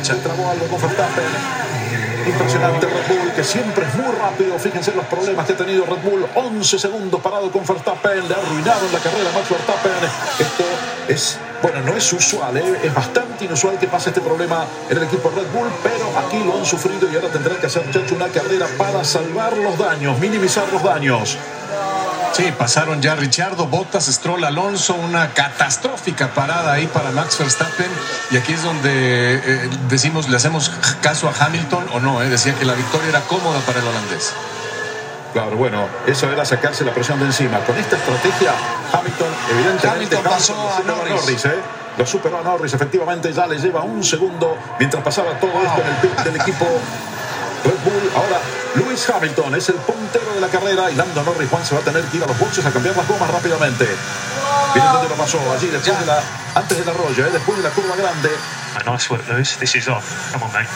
se 0.02 0.14
trabó 0.14 0.50
algo 0.50 0.66
con 0.68 0.80
Verstappen. 0.80 1.79
Impresionante 2.26 2.86
Red 2.86 3.08
Bull, 3.08 3.32
que 3.32 3.44
siempre 3.44 3.86
es 3.86 3.94
muy 3.94 4.14
rápido. 4.16 4.58
Fíjense 4.58 4.92
los 4.94 5.04
problemas 5.06 5.46
que 5.46 5.52
ha 5.52 5.56
tenido 5.56 5.84
Red 5.86 6.02
Bull. 6.02 6.26
11 6.34 6.78
segundos 6.78 7.20
parado 7.20 7.50
con 7.50 7.64
Verstappen. 7.64 8.28
Le 8.28 8.34
arruinaron 8.34 8.92
la 8.92 8.98
carrera 8.98 9.30
a 9.30 9.32
Max 9.32 9.48
Verstappen. 9.48 9.92
Esto 10.38 10.64
es, 11.08 11.38
bueno, 11.62 11.80
no 11.80 11.96
es 11.96 12.12
usual, 12.12 12.56
¿eh? 12.56 12.80
es 12.84 12.94
bastante 12.94 13.44
inusual 13.44 13.78
que 13.78 13.86
pase 13.86 14.10
este 14.10 14.20
problema 14.20 14.64
en 14.88 14.96
el 14.96 15.04
equipo 15.04 15.30
Red 15.34 15.50
Bull, 15.52 15.68
pero 15.82 16.06
aquí 16.18 16.42
lo 16.44 16.58
han 16.58 16.64
sufrido 16.64 17.10
y 17.10 17.16
ahora 17.16 17.28
tendrán 17.28 17.58
que 17.58 17.66
hacer, 17.66 17.84
muchacho, 17.84 18.14
una 18.14 18.28
carrera 18.28 18.66
para 18.78 19.02
salvar 19.04 19.56
los 19.56 19.76
daños, 19.78 20.18
minimizar 20.18 20.70
los 20.72 20.82
daños. 20.82 21.36
Sí, 22.32 22.52
pasaron 22.56 23.02
ya 23.02 23.16
Richardo, 23.16 23.66
Bottas, 23.66 24.06
Stroll, 24.06 24.44
Alonso, 24.44 24.94
una 24.94 25.30
catastrófica 25.34 26.28
parada 26.28 26.72
ahí 26.72 26.86
para 26.86 27.10
Max 27.10 27.38
Verstappen. 27.38 27.90
Y 28.30 28.36
aquí 28.36 28.52
es 28.52 28.62
donde 28.62 29.34
eh, 29.34 29.70
decimos, 29.88 30.28
le 30.28 30.36
hacemos 30.36 30.70
caso 31.02 31.28
a 31.28 31.44
Hamilton 31.44 31.86
o 31.92 32.00
no, 32.00 32.22
eh, 32.22 32.28
decía 32.28 32.54
que 32.54 32.64
la 32.64 32.74
victoria 32.74 33.08
era 33.08 33.20
cómoda 33.22 33.58
para 33.60 33.80
el 33.80 33.86
holandés. 33.86 34.32
Claro, 35.32 35.56
bueno, 35.56 35.86
eso 36.06 36.30
era 36.30 36.44
sacarse 36.44 36.84
la 36.84 36.92
presión 36.92 37.18
de 37.20 37.26
encima. 37.26 37.58
Con 37.60 37.76
esta 37.76 37.96
estrategia, 37.96 38.52
Hamilton, 38.92 39.28
evidentemente, 39.50 39.88
Hamilton 39.88 40.22
pasó 40.24 40.74
a 40.74 40.80
Norris. 40.80 41.44
¿eh? 41.44 41.60
Lo 41.98 42.06
superó 42.06 42.38
a 42.38 42.42
Norris, 42.42 42.72
efectivamente, 42.72 43.32
ya 43.32 43.46
le 43.46 43.58
lleva 43.58 43.82
un 43.82 44.02
segundo 44.02 44.56
mientras 44.78 45.02
pasaba 45.02 45.38
todo 45.38 45.52
esto 45.62 45.82
en 45.82 45.86
el 45.88 45.96
pit 45.96 46.24
del 46.24 46.36
equipo 46.36 46.66
Bull. 47.84 48.10
Ahora, 48.14 48.40
Lewis 48.74 49.08
Hamilton 49.08 49.54
es 49.54 49.68
el 49.68 49.76
puntero 49.76 50.34
de 50.34 50.40
la 50.40 50.48
carrera 50.48 50.90
y 50.90 50.94
Lando 50.94 51.22
Norris 51.22 51.48
Juan 51.48 51.64
se 51.64 51.74
va 51.74 51.80
a 51.80 51.84
tener 51.84 52.02
que 52.04 52.16
ir 52.16 52.22
a 52.22 52.26
los 52.26 52.38
boxes 52.38 52.64
a 52.64 52.70
cambiar 52.70 52.96
las 52.96 53.06
gomas 53.06 53.30
rápidamente. 53.30 53.86
Miren 54.74 54.92
dónde 54.92 55.08
lo 55.08 55.14
pasó, 55.16 55.38
allí 55.52 55.66
después 55.68 55.98
de 55.98 56.06
la, 56.06 56.20
antes 56.54 56.78
del 56.78 56.88
arroyo, 56.88 57.26
¿eh? 57.26 57.30
después 57.32 57.58
de 57.58 57.64
la 57.64 57.70
curva 57.70 57.96
grande. 57.96 58.30
A 58.74 58.90
nice 58.90 59.12
work, 59.12 59.28
Lewis. 59.28 59.56
This 59.58 59.74
is 59.74 59.88
off. 59.88 60.32
Come 60.32 60.44
on, 60.44 60.52
mate. 60.52 60.68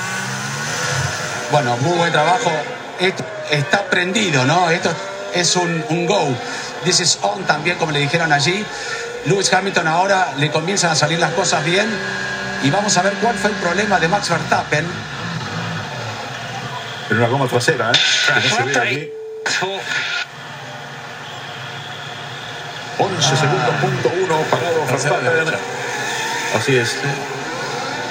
Bueno, 1.53 1.77
muy 1.79 1.97
buen 1.97 2.13
trabajo. 2.13 2.51
Esto 2.99 3.25
está 3.51 3.85
prendido, 3.85 4.45
¿no? 4.45 4.71
Esto 4.71 4.91
es 5.33 5.55
un, 5.57 5.85
un 5.89 6.07
go. 6.07 6.35
This 6.85 7.01
is 7.01 7.19
on 7.23 7.45
también, 7.45 7.79
como 7.79 7.93
le 7.93 8.01
dijeron 8.01 8.33
allí. 8.33 8.65
Lewis 9.27 9.53
Hamilton 9.53 9.87
ahora 9.89 10.33
le 10.37 10.51
comienzan 10.51 10.91
a 10.91 10.95
salir 10.97 11.19
las 11.19 11.33
cosas 11.33 11.65
bien. 11.65 11.89
Y 12.63 12.71
vamos 12.71 12.97
a 12.97 13.03
ver 13.03 13.15
cuál 13.15 13.37
fue 13.37 13.51
el 13.51 13.57
problema 13.57 14.01
de 14.01 14.09
Max 14.09 14.29
Verstappen. 14.31 14.87
En 17.15 17.21
una 17.21 17.29
goma 17.29 17.47
trasera, 17.47 17.93
¿eh? 17.93 17.99
Que 18.27 18.49
no 18.49 18.57
se 18.57 18.63
ve. 18.65 19.13
Talk. 19.45 19.83
11 22.99 23.37
segundos, 23.37 23.75
punto 23.81 24.13
uno, 24.21 24.43
parado 24.51 24.85
Verstappen. 24.85 25.55
Así 26.59 26.77
es. 26.77 26.97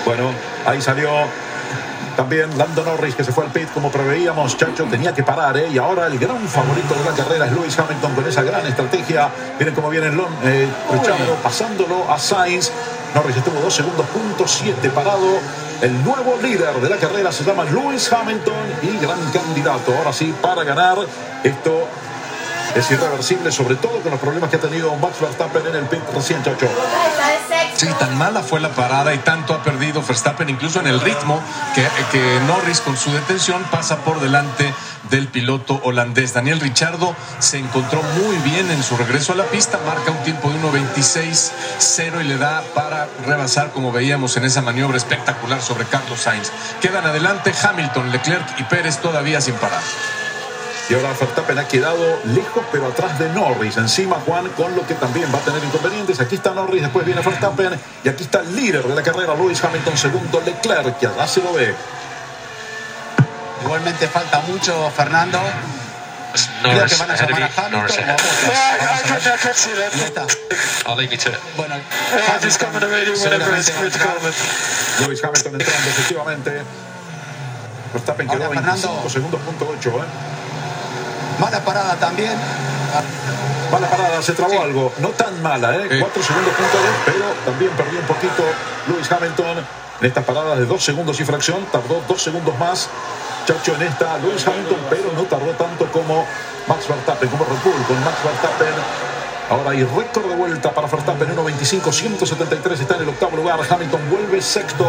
Bueno, 0.05 0.31
ahí 0.65 0.81
salió 0.81 1.09
también 2.15 2.57
Lando 2.57 2.85
Norris 2.85 3.15
que 3.15 3.25
se 3.25 3.33
fue 3.33 3.43
al 3.43 3.51
pit 3.51 3.67
como 3.73 3.91
preveíamos. 3.91 4.55
Chacho 4.55 4.85
tenía 4.85 5.13
que 5.13 5.23
parar, 5.23 5.57
¿eh? 5.57 5.67
Y 5.67 5.77
ahora 5.77 6.07
el 6.07 6.17
gran 6.17 6.47
favorito 6.47 6.95
de 6.95 7.03
la 7.03 7.11
carrera 7.11 7.47
es 7.47 7.51
Lewis 7.51 7.77
Hamilton 7.77 8.15
con 8.15 8.25
esa 8.25 8.41
gran 8.43 8.65
estrategia. 8.65 9.29
Miren 9.59 9.75
cómo 9.75 9.89
viene 9.89 10.11
Lon, 10.11 10.33
eh, 10.45 10.65
Richardo 10.89 11.35
pasándolo 11.43 12.09
a 12.09 12.17
Sainz. 12.17 12.71
Norris 13.13 13.35
estuvo 13.35 13.59
2 13.59 13.73
segundos, 13.73 14.05
punto 14.07 14.47
7 14.47 14.89
parado. 14.91 15.41
El 15.84 16.01
nuevo 16.01 16.39
líder 16.41 16.73
de 16.79 16.89
la 16.89 16.95
carrera 16.95 17.29
se 17.29 17.43
llama 17.43 17.65
Lewis 17.65 18.09
Hamilton 18.09 18.53
y 18.84 18.97
gran 18.99 19.19
candidato. 19.31 19.93
Ahora 19.97 20.13
sí, 20.13 20.34
para 20.41 20.63
ganar 20.63 20.97
esto. 21.43 21.89
Es 22.73 22.89
irreversible, 22.89 23.51
sobre 23.51 23.75
todo 23.75 23.99
con 23.99 24.09
los 24.09 24.19
problemas 24.19 24.49
que 24.49 24.55
ha 24.55 24.59
tenido 24.59 24.95
Max 24.95 25.19
Verstappen 25.19 25.67
en 25.67 25.75
el 25.75 25.86
pit 25.86 26.01
recién, 26.15 26.41
Chacho. 26.41 26.67
Sí, 27.75 27.88
tan 27.99 28.17
mala 28.17 28.41
fue 28.41 28.61
la 28.61 28.69
parada 28.69 29.13
y 29.13 29.19
tanto 29.19 29.53
ha 29.53 29.61
perdido 29.61 30.01
Verstappen, 30.01 30.49
incluso 30.49 30.79
en 30.79 30.88
el 30.88 31.01
ritmo, 31.01 31.39
que, 31.75 31.86
que 32.11 32.39
Norris 32.47 32.79
con 32.79 32.95
su 32.95 33.11
detención 33.11 33.61
pasa 33.69 33.97
por 33.97 34.21
delante 34.21 34.73
del 35.09 35.27
piloto 35.27 35.79
holandés. 35.83 36.33
Daniel 36.33 36.59
Richardo 36.59 37.15
se 37.39 37.57
encontró 37.57 38.01
muy 38.03 38.35
bien 38.37 38.69
en 38.71 38.83
su 38.83 38.97
regreso 38.97 39.33
a 39.33 39.35
la 39.35 39.45
pista, 39.45 39.79
marca 39.85 40.11
un 40.11 40.23
tiempo 40.23 40.49
de 40.49 40.59
1.26.0 40.59 42.21
y 42.21 42.27
le 42.27 42.37
da 42.37 42.63
para 42.73 43.07
rebasar, 43.25 43.71
como 43.71 43.91
veíamos 43.91 44.37
en 44.37 44.45
esa 44.45 44.61
maniobra 44.61 44.97
espectacular 44.97 45.61
sobre 45.61 45.85
Carlos 45.85 46.19
Sainz. 46.19 46.51
Quedan 46.81 47.05
adelante 47.05 47.53
Hamilton, 47.61 48.11
Leclerc 48.11 48.59
y 48.59 48.63
Pérez 48.63 48.99
todavía 48.99 49.41
sin 49.41 49.55
parar. 49.55 49.81
Y 50.89 50.95
ahora 50.95 51.13
Verstappen 51.17 51.57
ha 51.57 51.67
quedado 51.67 52.19
lejos, 52.25 52.63
pero 52.71 52.87
atrás 52.87 53.17
de 53.17 53.29
Norris. 53.29 53.77
Encima 53.77 54.17
Juan, 54.25 54.49
con 54.49 54.75
lo 54.75 54.85
que 54.85 54.95
también 54.95 55.33
va 55.33 55.39
a 55.39 55.41
tener 55.41 55.63
inconvenientes. 55.63 56.19
Aquí 56.19 56.35
está 56.35 56.53
Norris, 56.53 56.81
después 56.81 57.05
viene 57.05 57.21
Verstappen. 57.21 57.79
Y 58.03 58.09
aquí 58.09 58.23
está 58.23 58.41
el 58.41 58.53
líder 58.53 58.85
de 58.85 58.93
la 58.93 59.01
carrera, 59.01 59.33
Lewis 59.33 59.63
Hamilton, 59.63 59.97
segundo 59.97 60.41
Leclerc, 60.45 60.99
que 60.99 61.07
allá 61.07 61.25
se 61.25 61.41
lo 61.41 61.53
ve. 61.53 61.73
Igualmente 63.64 64.07
falta 64.07 64.39
mucho, 64.41 64.91
Fernando. 64.95 65.39
Creo 66.64 66.86
que 66.86 66.95
van 66.95 67.11
a 67.11 67.16
llamar 67.16 67.43
a 67.43 67.49
Hamilton. 67.55 68.05
I'll 70.86 70.95
leave 70.97 71.11
you 71.11 71.18
to 71.18 71.30
it. 71.30 71.38
Bueno, 71.55 71.76
just 72.41 72.59
come 72.59 72.74
in 72.74 72.80
the 72.80 72.88
radio 72.88 73.14
whenever 73.14 73.55
it's 73.55 73.68
seguramente 73.68 73.99
va 73.99 74.14
a 74.14 74.18
critical. 74.18 74.18
entrar. 74.18 75.07
Lewis 75.07 75.24
Hamilton 75.24 75.53
entrando, 75.61 75.89
efectivamente. 75.89 76.64
Verstappen 77.93 78.28
quedó 78.28 78.43
a 78.43 78.45
Ahora, 78.47 78.59
Fernando. 78.61 78.88
25 78.88 79.09
segundos, 79.09 79.41
punto 79.41 79.70
8. 79.78 79.89
¿eh? 79.89 80.05
Mala 81.39 81.59
parada 81.64 81.95
también. 81.95 82.34
Mala 83.72 83.88
parada, 83.89 84.22
se 84.22 84.34
trabó 84.34 84.51
Sí. 84.53 84.57
algo. 84.57 84.93
No 84.99 85.09
tan 85.09 85.41
mala, 85.41 85.76
¿eh? 85.76 85.88
Sí. 85.89 85.99
4 85.99 86.24
segundos, 86.24 86.53
punto 86.55 86.78
10, 86.82 86.93
pero 87.05 87.26
también 87.45 87.72
perdió 87.72 87.99
un 87.99 88.05
poquito 88.07 88.43
Lewis 88.88 89.11
Hamilton 89.11 89.57
en 90.01 90.07
estas 90.07 90.26
paradas 90.26 90.57
de 90.57 90.66
2 90.66 90.84
segundos 90.84 91.20
y 91.20 91.26
fracción. 91.26 91.64
Tardó 91.72 92.03
2 92.07 92.22
segundos 92.22 92.57
más, 92.57 92.88
Chacho, 93.45 93.75
en 93.75 93.81
esta 93.83 94.17
Lewis 94.19 94.47
Hamilton, 94.47 94.79
pero 94.89 95.11
no 95.13 95.23
tardó 95.23 95.51
tanto 95.51 95.85
como 95.91 96.25
Max 96.67 96.87
Verstappen, 96.87 97.27
como 97.29 97.43
Red 97.43 97.59
Bull, 97.63 97.83
con 97.87 98.03
Max 98.03 98.17
Verstappen. 98.23 98.73
Ahora 99.49 99.71
hay 99.71 99.83
récord 99.83 100.29
de 100.29 100.35
vuelta 100.35 100.71
para 100.71 100.87
Verstappen, 100.87 101.35
1.25, 101.35 101.91
173 101.91 102.79
está 102.79 102.95
en 102.95 103.01
el 103.01 103.09
octavo 103.09 103.35
lugar. 103.35 103.59
Hamilton 103.69 104.09
vuelve 104.09 104.41
sexto. 104.41 104.87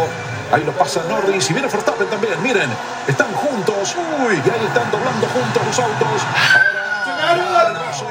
Ahí 0.53 0.63
lo 0.65 0.73
pasa 0.73 1.03
Norris 1.09 1.51
y 1.51 1.53
viene 1.53 1.69
Verstappen 1.69 2.07
también. 2.07 2.41
Miren, 2.43 2.71
están 3.09 3.33
juntos. 3.35 3.97
Uy, 4.25 4.35
y 4.35 4.51
ahí 4.51 4.65
están 4.67 4.89
doblando 4.93 5.27
juntos 5.27 5.63
los 5.67 5.79
autos. 5.81 6.23
Ahora, 7.27 7.73
no 7.73 7.93
sé, 7.93 8.05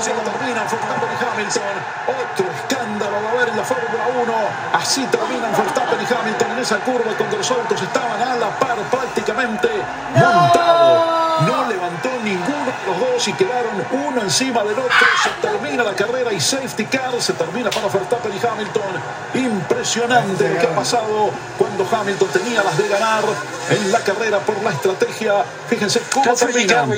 se 0.00 0.10
terminan 0.22 0.66
Verstappen 0.68 1.08
y 1.08 1.24
Hamilton. 1.24 1.76
Otro 2.06 2.46
escándalo 2.52 3.16
va 3.22 3.28
a 3.28 3.32
haber 3.32 3.48
en 3.48 3.56
la 3.56 3.64
Fórmula 3.64 4.04
1. 4.22 4.34
Así 4.74 5.04
terminan 5.06 5.52
Verstappen 5.56 5.98
y 6.00 6.14
Hamilton 6.14 6.50
en 6.52 6.58
esa 6.58 6.76
curva 6.78 7.12
cuando 7.16 7.36
los 7.38 7.50
autos 7.50 7.80
estaban 7.80 8.22
a 8.22 8.36
la 8.36 8.50
par 8.58 8.76
prácticamente 8.90 9.68
montados. 10.14 11.16
No 11.46 11.68
levantó 11.68 12.10
ninguno 12.22 12.72
de 12.72 12.86
los 12.86 13.00
dos 13.00 13.28
y 13.28 13.32
quedaron 13.34 13.84
uno 13.92 14.22
encima 14.22 14.62
del 14.64 14.78
otro. 14.78 15.06
Se 15.22 15.30
termina 15.46 15.82
la 15.82 15.92
carrera 15.94 16.32
y 16.32 16.40
safety 16.40 16.84
car 16.86 17.12
se 17.20 17.32
termina 17.34 17.70
para 17.70 17.88
Verstappen 17.88 18.32
y 18.32 18.46
Hamilton. 18.46 18.92
Impresionante 19.34 20.48
lo 20.48 20.60
que 20.60 20.66
ha 20.66 20.74
pasado 20.74 21.30
cuando 21.58 21.86
Hamilton 21.90 22.28
tenía 22.28 22.62
las 22.62 22.76
de 22.76 22.88
ganar 22.88 23.24
en 23.70 23.92
la 23.92 24.00
carrera 24.00 24.38
por 24.40 24.62
la 24.62 24.70
estrategia. 24.70 25.44
Fíjense 25.68 26.02
cómo 26.12 26.34
terminan. 26.34 26.90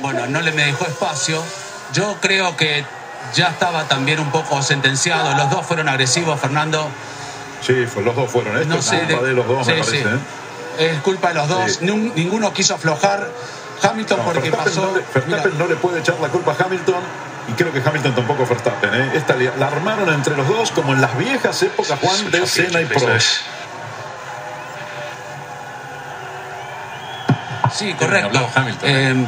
Bueno, 0.00 0.26
no 0.26 0.40
le 0.40 0.52
me 0.52 0.66
dejó 0.66 0.86
espacio. 0.86 1.42
Yo 1.92 2.16
creo 2.20 2.56
que 2.56 2.84
ya 3.34 3.48
estaba 3.48 3.84
también 3.84 4.20
un 4.20 4.30
poco 4.30 4.60
sentenciado. 4.62 5.34
Los 5.36 5.50
dos 5.50 5.64
fueron 5.66 5.88
agresivos, 5.88 6.38
Fernando. 6.40 6.88
Sí, 7.62 7.86
los 8.04 8.14
dos 8.16 8.30
fueron. 8.30 8.56
Esto 8.56 8.68
No 8.68 8.80
es 8.80 8.84
sé 8.84 8.98
culpa 8.98 9.22
de, 9.22 9.32
los 9.32 9.46
dos, 9.46 9.66
me 9.66 9.72
parece. 9.74 10.02
sí. 10.02 10.08
¿eh? 10.78 10.90
Es 10.90 11.00
culpa 11.02 11.28
de 11.28 11.34
los 11.34 11.48
dos. 11.48 11.72
Sí. 11.72 11.84
Ninguno 11.86 12.52
quiso 12.52 12.74
aflojar. 12.74 13.28
Hamilton 13.82 14.18
No, 14.18 14.24
porque 14.24 14.50
Verstappen, 14.50 14.72
pasó. 14.74 14.86
no 14.86 14.96
le, 14.96 15.00
Verstappen 15.02 15.52
Mira, 15.52 15.58
no 15.58 15.66
le 15.66 15.76
puede 15.76 16.00
echar 16.00 16.16
la 16.20 16.28
culpa 16.28 16.54
a 16.58 16.64
Hamilton 16.64 17.02
y 17.48 17.52
creo 17.52 17.72
que 17.72 17.82
Hamilton 17.84 18.14
tampoco 18.14 18.44
a 18.44 18.46
Verstappen. 18.46 18.94
¿eh? 18.94 19.10
Esta 19.14 19.34
la 19.36 19.66
armaron 19.66 20.12
entre 20.12 20.36
los 20.36 20.48
dos 20.48 20.70
como 20.70 20.92
en 20.94 21.00
las 21.00 21.16
viejas 21.18 21.62
épocas, 21.62 21.98
Juan, 22.00 22.30
de 22.30 22.46
Senna 22.46 22.80
y 22.80 22.86
Prost. 22.86 23.40
Sí, 27.74 27.92
correcto. 27.94 28.48
Hamilton. 28.54 28.88
Eh, 28.88 29.26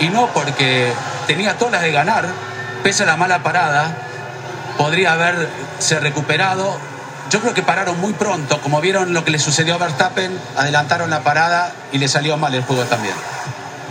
y 0.00 0.08
no 0.08 0.28
porque 0.28 0.92
tenía 1.26 1.58
todas 1.58 1.72
las 1.72 1.82
de 1.82 1.92
ganar, 1.92 2.26
pese 2.82 3.02
a 3.02 3.06
la 3.06 3.16
mala 3.16 3.42
parada, 3.42 3.92
podría 4.78 5.12
haberse 5.12 6.00
recuperado. 6.00 6.78
Yo 7.30 7.40
creo 7.40 7.54
que 7.54 7.62
pararon 7.62 8.00
muy 8.00 8.12
pronto, 8.12 8.60
como 8.60 8.80
vieron 8.80 9.12
lo 9.12 9.24
que 9.24 9.30
le 9.30 9.38
sucedió 9.38 9.74
a 9.74 9.78
Verstappen, 9.78 10.36
adelantaron 10.56 11.10
la 11.10 11.20
parada 11.20 11.72
y 11.92 11.98
le 11.98 12.08
salió 12.08 12.36
mal 12.36 12.54
el 12.54 12.62
juego 12.62 12.84
también. 12.84 13.14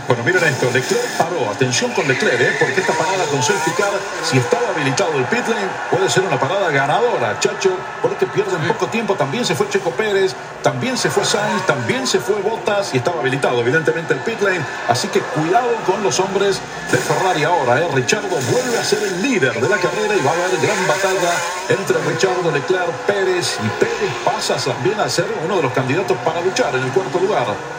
Bueno, 0.09 0.23
miren 0.23 0.43
esto, 0.43 0.71
Leclerc 0.71 1.05
paró, 1.19 1.51
atención 1.51 1.91
con 1.91 2.07
Leclerc, 2.07 2.41
¿eh? 2.41 2.55
porque 2.57 2.81
esta 2.81 2.93
parada 2.93 3.25
con 3.25 3.43
safety 3.43 3.69
car, 3.77 3.91
si 4.23 4.39
estaba 4.39 4.69
habilitado 4.69 5.13
el 5.13 5.23
pit 5.25 5.47
lane, 5.47 5.69
puede 5.91 6.09
ser 6.09 6.23
una 6.23 6.39
parada 6.39 6.71
ganadora, 6.71 7.39
Chacho, 7.39 7.77
porque 8.01 8.25
pierden 8.25 8.59
poco 8.67 8.87
tiempo, 8.87 9.13
también 9.13 9.45
se 9.45 9.53
fue 9.53 9.69
Checo 9.69 9.91
Pérez, 9.91 10.33
también 10.63 10.97
se 10.97 11.11
fue 11.11 11.23
Sainz, 11.23 11.63
también 11.67 12.07
se 12.07 12.17
fue 12.17 12.41
Bottas 12.41 12.91
y 12.95 12.97
estaba 12.97 13.19
habilitado 13.19 13.61
evidentemente 13.61 14.15
el 14.15 14.21
pit 14.21 14.41
lane, 14.41 14.65
así 14.87 15.09
que 15.09 15.19
cuidado 15.19 15.69
con 15.85 16.01
los 16.01 16.19
hombres 16.19 16.59
de 16.91 16.97
Ferrari 16.97 17.43
ahora, 17.43 17.79
¿eh? 17.79 17.87
Richardo 17.93 18.29
vuelve 18.51 18.79
a 18.79 18.83
ser 18.83 19.03
el 19.03 19.21
líder 19.21 19.61
de 19.61 19.69
la 19.69 19.77
carrera 19.77 20.15
y 20.15 20.25
va 20.25 20.31
a 20.31 20.33
haber 20.33 20.59
gran 20.59 20.87
batalla 20.87 21.33
entre 21.69 21.99
Richardo, 22.11 22.49
Leclerc, 22.49 22.89
Pérez 23.05 23.59
y 23.63 23.69
Pérez 23.79 24.11
pasa 24.25 24.55
también 24.55 24.99
a 24.99 25.07
ser 25.07 25.27
uno 25.45 25.57
de 25.57 25.61
los 25.61 25.71
candidatos 25.71 26.17
para 26.25 26.41
luchar 26.41 26.73
en 26.73 26.81
el 26.81 26.89
cuarto 26.93 27.19
lugar. 27.19 27.78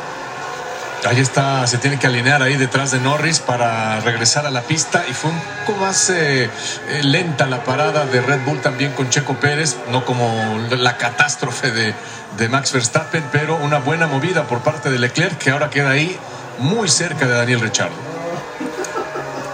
Ahí 1.07 1.19
está, 1.19 1.67
se 1.67 1.79
tiene 1.79 1.99
que 1.99 2.07
alinear 2.07 2.43
ahí 2.43 2.57
detrás 2.57 2.91
de 2.91 3.01
Norris 3.01 3.41
para 3.41 4.01
regresar 4.01 4.47
a 4.47 4.51
la 4.51 4.63
pista 4.63 5.05
y 5.09 5.15
fue 5.15 5.31
un 5.31 5.41
poco 5.65 5.79
más 5.79 6.11
eh, 6.11 6.45
eh, 6.45 7.03
lenta 7.03 7.47
la 7.47 7.65
parada 7.65 8.05
de 8.05 8.21
Red 8.21 8.41
Bull 8.45 8.61
también 8.61 8.93
con 8.93 9.09
Checo 9.09 9.35
Pérez, 9.35 9.77
no 9.91 10.05
como 10.05 10.59
la 10.71 10.99
catástrofe 10.99 11.71
de, 11.71 11.95
de 12.37 12.49
Max 12.49 12.73
Verstappen, 12.73 13.25
pero 13.33 13.57
una 13.57 13.79
buena 13.79 14.07
movida 14.07 14.47
por 14.47 14.61
parte 14.61 14.91
de 14.91 14.99
Leclerc 14.99 15.39
que 15.39 15.51
ahora 15.51 15.71
queda 15.71 15.91
ahí 15.91 16.19
muy 16.59 16.89
cerca 16.89 17.27
de 17.27 17.33
Daniel 17.33 17.61
Ricciardo. 17.61 17.97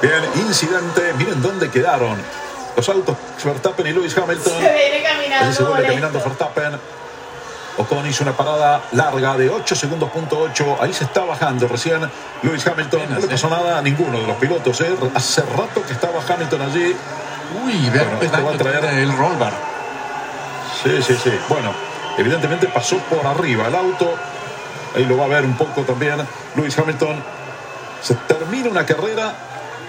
Bien, 0.03 0.47
incidente. 0.47 1.15
Miren 1.17 1.41
dónde 1.41 1.71
quedaron 1.71 2.19
los 2.77 2.89
autos 2.89 3.17
Verstappen 3.43 3.87
y 3.87 3.93
Lewis 3.93 4.17
Hamilton. 4.17 4.53
Se 4.53 4.73
viene 4.73 5.03
caminando. 5.03 5.53
se 5.53 5.63
vuelve 5.63 5.87
caminando 5.87 6.21
Verstappen. 6.23 6.79
Ocon 7.79 8.07
hizo 8.07 8.25
una 8.25 8.33
parada 8.33 8.81
larga 8.93 9.37
de 9.37 9.51
8 9.51 9.75
segundos 9.75 10.11
punto 10.11 10.39
8. 10.39 10.79
Ahí 10.81 10.93
se 10.95 11.05
está 11.05 11.25
bajando 11.25 11.69
recién 11.69 12.01
Lewis 12.43 12.67
Hamilton. 12.67 13.03
No 13.11 13.19
le 13.19 13.27
pasó 13.29 13.49
nada 13.51 13.79
a 13.79 13.83
ninguno 13.83 14.19
de 14.21 14.27
los 14.27 14.37
pilotos. 14.37 14.81
¿eh? 14.81 14.95
Hace 15.15 15.43
rato 15.43 15.83
que 15.87 15.93
estaba 15.93 16.15
Hamilton 16.27 16.63
allí. 16.63 16.97
Uy, 17.65 17.91
vean 17.91 18.07
Bueno, 18.19 18.23
esto 18.23 18.45
va 18.45 18.51
a 18.53 18.55
traer- 18.55 18.85
el 18.99 19.17
roll 19.17 19.37
bar. 19.37 19.53
Sí, 20.83 21.03
sí, 21.03 21.17
sí. 21.23 21.31
Bueno, 21.49 21.73
evidentemente 22.19 22.67
pasó 22.69 22.97
por 22.99 23.27
arriba 23.27 23.69
el 23.69 23.75
auto. 23.75 24.15
Ahí 24.95 25.05
lo 25.05 25.17
va 25.19 25.27
a 25.27 25.29
ver 25.29 25.45
un 25.45 25.55
poco 25.57 25.83
también 25.83 26.17
Lewis 26.55 26.79
Hamilton. 26.79 27.23
Se 28.03 28.15
termina 28.15 28.71
una 28.71 28.87
carrera 28.87 29.33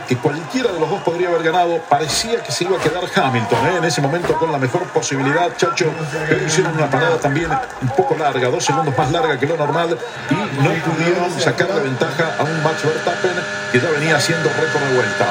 que 0.08 0.16
cualquiera 0.18 0.72
de 0.72 0.80
los 0.80 0.89
dos 0.89 1.01
podría 1.01 1.28
haber 1.28 1.43
ganado. 1.43 1.80
Parecía 1.89 2.41
que 2.41 2.51
se 2.51 2.64
iba 2.64 2.78
a 2.78 2.80
quedar 2.80 3.03
Hamilton 3.03 3.68
¿eh? 3.68 3.78
en 3.78 3.84
ese 3.84 4.01
momento 4.01 4.34
con 4.38 4.51
la 4.51 4.58
mejor 4.58 4.84
posibilidad, 4.86 5.55
Chacho. 5.58 5.91
Pero 6.28 6.45
hicieron 6.45 6.74
una 6.74 6.89
parada 6.89 7.18
también 7.18 7.49
un 7.82 7.89
poco 7.89 8.16
larga, 8.16 8.49
dos 8.49 8.64
segundos 8.64 8.97
más 8.97 9.12
larga 9.12 9.38
que 9.38 9.45
lo 9.45 9.58
normal. 9.58 9.97
Y 10.30 10.34
no 10.34 10.72
pudieron 10.86 11.39
sacarle 11.39 11.82
ventaja 11.82 12.36
a 12.39 12.43
un 12.43 12.64
Max 12.64 12.84
Verstappen 12.84 13.34
que 13.72 13.80
ya 13.80 13.89
venía 13.91 14.16
haciendo 14.16 14.49
récord 14.49 14.84
de 14.84 14.95
vuelta. 14.95 15.26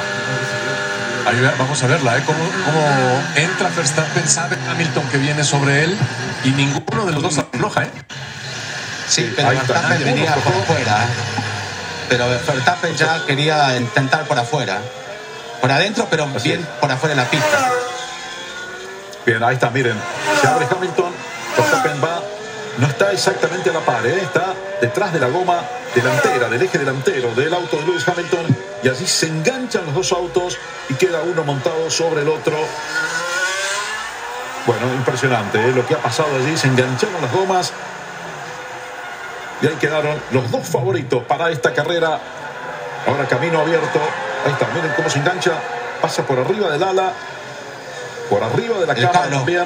Ahí 1.26 1.50
vamos 1.58 1.82
a 1.82 1.86
verla, 1.88 2.18
¿eh? 2.18 2.22
Cómo, 2.24 2.38
cómo 2.38 3.22
entra 3.34 3.68
Verstappen, 3.70 4.28
sabe 4.28 4.56
Hamilton 4.70 5.08
que 5.08 5.18
viene 5.18 5.42
sobre 5.42 5.84
él 5.84 5.96
y 6.44 6.50
ninguno 6.50 7.06
de 7.06 7.12
los 7.12 7.22
dos 7.22 7.38
afloja, 7.38 7.84
¿eh? 7.84 7.90
Sí, 9.08 9.32
pero. 9.34 9.48
Verstappen 9.48 10.04
venía 10.04 10.34
por 10.34 10.52
fuera. 10.64 11.04
¿eh? 11.04 11.55
Pero 12.08 12.28
Verstappen 12.28 12.94
ya 12.96 13.24
quería 13.26 13.76
intentar 13.76 14.24
por 14.24 14.38
afuera. 14.38 14.80
Por 15.60 15.70
adentro, 15.72 16.06
pero 16.08 16.28
Así 16.34 16.48
bien 16.50 16.60
es. 16.60 16.66
por 16.80 16.90
afuera 16.90 17.14
de 17.14 17.22
la 17.22 17.28
pista. 17.30 17.70
Bien, 19.24 19.42
ahí 19.42 19.54
está, 19.54 19.70
miren. 19.70 19.96
Se 20.40 20.46
abre 20.46 20.66
Hamilton. 20.70 21.12
Verstappen 21.56 22.04
va. 22.04 22.22
No 22.78 22.86
está 22.86 23.10
exactamente 23.10 23.70
a 23.70 23.72
la 23.72 23.80
par, 23.80 24.04
¿eh? 24.06 24.20
está 24.20 24.52
detrás 24.82 25.10
de 25.10 25.18
la 25.18 25.28
goma 25.28 25.62
delantera, 25.94 26.50
del 26.50 26.60
eje 26.60 26.76
delantero 26.76 27.34
del 27.34 27.54
auto 27.54 27.78
de 27.78 27.86
Lewis 27.86 28.06
Hamilton. 28.06 28.46
Y 28.82 28.88
allí 28.88 29.06
se 29.06 29.28
enganchan 29.28 29.86
los 29.86 29.94
dos 29.94 30.12
autos 30.12 30.58
y 30.90 30.94
queda 30.94 31.22
uno 31.22 31.42
montado 31.42 31.90
sobre 31.90 32.20
el 32.20 32.28
otro. 32.28 32.54
Bueno, 34.66 34.92
impresionante 34.94 35.58
¿eh? 35.58 35.72
lo 35.72 35.86
que 35.86 35.94
ha 35.94 36.02
pasado 36.02 36.28
allí. 36.36 36.56
Se 36.56 36.66
engancharon 36.66 37.22
las 37.22 37.32
gomas. 37.32 37.72
Y 39.62 39.66
ahí 39.66 39.74
quedaron 39.80 40.14
los 40.32 40.50
dos 40.50 40.66
favoritos 40.66 41.22
para 41.24 41.50
esta 41.50 41.72
carrera. 41.72 42.18
Ahora 43.06 43.26
camino 43.26 43.60
abierto. 43.60 44.00
Ahí 44.44 44.52
está, 44.52 44.66
miren 44.74 44.92
cómo 44.96 45.08
se 45.08 45.18
engancha. 45.18 45.52
Pasa 46.00 46.22
por 46.24 46.38
arriba 46.38 46.70
del 46.70 46.82
ala. 46.82 47.12
Por 48.28 48.42
arriba 48.42 48.78
de 48.78 48.86
la 48.86 48.92
halo. 48.92 49.36
también. 49.36 49.64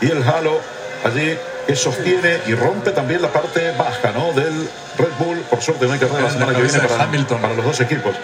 Y 0.00 0.10
el 0.10 0.22
halo 0.22 0.60
allí 1.04 1.36
que 1.66 1.76
sostiene 1.76 2.40
y 2.46 2.54
rompe 2.54 2.92
también 2.92 3.20
la 3.20 3.28
parte 3.28 3.72
baja 3.72 4.12
¿no? 4.12 4.32
del 4.32 4.68
Red 4.96 5.12
Bull. 5.18 5.38
Por 5.50 5.60
suerte 5.60 5.86
no 5.86 5.92
hay 5.92 5.98
carrera 5.98 6.20
la 6.20 6.28
En 6.28 6.32
la 6.34 6.38
semana 6.38 6.56
que 6.56 6.62
viene 6.62 6.88
para, 6.88 7.04
Hamilton. 7.04 7.40
para 7.40 7.54
los 7.54 7.64
dos 7.64 7.80
equipos. 7.80 8.14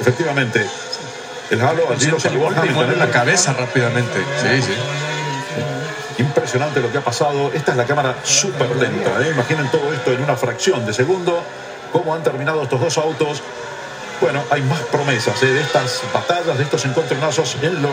Efectivamente. 0.00 0.66
El 1.50 1.60
halo 1.60 1.88
allí 1.90 2.06
lo 2.06 2.20
salvó 2.20 2.48
Hamilton. 2.48 2.92
¿eh? 2.92 2.96
la 2.96 3.10
cabeza 3.10 3.52
rápidamente. 3.52 4.24
Sí, 4.40 4.62
sí. 4.62 4.74
Impresionante 6.20 6.80
lo 6.80 6.92
que 6.92 6.98
ha 6.98 7.04
pasado. 7.04 7.50
Esta 7.54 7.72
es 7.72 7.78
la 7.78 7.86
cámara 7.86 8.14
súper 8.22 8.76
lenta. 8.76 9.22
¿eh? 9.22 9.30
Imaginen 9.30 9.70
todo 9.70 9.90
esto 9.92 10.12
en 10.12 10.22
una 10.22 10.36
fracción 10.36 10.84
de 10.84 10.92
segundo. 10.92 11.42
Cómo 11.92 12.14
han 12.14 12.22
terminado 12.22 12.62
estos 12.62 12.78
dos 12.78 12.98
autos. 12.98 13.42
Bueno, 14.20 14.44
hay 14.50 14.60
más 14.62 14.80
promesas 14.82 15.42
¿eh? 15.42 15.46
de 15.46 15.62
estas 15.62 16.02
batallas, 16.12 16.58
de 16.58 16.64
estos 16.64 16.84
encontronazos 16.84 17.56
en 17.62 17.80
lo, 17.80 17.88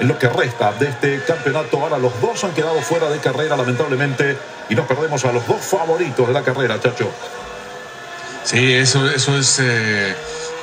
en 0.00 0.08
lo 0.08 0.18
que 0.18 0.28
resta 0.28 0.72
de 0.72 0.88
este 0.88 1.22
campeonato. 1.22 1.78
Ahora 1.80 1.98
los 1.98 2.20
dos 2.20 2.42
han 2.42 2.50
quedado 2.50 2.80
fuera 2.82 3.08
de 3.08 3.20
carrera, 3.20 3.56
lamentablemente. 3.56 4.36
Y 4.68 4.74
nos 4.74 4.86
perdemos 4.86 5.24
a 5.24 5.30
los 5.30 5.46
dos 5.46 5.60
favoritos 5.60 6.26
de 6.26 6.32
la 6.34 6.42
carrera, 6.42 6.80
chacho. 6.80 7.08
Sí, 8.42 8.72
eso, 8.74 9.08
eso 9.08 9.38
es, 9.38 9.60
eh, 9.60 10.16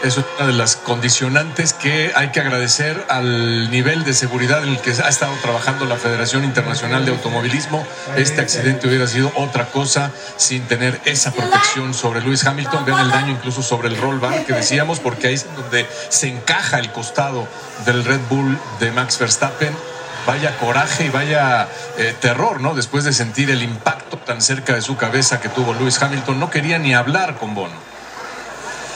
es 0.06 0.18
una 0.18 0.47
de 0.47 0.53
las 0.53 0.76
condicionantes 0.76 1.74
que 1.74 2.12
hay 2.16 2.30
que 2.30 2.39
agradecer 2.39 3.03
al 3.10 3.72
nivel 3.72 4.03
de 4.03 4.14
seguridad 4.14 4.64
en 4.64 4.70
el 4.70 4.80
que 4.80 4.91
ha 4.91 5.10
estado 5.10 5.34
trabajando 5.41 5.86
la 5.86 5.95
Federación 5.95 6.43
Internacional 6.43 7.06
de 7.06 7.12
Automovilismo. 7.12 7.84
Este 8.16 8.41
accidente 8.41 8.88
hubiera 8.88 9.08
sido 9.08 9.32
otra 9.36 9.66
cosa 9.66 10.12
sin 10.38 10.62
tener 10.68 11.01
esa 11.06 11.32
protección 11.32 11.95
sobre 11.95 12.22
Lewis 12.22 12.45
Hamilton. 12.45 12.86
Vean 12.86 12.99
el 12.99 13.10
daño 13.10 13.32
incluso 13.32 13.64
sobre 13.64 13.88
el 13.88 13.97
roll 13.97 14.20
bar 14.20 14.45
que 14.45 14.53
decíamos, 14.62 14.99
porque 14.99 15.28
ahí 15.28 15.34
es 15.34 15.47
donde 15.56 15.88
se 16.10 16.30
encaja 16.30 16.78
el 16.78 16.91
costado 16.91 17.47
del 17.86 18.06
Red 18.06 18.22
Bull 18.30 18.60
de 18.80 18.91
Max 18.91 19.18
Verstappen 19.18 19.76
vaya 20.28 20.58
coraje 20.58 21.06
y 21.06 21.10
vaya 21.10 21.68
eh, 21.97 22.16
terror, 22.20 22.60
¿no? 22.60 22.74
Después 22.74 23.03
de 23.03 23.14
sentir 23.14 23.51
el 23.51 23.62
impacto 23.62 24.18
tan 24.18 24.41
cerca 24.41 24.74
de 24.74 24.82
su 24.82 24.97
cabeza 24.97 25.39
que 25.39 25.49
tuvo 25.49 25.76
Lewis 25.76 26.01
Hamilton, 26.01 26.39
no 26.39 26.49
quería 26.49 26.80
ni 26.80 26.95
hablar 26.95 27.38
con 27.38 27.53
Bono. 27.53 27.95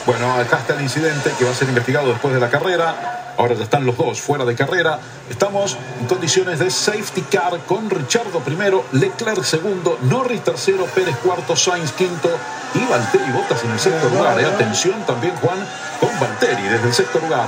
Bueno, 0.06 0.32
acá 0.34 0.58
está 0.58 0.74
el 0.74 0.80
incidente 0.80 1.32
que 1.38 1.44
va 1.44 1.50
a 1.50 1.54
ser 1.54 1.68
investigado 1.68 2.08
después 2.08 2.32
de 2.34 2.40
la 2.40 2.48
carrera. 2.50 3.34
Ahora 3.36 3.54
ya 3.54 3.64
están 3.64 3.86
los 3.86 3.96
dos 3.96 4.20
fuera 4.20 4.44
de 4.44 4.54
carrera. 4.54 4.98
Estamos 5.30 5.76
en 6.00 6.06
condiciones 6.06 6.58
de 6.58 6.70
safety 6.70 7.22
car 7.22 7.58
con 7.66 7.88
Richardo 7.88 8.40
primero, 8.40 8.84
Leclerc 8.92 9.42
segundo, 9.44 9.98
Norris 10.02 10.44
tercero, 10.44 10.84
Pérez 10.86 11.16
cuarto, 11.22 11.56
Sainz 11.56 11.92
quinto 11.92 12.28
y 12.74 12.84
Valtteri 12.84 13.30
Bottas 13.32 13.64
en 13.64 13.70
el 13.70 13.80
sexto 13.80 14.08
lugar. 14.10 14.40
Y 14.40 14.44
atención 14.44 15.06
también, 15.06 15.34
Juan, 15.36 15.58
con 16.00 16.10
Valtteri 16.20 16.62
desde 16.62 16.88
el 16.88 16.94
sexto 16.94 17.18
lugar. 17.20 17.46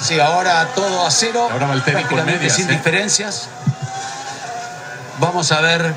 Sí, 0.00 0.18
ahora 0.18 0.66
todo 0.74 1.06
a 1.06 1.10
cero. 1.10 1.48
Ahora 1.50 1.66
Valtteri 1.66 2.02
con 2.02 2.16
prácticamente 2.16 2.38
medias, 2.38 2.56
sin 2.56 2.68
¿eh? 2.70 2.72
diferencias. 2.72 3.48
Vamos 5.18 5.52
a 5.52 5.60
ver. 5.60 5.94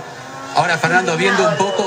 Ahora 0.55 0.77
Fernando 0.77 1.15
viendo 1.17 1.47
un 1.47 1.55
poco, 1.57 1.86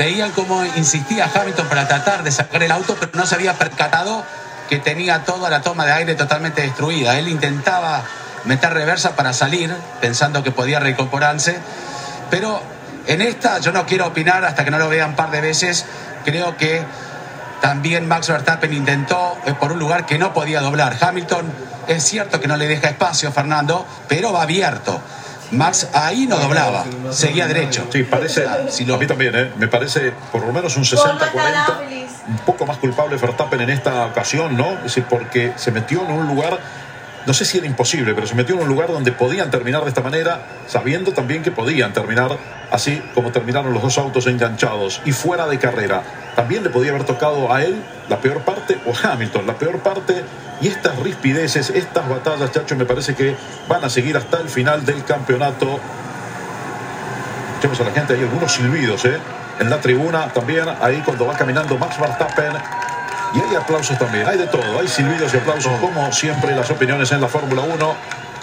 veían 0.00 0.30
cómo 0.30 0.64
insistía 0.64 1.30
Hamilton 1.30 1.68
para 1.68 1.86
tratar 1.86 2.22
de 2.22 2.32
sacar 2.32 2.62
el 2.62 2.72
auto, 2.72 2.96
pero 2.98 3.12
no 3.16 3.26
se 3.26 3.34
había 3.34 3.52
percatado 3.52 4.24
que 4.70 4.78
tenía 4.78 5.26
toda 5.26 5.50
la 5.50 5.60
toma 5.60 5.84
de 5.84 5.92
aire 5.92 6.14
totalmente 6.14 6.62
destruida. 6.62 7.18
Él 7.18 7.28
intentaba 7.28 8.02
meter 8.46 8.72
reversa 8.72 9.14
para 9.14 9.34
salir, 9.34 9.70
pensando 10.00 10.42
que 10.42 10.52
podía 10.52 10.80
reincorporarse, 10.80 11.58
pero 12.30 12.62
en 13.08 13.20
esta 13.20 13.58
yo 13.58 13.72
no 13.72 13.84
quiero 13.84 14.06
opinar 14.06 14.42
hasta 14.46 14.64
que 14.64 14.70
no 14.70 14.78
lo 14.78 14.88
vean 14.88 15.10
un 15.10 15.16
par 15.16 15.30
de 15.30 15.42
veces. 15.42 15.84
Creo 16.24 16.56
que 16.56 16.82
también 17.60 18.08
Max 18.08 18.28
Verstappen 18.28 18.72
intentó 18.72 19.36
eh, 19.44 19.52
por 19.52 19.70
un 19.70 19.78
lugar 19.78 20.06
que 20.06 20.18
no 20.18 20.32
podía 20.32 20.62
doblar. 20.62 20.96
Hamilton 20.98 21.52
es 21.88 22.02
cierto 22.04 22.40
que 22.40 22.48
no 22.48 22.56
le 22.56 22.68
deja 22.68 22.88
espacio, 22.88 23.30
Fernando, 23.32 23.86
pero 24.08 24.32
va 24.32 24.44
abierto. 24.44 24.98
Max 25.52 25.88
ahí 25.92 26.26
no 26.26 26.38
doblaba, 26.38 26.84
seguía 27.10 27.46
derecho. 27.46 27.86
Sí, 27.92 28.04
parece, 28.04 28.46
Si 28.68 28.84
lo- 28.84 28.94
a 28.94 28.98
mí 28.98 29.06
también, 29.06 29.34
¿eh? 29.34 29.50
me 29.58 29.66
parece 29.68 30.12
por 30.30 30.44
lo 30.46 30.52
menos 30.52 30.76
un 30.76 30.84
60-40, 30.84 31.80
un 32.28 32.38
poco 32.46 32.66
más 32.66 32.78
culpable 32.78 33.16
Verstappen 33.16 33.60
en 33.62 33.70
esta 33.70 34.06
ocasión, 34.06 34.56
¿no? 34.56 34.72
Es 34.74 34.82
decir, 34.84 35.04
porque 35.08 35.52
se 35.56 35.72
metió 35.72 36.02
en 36.04 36.12
un 36.12 36.26
lugar, 36.28 36.58
no 37.26 37.34
sé 37.34 37.44
si 37.44 37.58
era 37.58 37.66
imposible, 37.66 38.14
pero 38.14 38.26
se 38.26 38.34
metió 38.34 38.54
en 38.54 38.62
un 38.62 38.68
lugar 38.68 38.88
donde 38.88 39.12
podían 39.12 39.50
terminar 39.50 39.82
de 39.82 39.88
esta 39.88 40.00
manera, 40.00 40.40
sabiendo 40.66 41.12
también 41.12 41.42
que 41.42 41.50
podían 41.50 41.92
terminar 41.92 42.38
así 42.70 43.02
como 43.14 43.30
terminaron 43.30 43.72
los 43.74 43.82
dos 43.82 43.98
autos 43.98 44.26
enganchados 44.26 45.02
y 45.04 45.12
fuera 45.12 45.46
de 45.46 45.58
carrera. 45.58 46.02
También 46.36 46.62
le 46.62 46.70
podía 46.70 46.90
haber 46.90 47.04
tocado 47.04 47.52
a 47.52 47.62
él 47.62 47.82
la 48.08 48.20
peor 48.20 48.40
parte 48.42 48.78
o 48.86 48.92
a 48.92 49.12
Hamilton 49.12 49.46
la 49.46 49.54
peor 49.54 49.80
parte. 49.80 50.24
Y 50.60 50.68
estas 50.68 50.98
rispideces, 50.98 51.70
estas 51.70 52.08
batallas, 52.08 52.52
Chacho, 52.52 52.76
me 52.76 52.84
parece 52.84 53.14
que 53.14 53.34
van 53.68 53.82
a 53.84 53.88
seguir 53.88 54.16
hasta 54.16 54.38
el 54.40 54.48
final 54.48 54.84
del 54.84 55.04
campeonato. 55.04 55.80
Escuchemos 57.54 57.80
a 57.80 57.84
la 57.84 57.90
gente, 57.92 58.14
hay 58.14 58.20
algunos 58.20 58.52
silbidos 58.52 59.04
¿eh? 59.06 59.16
en 59.58 59.70
la 59.70 59.80
tribuna 59.80 60.28
también, 60.32 60.64
ahí 60.80 61.02
cuando 61.04 61.26
va 61.26 61.34
caminando 61.36 61.76
Max 61.78 61.98
Verstappen. 61.98 62.52
Y 63.32 63.40
hay 63.40 63.54
aplausos 63.54 63.98
también, 63.98 64.26
hay 64.26 64.38
de 64.38 64.46
todo, 64.48 64.80
hay 64.80 64.88
silbidos 64.88 65.32
y 65.32 65.36
aplausos, 65.36 65.78
como 65.80 66.12
siempre 66.12 66.54
las 66.54 66.68
opiniones 66.70 67.12
en 67.12 67.20
la 67.20 67.28
Fórmula 67.28 67.62
1. 67.62 67.94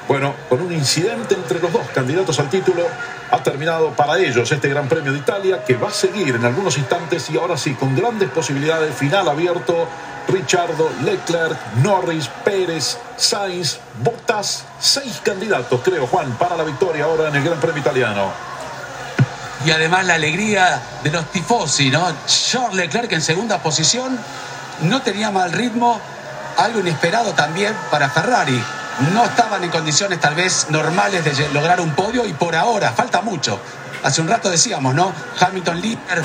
Bueno, 0.07 0.33
con 0.47 0.61
un 0.61 0.71
incidente 0.71 1.35
entre 1.35 1.59
los 1.59 1.73
dos 1.73 1.85
candidatos 1.93 2.39
al 2.39 2.49
título, 2.49 2.83
ha 3.29 3.43
terminado 3.43 3.91
para 3.91 4.17
ellos 4.17 4.49
este 4.49 4.69
Gran 4.69 4.87
Premio 4.87 5.11
de 5.11 5.19
Italia, 5.19 5.63
que 5.65 5.75
va 5.75 5.89
a 5.89 5.91
seguir 5.91 6.35
en 6.35 6.45
algunos 6.45 6.77
instantes 6.77 7.29
y 7.29 7.37
ahora 7.37 7.57
sí, 7.57 7.73
con 7.73 7.93
grandes 7.95 8.29
posibilidades, 8.29 8.95
final 8.95 9.27
abierto. 9.27 9.87
Richardo, 10.29 10.89
Leclerc, 11.03 11.57
Norris, 11.81 12.29
Pérez, 12.43 12.97
Sainz, 13.15 13.79
Bottas, 14.03 14.65
seis 14.79 15.21
candidatos, 15.23 15.79
creo, 15.83 16.05
Juan, 16.05 16.31
para 16.37 16.57
la 16.57 16.63
victoria 16.63 17.05
ahora 17.05 17.29
en 17.29 17.35
el 17.37 17.43
Gran 17.43 17.59
Premio 17.59 17.79
Italiano. 17.79 18.31
Y 19.65 19.71
además 19.71 20.05
la 20.05 20.15
alegría 20.15 20.81
de 21.03 21.11
los 21.11 21.25
tifosi, 21.31 21.89
¿no? 21.89 22.13
Charles 22.25 22.75
Leclerc 22.75 23.11
en 23.13 23.21
segunda 23.21 23.57
posición 23.59 24.17
no 24.81 25.01
tenía 25.01 25.31
mal 25.31 25.51
ritmo, 25.51 25.99
algo 26.57 26.79
inesperado 26.79 27.33
también 27.33 27.73
para 27.91 28.09
Ferrari. 28.09 28.61
No 29.13 29.25
estaban 29.25 29.63
en 29.63 29.69
condiciones 29.69 30.19
tal 30.19 30.35
vez 30.35 30.67
normales 30.69 31.23
de 31.23 31.49
lograr 31.49 31.79
un 31.79 31.91
podio 31.91 32.25
y 32.25 32.33
por 32.33 32.55
ahora 32.55 32.91
falta 32.91 33.21
mucho. 33.21 33.59
Hace 34.03 34.21
un 34.21 34.27
rato 34.27 34.49
decíamos, 34.49 34.95
¿no? 34.95 35.11
Hamilton 35.39 35.81
líder, 35.81 36.23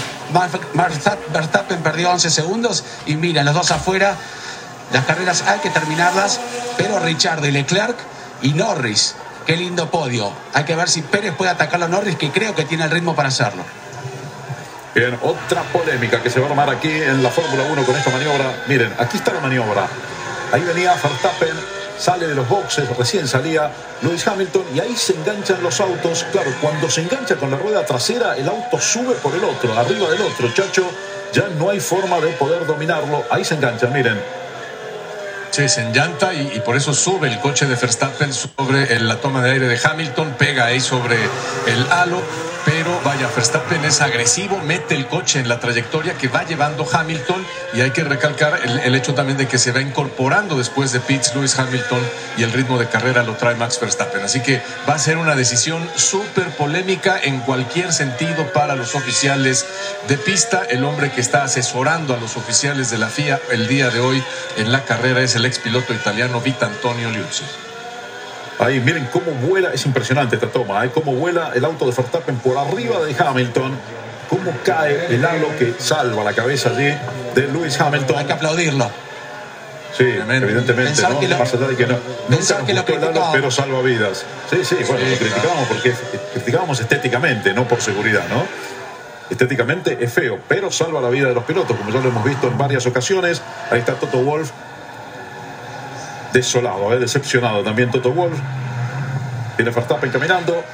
Verstappen 1.32 1.82
perdió 1.82 2.11
11 2.11 2.30
segundos 2.30 2.84
y 3.07 3.16
mira, 3.16 3.42
los 3.42 3.55
dos 3.55 3.70
afuera. 3.70 4.14
Las 4.92 5.05
carreras 5.05 5.42
hay 5.46 5.59
que 5.61 5.70
terminarlas, 5.70 6.38
pero 6.76 6.98
Richard 6.98 7.44
y 7.44 7.50
Leclerc 7.50 7.96
y 8.42 8.53
Norris, 8.53 9.14
qué 9.46 9.57
lindo 9.57 9.90
podio. 9.90 10.32
Hay 10.53 10.64
que 10.64 10.76
ver 10.76 10.88
si 10.88 11.03
Pérez 11.03 11.34
puede 11.34 11.50
atacarlo 11.50 11.86
a 11.86 11.88
Norris, 11.88 12.16
que 12.16 12.30
creo 12.30 12.55
que 12.55 12.64
tiene 12.64 12.84
el 12.84 12.90
ritmo 12.90 13.14
para 13.14 13.28
hacerlo. 13.28 13.64
Bien, 14.95 15.18
otra 15.22 15.62
polémica 15.72 16.22
que 16.22 16.28
se 16.28 16.38
va 16.38 16.47
a 16.47 16.51
armar 16.51 16.68
aquí 16.68 16.90
en 16.90 17.22
la 17.22 17.30
Fórmula 17.30 17.64
1 17.64 17.84
con 17.84 17.97
esta 17.97 18.11
maniobra. 18.11 18.64
Miren, 18.68 18.93
aquí 18.99 19.16
está 19.16 19.32
la 19.32 19.40
maniobra. 19.40 19.86
Ahí 20.53 20.61
venía 20.61 20.93
Verstappen, 21.03 21.57
sale 21.99 22.26
de 22.26 22.34
los 22.34 22.47
boxes, 22.47 22.95
recién 22.99 23.26
salía 23.26 23.70
Lewis 24.03 24.26
Hamilton 24.26 24.64
y 24.74 24.80
ahí 24.80 24.95
se 24.95 25.14
enganchan 25.14 25.62
los 25.62 25.80
autos. 25.80 26.26
Claro, 26.30 26.51
cuando 26.61 26.90
se 26.90 27.01
engancha 27.01 27.36
con 27.36 27.51
la 27.51 27.57
rueda 27.57 27.86
trasera, 27.86 28.36
el 28.36 28.47
auto 28.47 28.78
sube 28.78 29.14
por 29.14 29.34
el 29.34 29.43
otro, 29.43 29.72
arriba 29.78 30.11
del 30.11 30.20
otro, 30.20 30.53
chacho. 30.53 30.84
Ya 31.32 31.49
no 31.59 31.70
hay 31.70 31.80
forma 31.80 32.20
de 32.20 32.32
poder 32.32 32.66
dominarlo. 32.66 33.24
Ahí 33.30 33.47
se 33.47 33.55
enganchan, 33.55 33.95
miren. 33.95 34.20
Sí, 35.53 35.68
se 35.68 35.82
enllanta 35.82 36.32
y, 36.32 36.61
por 36.64 36.76
eso 36.76 36.93
sube 36.93 37.28
el 37.28 37.38
coche 37.40 37.66
de 37.66 37.76
Verstappen 37.76 38.32
sobre 38.32 38.99
la 39.01 39.16
toma 39.16 39.43
de 39.43 39.53
aire 39.53 39.68
de 39.68 39.78
Hamilton, 39.82 40.34
pega 40.38 40.66
ahí 40.66 40.80
sobre 40.80 41.16
el 41.66 41.93
halo, 41.93 42.22
pero 42.64 43.00
vaya, 43.04 43.28
Verstappen 43.34 43.84
es 43.84 44.00
agresivo, 44.00 44.58
mete 44.58 44.94
el 44.94 45.06
coche 45.06 45.40
en 45.40 45.48
la 45.48 45.58
trayectoria 45.58 46.14
que 46.14 46.28
va 46.28 46.44
llevando 46.44 46.86
Hamilton 46.90 47.44
y 47.74 47.80
hay 47.80 47.90
que 47.90 48.04
recalcar 48.04 48.60
el, 48.84 48.94
hecho 48.94 49.14
también 49.14 49.38
de 49.38 49.48
que 49.48 49.58
se 49.58 49.72
va 49.72 49.80
incorporando 49.80 50.56
después 50.56 50.92
de 50.92 51.00
Pitts 51.00 51.34
Lewis 51.34 51.58
Hamilton 51.58 52.00
y 52.36 52.42
el 52.42 52.52
ritmo 52.52 52.78
de 52.78 52.88
carrera 52.88 53.22
lo 53.22 53.34
trae 53.34 53.54
Max 53.56 53.80
Verstappen. 53.80 54.22
Así 54.22 54.40
que 54.40 54.62
va 54.88 54.94
a 54.94 54.98
ser 54.98 55.16
una 55.16 55.34
decisión 55.34 55.88
súper 55.96 56.48
polémica 56.56 57.18
en 57.22 57.40
cualquier 57.40 57.92
sentido 57.92 58.52
para 58.52 58.76
los 58.76 58.94
oficiales 58.94 59.66
de 60.08 60.18
pista. 60.18 60.62
El 60.68 60.84
hombre 60.84 61.10
que 61.10 61.20
está 61.20 61.44
asesorando 61.44 62.14
a 62.14 62.18
los 62.18 62.36
oficiales 62.36 62.90
de 62.90 62.98
la 62.98 63.08
FIA 63.08 63.40
el 63.50 63.66
día 63.66 63.90
de 63.90 64.00
hoy 64.00 64.22
en 64.56 64.70
la 64.70 64.84
carrera 64.84 65.22
es 65.22 65.34
el 65.34 65.44
ex 65.44 65.58
piloto 65.58 65.92
italiano 65.92 66.40
Vita 66.40 66.66
Antonio 66.66 67.10
Liuzzi. 67.10 67.44
Ahí 68.59 68.80
miren 68.80 69.07
cómo 69.12 69.32
vuela, 69.32 69.70
es 69.72 69.84
impresionante 69.86 70.36
esta 70.36 70.48
toma, 70.48 70.84
¿eh? 70.84 70.90
cómo 70.92 71.12
vuela 71.14 71.50
el 71.55 71.64
auto 71.64 71.86
de 71.86 71.92
Verstappen 71.96 72.36
por 72.36 72.57
arriba 72.59 73.00
de 73.05 73.14
Hamilton, 73.18 73.72
cómo 74.28 74.53
cae 74.64 75.07
el 75.14 75.24
halo 75.24 75.48
que 75.59 75.74
salva 75.78 76.22
la 76.22 76.32
cabeza 76.32 76.68
allí 76.70 76.94
de 77.34 77.48
Lewis 77.53 77.80
Hamilton. 77.80 78.18
Hay 78.18 78.24
que 78.26 78.32
aplaudirlo. 78.32 78.90
Sí, 79.96 80.05
Tremendo. 80.05 80.46
evidentemente, 80.46 80.92
Pensar 80.92 81.12
¿no? 81.12 81.20
que 81.20 81.28
lo- 81.28 81.38
Más 81.38 81.53
allá 81.55 81.68
de 81.68 81.76
que 81.76 81.86
no. 81.86 81.96
Nunca 82.28 82.64
que 82.64 82.72
nos 82.74 82.84
gustó 82.86 82.94
el 83.11 83.16
halo, 83.18 83.28
pero 83.32 83.50
salva 83.50 83.82
vidas. 83.82 84.24
Sí, 84.48 84.64
sí, 84.64 84.76
bueno, 84.86 85.05
Sí, 85.05 85.11
lo 85.11 85.16
criticábamos 85.18 85.68
porque 85.68 85.92
criticábamos 86.32 86.80
estéticamente, 86.80 87.53
no 87.53 87.66
por 87.68 87.80
seguridad, 87.82 88.22
¿no? 88.28 88.46
Estéticamente 89.28 89.98
es 90.00 90.12
feo, 90.12 90.38
pero 90.48 90.70
salva 90.70 91.00
la 91.00 91.09
vida 91.09 91.28
de 91.28 91.34
los 91.34 91.44
pilotos, 91.44 91.76
como 91.76 91.90
ya 91.90 92.00
lo 92.00 92.09
hemos 92.09 92.24
visto 92.24 92.46
en 92.48 92.57
varias 92.59 92.86
ocasiones. 92.86 93.40
Ahí 93.70 93.80
está 93.80 93.94
Toto 93.94 94.18
Wolf, 94.18 94.50
desolado, 96.32 96.92
¿eh? 96.92 96.98
decepcionado 96.98 97.62
también 97.62 97.90
Toto 97.90 98.12
Wolf. 98.12 98.38
Viene 99.56 99.70
Verstappen 99.70 100.10
caminando 100.10 100.64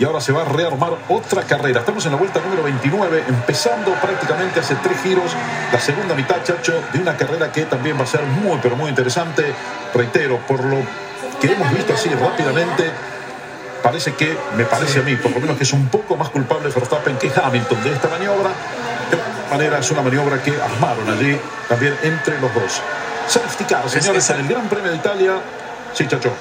y 0.00 0.04
ahora 0.04 0.20
se 0.20 0.32
va 0.32 0.42
a 0.42 0.44
rearmar 0.46 0.92
otra 1.08 1.42
carrera. 1.42 1.80
Estamos 1.80 2.06
en 2.06 2.12
la 2.12 2.18
vuelta 2.18 2.40
número 2.40 2.62
29, 2.62 3.24
empezando 3.28 3.92
prácticamente 4.00 4.60
hace 4.60 4.74
tres 4.76 4.96
giros 5.02 5.30
la 5.70 5.78
segunda 5.78 6.14
mitad, 6.14 6.42
Chacho, 6.42 6.72
de 6.92 7.00
una 7.00 7.16
carrera 7.16 7.52
que 7.52 7.66
también 7.66 7.98
va 7.98 8.04
a 8.04 8.06
ser 8.06 8.22
muy, 8.22 8.58
pero 8.62 8.76
muy 8.76 8.88
interesante. 8.88 9.44
Reitero, 9.94 10.38
por 10.46 10.64
lo 10.64 10.78
que 11.38 11.52
hemos 11.52 11.70
visto 11.72 11.92
así 11.92 12.08
rápidamente, 12.08 12.90
parece 13.82 14.14
que, 14.14 14.34
me 14.56 14.64
parece 14.64 15.00
a 15.00 15.02
mí, 15.02 15.16
por 15.16 15.32
lo 15.32 15.40
menos 15.40 15.58
que 15.58 15.64
es 15.64 15.72
un 15.74 15.88
poco 15.88 16.16
más 16.16 16.30
culpable 16.30 16.70
Verstappen 16.70 17.18
que 17.18 17.30
Hamilton 17.30 17.84
de 17.84 17.92
esta 17.92 18.08
maniobra. 18.08 18.50
De 19.10 19.50
manera 19.50 19.80
es 19.80 19.90
una 19.90 20.00
maniobra 20.00 20.42
que 20.42 20.52
armaron 20.52 21.10
allí 21.10 21.38
también 21.68 21.94
entre 22.02 22.40
los 22.40 22.54
dos. 22.54 22.80
Safety 23.28 23.64
car, 23.64 23.88
señores, 23.88 24.28
en 24.30 24.40
el 24.40 24.48
Gran 24.48 24.68
Premio 24.68 24.90
de 24.90 24.96
Italia. 24.96 25.32
Sí, 25.94 26.06
Chacho. 26.08 26.32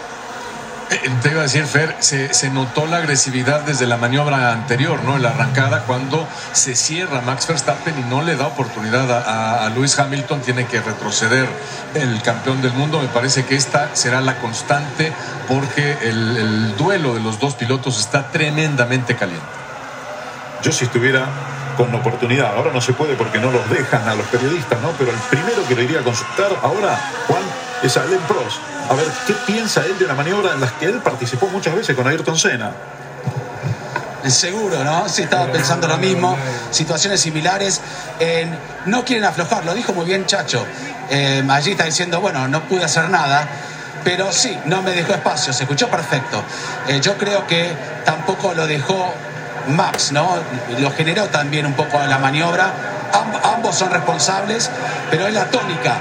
Eh, 0.91 1.09
Te 1.21 1.29
iba 1.29 1.41
a 1.41 1.43
decir, 1.43 1.65
Fer, 1.65 1.95
se, 1.99 2.33
se 2.33 2.49
notó 2.49 2.87
la 2.87 2.97
agresividad 2.97 3.61
desde 3.61 3.85
la 3.85 3.97
maniobra 3.97 4.51
anterior, 4.51 5.03
¿no? 5.03 5.17
En 5.17 5.21
la 5.21 5.29
arrancada, 5.29 5.83
cuando 5.85 6.27
se 6.51 6.75
cierra 6.75 7.21
Max 7.21 7.45
Verstappen 7.47 7.93
y 7.99 8.01
no 8.09 8.23
le 8.23 8.35
da 8.35 8.47
oportunidad 8.47 9.11
a, 9.11 9.19
a- 9.21 9.65
a 9.67 9.69
Lewis 9.69 9.99
Hamilton, 9.99 10.41
tiene 10.41 10.65
que 10.65 10.81
retroceder 10.81 11.47
el 11.93 12.21
campeón 12.23 12.63
del 12.63 12.73
mundo. 12.73 12.99
Me 12.99 13.07
parece 13.07 13.45
que 13.45 13.55
esta 13.55 13.89
será 13.93 14.19
la 14.21 14.37
constante 14.39 15.13
porque 15.47 15.95
el, 16.01 16.37
el 16.37 16.75
duelo 16.77 17.13
de 17.13 17.19
los 17.19 17.39
dos 17.39 17.53
pilotos 17.53 17.99
está 17.99 18.31
tremendamente 18.31 19.15
caliente. 19.15 19.45
Yo 20.63 20.71
si 20.71 20.85
estuviera 20.85 21.25
con 21.79 21.95
oportunidad, 21.95 22.57
ahora 22.57 22.71
no 22.73 22.81
se 22.81 22.91
puede 22.91 23.15
porque 23.15 23.39
no 23.39 23.49
los 23.51 23.69
dejan 23.69 24.05
a 24.09 24.13
los 24.13 24.25
periodistas, 24.27 24.81
¿no? 24.81 24.89
Pero 24.97 25.11
el 25.11 25.17
primero 25.29 25.65
que 25.65 25.75
le 25.75 25.85
iría 25.85 26.01
a 26.01 26.03
consultar 26.03 26.51
ahora, 26.61 26.99
Juan, 27.25 27.41
es 27.81 27.95
a 27.95 28.01
Alain 28.01 28.19
Prost. 28.27 28.57
A 28.89 28.95
ver, 28.95 29.05
¿qué 29.25 29.31
piensa 29.47 29.85
él 29.85 29.97
de 29.97 30.03
una 30.03 30.13
maniobra 30.13 30.53
en 30.55 30.59
la 30.59 30.67
que 30.77 30.87
él 30.87 30.99
participó 31.01 31.47
muchas 31.47 31.73
veces 31.73 31.95
con 31.95 32.05
Ayrton 32.05 32.37
Senna? 32.37 32.71
Seguro, 34.27 34.83
¿no? 34.83 35.07
Sí, 35.07 35.21
estaba 35.23 35.49
pensando 35.49 35.87
lo 35.87 35.97
mismo. 35.97 36.37
Situaciones 36.71 37.21
similares. 37.21 37.79
En- 38.19 38.59
no 38.85 39.05
quieren 39.05 39.23
aflojar, 39.23 39.63
lo 39.65 39.73
dijo 39.73 39.93
muy 39.93 40.05
bien 40.05 40.25
Chacho. 40.25 40.65
Eh, 41.09 41.41
allí 41.49 41.71
está 41.71 41.85
diciendo, 41.85 42.19
bueno, 42.19 42.45
no 42.49 42.61
pude 42.63 42.83
hacer 42.83 43.09
nada. 43.09 43.47
Pero 44.03 44.31
sí, 44.33 44.57
no 44.65 44.81
me 44.81 44.91
dejó 44.91 45.13
espacio, 45.13 45.53
se 45.53 45.63
escuchó 45.63 45.87
perfecto. 45.89 46.43
Eh, 46.87 46.99
yo 47.01 47.17
creo 47.17 47.47
que 47.47 47.71
tampoco 48.05 48.53
lo 48.53 48.67
dejó 48.67 49.13
Max, 49.67 50.11
¿no? 50.11 50.37
Lo 50.79 50.91
generó 50.91 51.25
también 51.27 51.65
un 51.65 51.73
poco 51.73 51.99
la 52.05 52.17
maniobra. 52.17 52.71
Amb- 53.13 53.55
ambos 53.55 53.75
son 53.75 53.91
responsables, 53.91 54.69
pero 55.09 55.27
es 55.27 55.33
la 55.33 55.45
tónica. 55.45 55.97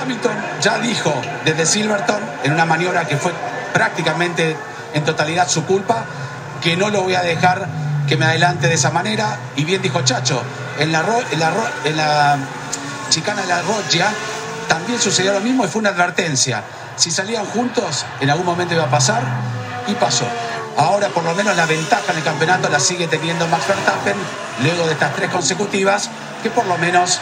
Hamilton 0.00 0.32
ya 0.60 0.78
dijo 0.78 1.12
desde 1.44 1.66
Silverton, 1.66 2.20
en 2.44 2.52
una 2.52 2.64
maniobra 2.64 3.04
que 3.06 3.16
fue 3.16 3.32
prácticamente 3.72 4.56
en 4.94 5.04
totalidad 5.04 5.48
su 5.48 5.64
culpa, 5.64 6.04
que 6.60 6.76
no 6.76 6.90
lo 6.90 7.02
voy 7.02 7.14
a 7.14 7.22
dejar 7.22 7.66
que 8.08 8.16
me 8.16 8.24
adelante 8.26 8.68
de 8.68 8.74
esa 8.74 8.90
manera. 8.90 9.36
Y 9.56 9.64
bien 9.64 9.80
dijo 9.82 10.02
Chacho, 10.02 10.42
en 10.78 10.92
la, 10.92 11.02
en 11.84 11.96
la, 11.96 12.36
chicana 13.08 13.42
de 13.42 13.48
la 13.48 13.62
Roggia 13.62 14.06
también 14.68 15.00
sucedió 15.00 15.32
lo 15.32 15.40
mismo 15.40 15.64
y 15.64 15.68
fue 15.68 15.80
una 15.80 15.90
advertencia. 15.90 16.62
Si 16.96 17.10
salían 17.10 17.44
juntos, 17.46 18.04
en 18.20 18.30
algún 18.30 18.46
momento 18.46 18.74
iba 18.74 18.84
a 18.84 18.90
pasar 18.90 19.22
y 19.86 19.94
pasó. 19.94 20.26
Ahora 20.76 21.08
por 21.08 21.24
lo 21.24 21.34
menos 21.34 21.56
la 21.56 21.66
ventaja 21.66 22.12
en 22.12 22.18
el 22.18 22.24
campeonato 22.24 22.68
la 22.68 22.80
sigue 22.80 23.06
teniendo 23.06 23.46
Max 23.48 23.66
Verstappen 23.68 24.16
luego 24.62 24.86
de 24.86 24.92
estas 24.92 25.14
tres 25.14 25.30
consecutivas, 25.30 26.10
que 26.42 26.50
por 26.50 26.66
lo 26.66 26.78
menos 26.78 27.20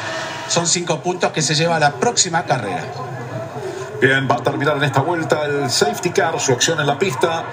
son 0.48 0.66
cinco 0.66 1.00
puntos 1.00 1.32
que 1.32 1.42
se 1.42 1.54
lleva 1.54 1.76
a 1.76 1.80
la 1.80 1.92
próxima 1.92 2.44
carrera. 2.44 2.84
Bien, 4.00 4.28
va 4.30 4.36
a 4.36 4.42
terminar 4.42 4.76
en 4.76 4.84
esta 4.84 5.00
vuelta 5.00 5.44
el 5.44 5.70
safety 5.70 6.10
car, 6.10 6.38
su 6.40 6.52
acción 6.52 6.80
en 6.80 6.86
la 6.86 6.98
pista. 6.98 7.44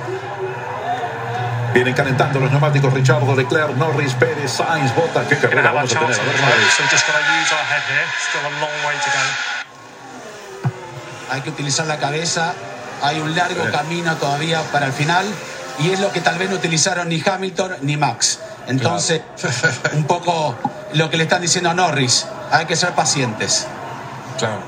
Vienen 1.73 1.93
calentando 1.93 2.39
los 2.39 2.49
neumáticos 2.49 2.93
Richardo, 2.93 3.35
Leclerc, 3.35 3.75
Norris, 3.75 4.13
Pérez, 4.13 4.51
Sainz, 4.51 4.95
Bottas. 4.95 5.27
¿Qué 5.27 5.37
carrera 5.37 5.63
to 5.63 5.67
have 5.69 5.77
our 5.77 5.95
vamos 5.95 6.17
a 6.17 6.21
tener? 6.21 6.35
ver, 6.35 6.57
hay 11.29 11.41
que 11.41 11.49
utilizar 11.49 11.85
la 11.85 11.97
cabeza, 11.97 12.53
hay 13.01 13.19
un 13.19 13.35
largo 13.35 13.63
Bien. 13.63 13.71
camino 13.71 14.15
todavía 14.15 14.61
para 14.71 14.85
el 14.85 14.93
final 14.93 15.25
y 15.79 15.91
es 15.91 15.99
lo 15.99 16.11
que 16.11 16.21
tal 16.21 16.37
vez 16.37 16.49
no 16.49 16.55
utilizaron 16.55 17.09
ni 17.09 17.21
Hamilton 17.23 17.77
ni 17.81 17.97
Max. 17.97 18.39
Entonces, 18.67 19.21
un 19.93 20.03
poco 20.05 20.55
lo 20.93 21.09
que 21.09 21.17
le 21.17 21.23
están 21.23 21.41
diciendo 21.41 21.69
a 21.69 21.73
Norris, 21.73 22.27
hay 22.51 22.65
que 22.65 22.75
ser 22.75 22.91
pacientes. 22.91 23.67
Claro. 24.37 24.61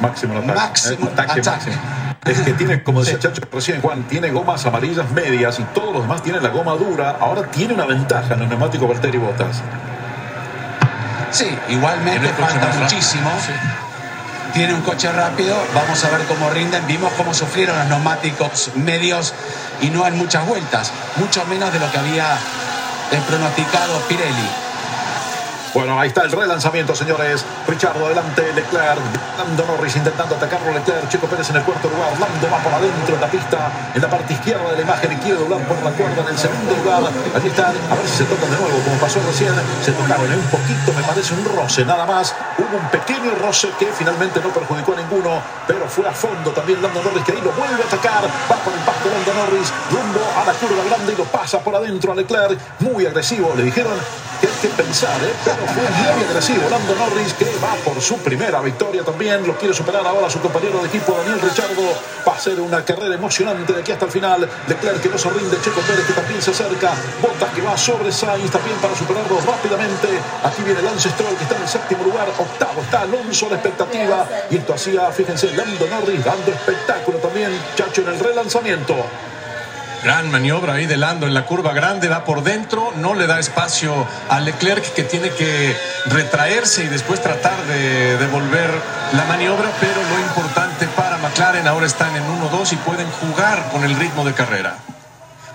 Máximo 0.00 0.38
ataque. 0.38 0.60
Máximo 0.64 1.08
ataque 1.08 1.40
ataque. 1.40 1.70
máximo. 1.70 1.76
Es 2.26 2.40
que 2.40 2.52
tiene, 2.54 2.82
como 2.82 3.04
decía 3.04 3.20
Chacho 3.20 3.42
recién, 3.52 3.80
Juan, 3.80 4.02
tiene 4.08 4.30
gomas 4.30 4.66
amarillas 4.66 5.08
medias 5.12 5.60
y 5.60 5.62
todos 5.64 5.92
los 5.92 6.02
demás 6.02 6.22
tienen 6.22 6.42
la 6.42 6.48
goma 6.48 6.72
dura. 6.72 7.16
Ahora 7.20 7.42
tiene 7.50 7.74
una 7.74 7.86
ventaja 7.86 8.34
en 8.34 8.42
el 8.42 8.48
neumático 8.48 8.88
Valtteri 8.88 9.18
Bottas. 9.18 9.62
Sí, 11.30 11.56
igualmente 11.68 12.28
falta 12.30 12.66
más 12.66 12.80
rápido. 12.80 13.00
Tiene 14.56 14.72
un 14.72 14.80
coche 14.80 15.12
rápido, 15.12 15.54
vamos 15.74 16.02
a 16.02 16.08
ver 16.08 16.26
cómo 16.26 16.48
rinden. 16.48 16.86
Vimos 16.86 17.12
cómo 17.12 17.34
sufrieron 17.34 17.78
los 17.78 17.88
neumáticos 17.88 18.70
medios 18.74 19.34
y 19.82 19.90
no 19.90 20.06
en 20.06 20.16
muchas 20.16 20.46
vueltas, 20.46 20.92
mucho 21.16 21.44
menos 21.44 21.70
de 21.74 21.78
lo 21.78 21.92
que 21.92 21.98
había 21.98 22.38
pronosticado 23.28 24.00
Pirelli. 24.08 24.65
Bueno, 25.76 26.00
ahí 26.00 26.08
está 26.08 26.22
el 26.22 26.32
relanzamiento, 26.32 26.94
señores. 26.94 27.44
Richardo 27.68 28.06
adelante, 28.06 28.50
Leclerc, 28.54 28.96
Lando 29.36 29.66
Norris 29.66 29.94
intentando 29.94 30.34
atacarlo, 30.34 30.72
Leclerc, 30.72 31.06
Chico 31.10 31.26
Pérez 31.26 31.50
en 31.50 31.56
el 31.56 31.64
cuarto 31.64 31.90
lugar, 31.90 32.16
Lando 32.18 32.48
va 32.48 32.56
por 32.64 32.72
adentro 32.72 33.14
en 33.14 33.20
la 33.20 33.26
pista, 33.26 33.70
en 33.92 34.00
la 34.00 34.08
parte 34.08 34.32
izquierda 34.32 34.70
de 34.70 34.76
la 34.76 34.80
imagen 34.80 35.18
quiere 35.18 35.36
doblar 35.36 35.60
por 35.68 35.76
la 35.84 35.90
cuerda 35.90 36.22
en 36.22 36.28
el 36.28 36.38
segundo 36.38 36.72
lugar. 36.80 37.12
Allí 37.36 37.48
están, 37.48 37.76
a 37.76 37.94
ver 37.94 38.08
si 38.08 38.16
se 38.16 38.24
tocan 38.24 38.50
de 38.50 38.56
nuevo, 38.56 38.78
como 38.88 38.96
pasó 38.96 39.20
recién, 39.26 39.52
se 39.84 39.92
tocaron 39.92 40.24
en 40.32 40.38
un 40.38 40.48
poquito, 40.48 40.96
me 40.96 41.02
parece 41.02 41.34
un 41.34 41.44
roce, 41.44 41.84
nada 41.84 42.06
más. 42.06 42.34
Hubo 42.56 42.78
un 42.78 42.88
pequeño 42.88 43.36
roce 43.44 43.68
que 43.78 43.92
finalmente 43.92 44.40
no 44.40 44.48
perjudicó 44.48 44.94
a 44.94 44.96
ninguno, 44.96 45.42
pero 45.68 45.86
fue 45.88 46.08
a 46.08 46.12
fondo 46.12 46.52
también 46.52 46.80
Lando 46.80 47.02
Norris, 47.02 47.22
que 47.22 47.32
ahí 47.32 47.42
lo 47.44 47.52
vuelve 47.52 47.82
a 47.82 47.86
atacar, 47.86 48.24
va 48.24 48.56
por 48.64 48.72
el 48.72 48.80
pasto 48.80 49.12
Lando 49.12 49.44
Norris, 49.44 49.68
rumbo 49.92 50.24
a 50.40 50.46
la 50.46 50.54
curva 50.56 50.84
grande 50.88 51.12
y 51.12 51.16
lo 51.16 51.24
pasa 51.24 51.60
por 51.60 51.76
adentro 51.76 52.12
a 52.12 52.14
Leclerc, 52.14 52.58
muy 52.80 53.04
agresivo, 53.04 53.52
le 53.54 53.64
dijeron 53.64 53.92
que 54.40 54.48
que 54.66 54.82
pensar, 54.82 55.16
¿eh? 55.22 55.32
pero 55.44 55.66
fue 55.66 55.82
muy 55.82 56.24
agresivo. 56.24 56.68
Lando 56.68 56.94
Norris 56.96 57.34
que 57.34 57.44
va 57.62 57.74
por 57.84 58.00
su 58.00 58.18
primera 58.18 58.60
victoria 58.60 59.04
también. 59.04 59.46
Lo 59.46 59.56
quiere 59.56 59.74
superar 59.74 60.06
ahora 60.06 60.28
su 60.28 60.40
compañero 60.40 60.80
de 60.80 60.88
equipo 60.88 61.16
Daniel 61.16 61.40
Richardo. 61.40 61.82
Va 62.26 62.32
a 62.32 62.38
ser 62.38 62.60
una 62.60 62.84
carrera 62.84 63.14
emocionante 63.14 63.72
de 63.72 63.80
aquí 63.80 63.92
hasta 63.92 64.06
el 64.06 64.10
final. 64.10 64.48
Leclerc 64.68 65.00
que 65.00 65.08
no 65.08 65.18
se 65.18 65.30
rinde. 65.30 65.56
Checo 65.62 65.80
Pérez 65.82 66.06
que 66.06 66.12
también 66.12 66.42
se 66.42 66.50
acerca. 66.50 66.94
Bottas 67.22 67.50
que 67.54 67.62
va 67.62 67.76
sobre 67.76 68.10
Sainz 68.10 68.50
también 68.50 68.76
para 68.78 68.94
superarlo 68.96 69.40
rápidamente. 69.40 70.08
Aquí 70.42 70.62
viene 70.62 70.82
Lance 70.82 71.10
Stroll 71.10 71.36
que 71.36 71.44
está 71.44 71.56
en 71.56 71.62
el 71.62 71.68
séptimo 71.68 72.04
lugar. 72.04 72.28
Octavo 72.38 72.80
está 72.80 73.02
Alonso 73.02 73.48
la 73.48 73.56
expectativa. 73.56 74.26
Y 74.50 74.56
esto 74.56 74.74
hacía, 74.74 75.10
fíjense, 75.12 75.52
Lando 75.54 75.86
Norris 75.86 76.24
dando 76.24 76.50
espectáculo 76.50 77.18
también. 77.18 77.52
Chacho 77.76 78.02
en 78.02 78.08
el 78.08 78.18
relanzamiento. 78.18 78.94
Gran 80.06 80.30
maniobra 80.30 80.74
ahí 80.74 80.86
de 80.86 80.96
Lando 80.96 81.26
en 81.26 81.34
la 81.34 81.46
curva 81.46 81.72
grande, 81.72 82.06
va 82.06 82.24
por 82.24 82.44
dentro, 82.44 82.92
no 82.98 83.16
le 83.16 83.26
da 83.26 83.40
espacio 83.40 84.06
a 84.28 84.38
Leclerc 84.38 84.94
que 84.94 85.02
tiene 85.02 85.30
que 85.30 85.76
retraerse 86.06 86.84
y 86.84 86.86
después 86.86 87.20
tratar 87.20 87.60
de 87.64 88.16
devolver 88.16 88.70
la 89.14 89.24
maniobra, 89.24 89.68
pero 89.80 90.00
lo 90.00 90.20
importante 90.20 90.86
para 90.94 91.18
McLaren 91.18 91.66
ahora 91.66 91.86
están 91.86 92.14
en 92.14 92.22
1-2 92.22 92.74
y 92.74 92.76
pueden 92.76 93.10
jugar 93.10 93.60
con 93.72 93.82
el 93.82 93.96
ritmo 93.96 94.24
de 94.24 94.32
carrera. 94.32 94.76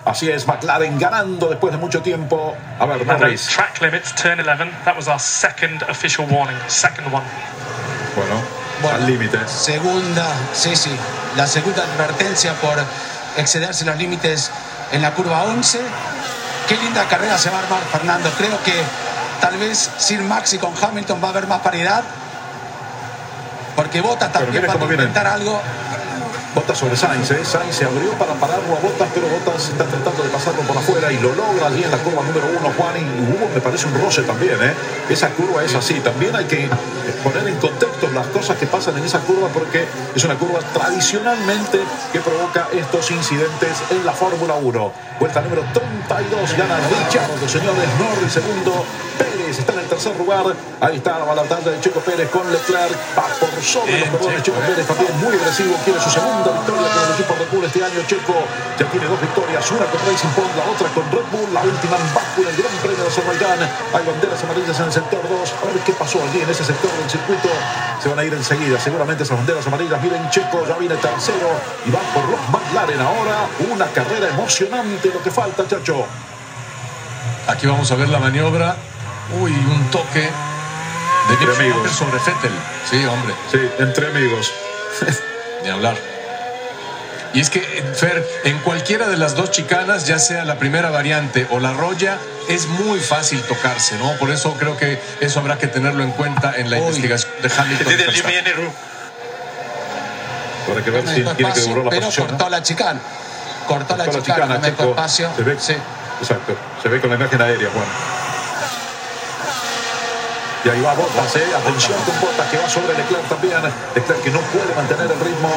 Así 0.04 0.30
es, 0.30 0.46
McLaren 0.46 1.00
ganando 1.00 1.48
después 1.48 1.72
de 1.72 1.80
mucho 1.80 2.02
tiempo. 2.02 2.54
A 2.78 2.86
ver, 2.86 3.08
Norris. 3.08 3.48
track 3.56 3.82
limits, 3.82 4.14
turn 4.16 4.42
11, 4.42 4.70
that 4.84 4.98
was 4.98 5.08
our 5.08 5.18
second 5.18 5.82
official 5.84 6.28
warning, 6.30 6.58
second 6.68 7.08
one. 7.14 7.24
Bueno, 8.18 8.96
al 8.96 9.08
límite. 9.08 9.40
Segunda, 9.48 10.28
sí, 10.52 10.76
sí, 10.76 10.92
la 11.38 11.48
segunda 11.48 11.84
advertencia 11.84 12.52
por 12.56 12.78
excederse 13.38 13.86
los 13.86 13.98
límites 13.98 14.52
en 14.92 15.02
la 15.02 15.14
curva 15.14 15.44
11. 15.44 15.80
Qué 16.68 16.78
linda 16.78 17.06
carrera 17.08 17.38
se 17.38 17.50
va 17.50 17.58
a 17.58 17.64
armar, 17.64 17.82
Fernando. 17.92 18.30
Creo 18.38 18.62
que 18.64 18.74
tal 19.40 19.58
vez 19.58 19.90
sin 19.98 20.28
Max 20.28 20.54
y 20.54 20.58
con 20.58 20.74
Hamilton 20.82 21.22
va 21.22 21.28
a 21.28 21.32
haber 21.32 21.48
más 21.48 21.62
paridad. 21.62 22.04
Porque 23.76 24.02
Bottas 24.02 24.32
también 24.32 24.66
va 24.68 24.74
a 24.74 24.92
intentar 24.92 25.28
algo. 25.28 25.62
Bottas 26.54 26.78
sobre 26.78 26.98
Sainz, 26.98 27.32
¿eh? 27.32 27.46
Sainz 27.46 27.76
se 27.76 27.86
abrió 27.86 28.12
para 28.20 28.34
pararlo 28.34 28.76
a 28.76 28.80
Bottas, 28.80 29.08
pero 29.14 29.26
Bottas 29.30 29.70
está 29.70 29.86
tratando 29.86 30.22
de 30.22 30.30
pasarlo 30.30 30.62
por 30.64 30.78
afuera 30.78 31.10
y 31.10 31.18
lo 31.20 31.34
logra 31.34 31.68
allí 31.68 31.82
en 31.82 31.92
la 31.92 31.98
curva 31.98 32.24
número 32.24 32.46
uno, 32.60 32.74
Juan. 32.78 32.98
Y 32.98 33.08
hubo, 33.32 33.48
me 33.56 33.62
parece, 33.62 33.88
un 33.88 33.94
roce 34.02 34.24
también, 34.24 34.62
¿eh? 34.62 34.74
Esa 35.10 35.30
curva 35.30 35.64
es 35.64 35.74
así. 35.76 35.94
También 36.02 36.36
hay 36.36 36.44
que 36.46 36.70
poner 37.24 37.48
en 37.48 37.56
contexto 37.56 38.10
las 38.14 38.28
cosas 38.28 38.58
que 38.58 38.68
pasan 38.68 38.98
en 38.98 39.06
esa 39.06 39.20
curva 39.20 39.48
porque 39.48 39.86
es 40.14 40.24
una 40.26 40.38
curva 40.38 40.60
tradicionalmente 40.74 41.80
que 42.12 42.20
provoca 42.20 42.68
estos 42.74 43.12
incidentes 43.12 43.82
en 43.90 44.06
la 44.06 44.12
Fórmula 44.12 44.56
1. 44.56 44.92
Vuelta 45.22 45.42
número 45.42 45.64
32, 45.74 46.58
gana 46.58 46.80
Richardo, 46.80 47.48
señores. 47.48 47.88
Norris 47.98 48.34
segundo, 48.34 48.86
Pérez 49.22 49.60
está 49.60 49.74
en 49.74 49.80
el 49.80 49.86
tercer 49.86 50.18
lugar. 50.18 50.46
Ahí 50.82 50.98
está 50.98 51.20
la 51.20 51.26
batalla 51.26 51.70
de 51.72 51.80
Checo 51.80 52.00
Pérez 52.02 52.30
con 52.30 52.42
Leclerc. 52.52 52.98
Va 53.14 53.30
por 53.38 53.54
sobre 53.62 53.92
los 53.92 54.02
Bien, 54.02 54.10
corredores. 54.10 54.44
Checo. 54.44 54.60
Pérez 54.66 54.88
también 54.88 55.14
muy 55.22 55.34
agresivo. 55.38 55.76
Quiere 55.86 56.00
su 56.02 56.10
segunda 56.10 56.50
victoria 56.58 56.88
con 56.90 57.04
el 57.06 57.14
equipo 57.14 57.32
Red 57.38 57.50
Bull 57.54 57.66
este 57.66 57.80
año. 57.86 58.00
Checo 58.08 58.36
ya 58.80 58.86
tiene 58.90 59.06
dos 59.06 59.22
victorias, 59.22 59.62
una 59.72 59.86
con 59.86 60.02
Racing 60.02 60.34
Point, 60.34 60.56
la 60.58 60.66
otra 60.66 60.88
con 60.90 61.06
Red 61.14 61.28
Bull, 61.30 61.50
la 61.54 61.62
última 61.62 61.96
en 62.02 62.08
Baku 62.18 62.42
en 62.42 62.48
el 62.50 62.58
Gran 62.58 62.74
Premio 62.82 63.04
de 63.04 63.10
Azerbaiyán. 63.14 63.60
Hay 63.94 64.04
banderas 64.10 64.42
amarillas 64.42 64.80
en 64.80 64.86
el 64.90 64.94
sector 64.94 65.22
2. 65.22 65.30
A 65.30 65.66
ver 65.70 65.78
qué 65.86 65.94
pasó 65.94 66.18
allí 66.26 66.42
en 66.42 66.50
ese 66.50 66.66
sector 66.66 66.90
del 66.90 67.10
circuito. 67.10 67.50
Se 68.02 68.10
van 68.10 68.18
a 68.18 68.24
ir 68.24 68.34
enseguida. 68.34 68.80
Seguramente 68.82 69.22
esas 69.22 69.38
banderas 69.38 69.66
amarillas. 69.68 70.02
Miren, 70.02 70.30
Checo 70.34 70.66
ya 70.66 70.76
viene 70.82 70.96
tercero 70.98 71.50
y 71.86 71.92
va 71.94 72.02
por 72.18 72.26
los 72.26 72.42
McLaren 72.50 73.02
ahora. 73.02 73.46
Una 73.70 73.86
carrera 73.94 74.30
emocionante 74.30 75.14
lo 75.14 75.22
que 75.22 75.30
falta, 75.30 75.68
chacho. 75.68 76.06
Aquí 77.48 77.68
vamos 77.68 77.92
a 77.92 77.96
ver 77.96 78.10
la 78.10 78.20
maniobra. 78.20 78.76
Uy, 79.40 79.52
un 79.52 79.92
toque 79.92 80.20
de 80.22 80.28
Mick 81.38 81.42
Entre 81.42 81.56
amigos. 81.56 81.92
Schumacher 81.92 82.20
sobre 82.20 82.34
Vettel. 82.34 82.52
Sí, 82.90 83.06
hombre. 83.06 83.34
Sí, 83.52 83.60
entre 83.80 84.08
amigos. 84.08 84.52
Ni 85.64 85.70
hablar. 85.70 85.96
Y 87.34 87.40
es 87.40 87.50
que, 87.50 87.62
Fer, 87.96 88.28
en 88.44 88.60
cualquiera 88.60 89.08
de 89.08 89.16
las 89.16 89.36
dos 89.36 89.52
chicanas, 89.52 90.06
ya 90.06 90.20
sea 90.20 90.44
la 90.44 90.58
primera 90.58 90.90
variante 90.90 91.48
o 91.50 91.60
la 91.60 91.72
roya, 91.72 92.18
es 92.50 92.68
muy 92.68 93.00
fácil 93.00 93.42
tocarse, 93.44 93.98
¿no? 93.98 94.12
Por 94.18 94.32
eso 94.32 94.54
creo 94.60 94.76
que 94.76 95.02
eso 95.22 95.40
habrá 95.40 95.58
que 95.58 95.68
tenerlo 95.68 96.04
en 96.04 96.12
cuenta 96.12 96.54
en 96.58 96.70
la 96.70 96.80
investigación 96.80 97.32
de 97.42 97.50
Hamilton. 97.58 97.94
Para 100.68 100.84
que 100.84 100.92
ver 100.92 101.08
si 101.08 101.24
tiene 101.24 101.54
que 101.54 101.62
durar 101.62 101.86
la 101.86 101.90
pero 101.90 102.02
posición. 102.02 102.28
cortó 102.28 102.44
¿no? 102.44 102.50
la 102.50 102.64
chicana. 102.64 103.00
Cortó 103.68 103.96
la 103.96 104.06
Cortó 104.06 104.20
la 104.20 104.24
chicana, 104.26 104.56
chicana, 104.62 104.76
no 104.78 104.90
espacio. 104.90 105.30
Se 105.36 105.44
ve, 105.44 105.56
Sí. 105.60 105.76
Exacto. 106.22 106.56
Se 106.84 106.90
ve 106.90 107.00
con 107.02 107.10
la 107.10 107.16
imagen 107.16 107.42
aérea, 107.42 107.70
Juan. 107.74 107.86
Y 110.64 110.70
ahí 110.70 110.82
va 110.82 110.94
Bottas, 110.94 111.36
¿eh? 111.38 111.46
Atención 111.58 111.98
con 112.06 112.22
Bottas 112.22 112.48
que 112.52 112.58
va 112.58 112.70
sobre 112.70 112.94
Leclerc 112.94 113.28
también. 113.28 113.62
Leclerc 113.96 114.22
que 114.22 114.30
no 114.30 114.40
puede 114.54 114.76
mantener 114.76 115.10
el 115.12 115.20
ritmo. 115.20 115.50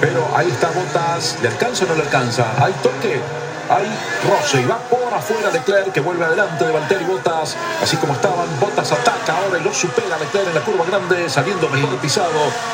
Pero 0.00 0.28
ahí 0.36 0.48
está 0.48 0.70
Bottas. 0.70 1.38
¿Le 1.42 1.48
alcanza 1.48 1.84
o 1.84 1.88
no 1.88 1.94
le 1.96 2.02
alcanza? 2.02 2.46
Hay 2.62 2.72
toque. 2.74 3.20
Hay 3.68 3.88
roce. 4.28 4.60
Y 4.60 4.66
va 4.66 4.78
por 4.78 5.12
afuera 5.12 5.50
Leclerc 5.50 5.90
que 5.90 6.00
vuelve 6.00 6.24
adelante 6.24 6.66
de 6.66 6.70
Valtteri 6.70 7.04
Bottas. 7.04 7.56
Así 7.82 7.96
como 7.96 8.12
estaban. 8.12 8.46
Bottas 8.60 8.92
ataca 8.92 9.38
ahora 9.38 9.58
y 9.58 9.64
lo 9.64 9.74
supera 9.74 10.18
Leclerc 10.18 10.46
en 10.46 10.54
la 10.54 10.60
curva 10.60 10.84
grande. 10.86 11.28
Saliendo 11.28 11.68
mejor 11.68 11.96
pisado 11.96 12.30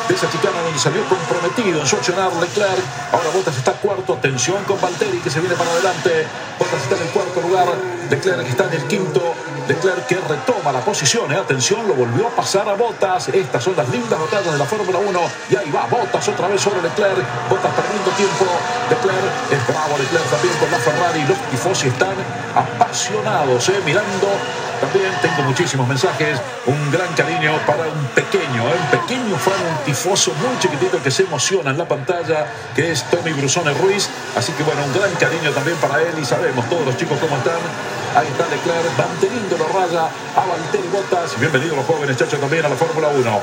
de 0.07 0.15
esa 0.15 0.31
chicana 0.31 0.61
donde 0.61 0.79
salió 0.79 1.01
comprometido 1.09 1.81
en 1.81 1.87
su 1.87 1.97
accionar 1.97 2.31
Leclerc. 2.35 2.85
Ahora 3.13 3.31
Bottas 3.33 3.57
está 3.57 3.73
cuarto. 3.73 4.13
Atención 4.13 4.63
con 4.65 4.79
Valtteri 4.79 5.19
que 5.21 5.31
se 5.31 5.41
viene 5.41 5.55
para 5.57 5.71
adelante. 5.71 6.27
Bottas 6.59 6.83
está 6.83 6.97
en 6.97 7.03
el 7.03 7.09
cuarto 7.09 7.41
lugar. 7.41 7.69
Leclerc 8.11 8.47
está 8.47 8.65
en 8.65 8.73
el 8.75 8.85
quinto. 8.85 9.35
Leclerc 9.69 10.07
que 10.07 10.17
retoma 10.17 10.73
la 10.73 10.81
posición. 10.81 11.31
¿eh? 11.33 11.37
Atención, 11.37 11.87
lo 11.87 11.95
volvió 11.95 12.29
a 12.29 12.31
pasar 12.31 12.69
a 12.69 12.75
Bottas. 12.75 13.29
Estas 13.29 13.63
son 13.63 13.77
las 13.77 13.89
lindas 13.89 14.19
batallas 14.19 14.53
de 14.53 14.59
la 14.59 14.65
Fórmula 14.65 14.99
1. 14.99 15.21
Y 15.51 15.57
ahí 15.57 15.71
va 15.71 15.87
Bottas 15.87 16.29
otra 16.29 16.49
vez 16.49 16.61
sobre 16.61 16.83
Leclerc. 16.83 17.25
Bottas 17.49 17.73
perdiendo 17.75 18.11
tiempo. 18.13 18.47
Leclerc 18.91 19.53
es 19.53 19.67
bravo. 19.67 19.99
Leclerc 19.99 20.31
también 20.31 20.55
con 20.59 20.71
la 20.71 20.79
Ferrari. 20.79 21.25
Los 21.27 21.39
tifosi 21.51 21.89
están 21.89 22.15
apasionados. 22.55 23.69
¿eh? 23.69 23.81
Mirando. 23.85 24.29
También 24.81 25.13
tengo 25.21 25.43
muchísimos 25.43 25.87
mensajes. 25.87 26.41
Un 26.67 26.91
gran 26.91 27.13
cariño 27.15 27.53
para 27.67 27.85
un 27.85 28.07
pequeño, 28.15 28.63
¿eh? 28.65 28.77
un 28.81 28.99
pequeño 28.99 29.37
fan, 29.37 29.61
un 29.61 29.85
tifoso 29.85 30.33
muy 30.35 30.59
chiquitito 30.59 31.03
que 31.03 31.11
se 31.11 31.25
emociona 31.25 31.71
en 31.71 31.79
la 31.79 31.87
pantalla, 31.87 32.47
que 32.75 32.91
es 32.91 33.05
Tommy 33.11 33.33
Brusone 33.33 33.75
Ruiz. 33.75 34.09
Así 34.37 34.53
que 34.53 34.63
bueno, 34.63 34.83
un 34.85 34.93
gran 34.95 35.13
cariño 35.17 35.51
también 35.53 35.77
para 35.77 36.01
él 36.01 36.15
y 36.21 36.25
sabemos 36.25 36.67
todos 36.71 36.87
los 36.87 36.97
chicos 36.97 37.19
cómo 37.21 37.37
están. 37.37 37.61
Ahí 38.17 38.27
está 38.27 38.49
Leclerc 38.49 38.97
manteniendo 38.97 39.59
la 39.61 39.81
raya 39.81 40.09
a 40.37 40.47
Valtteri 40.47 40.89
Bottas. 40.89 41.33
Y 41.37 41.41
bienvenidos 41.41 41.77
los 41.77 41.87
jóvenes, 41.87 42.17
Chacho, 42.17 42.39
también 42.39 42.65
a 42.65 42.69
la 42.69 42.77
Fórmula 42.77 43.09
1. 43.09 43.41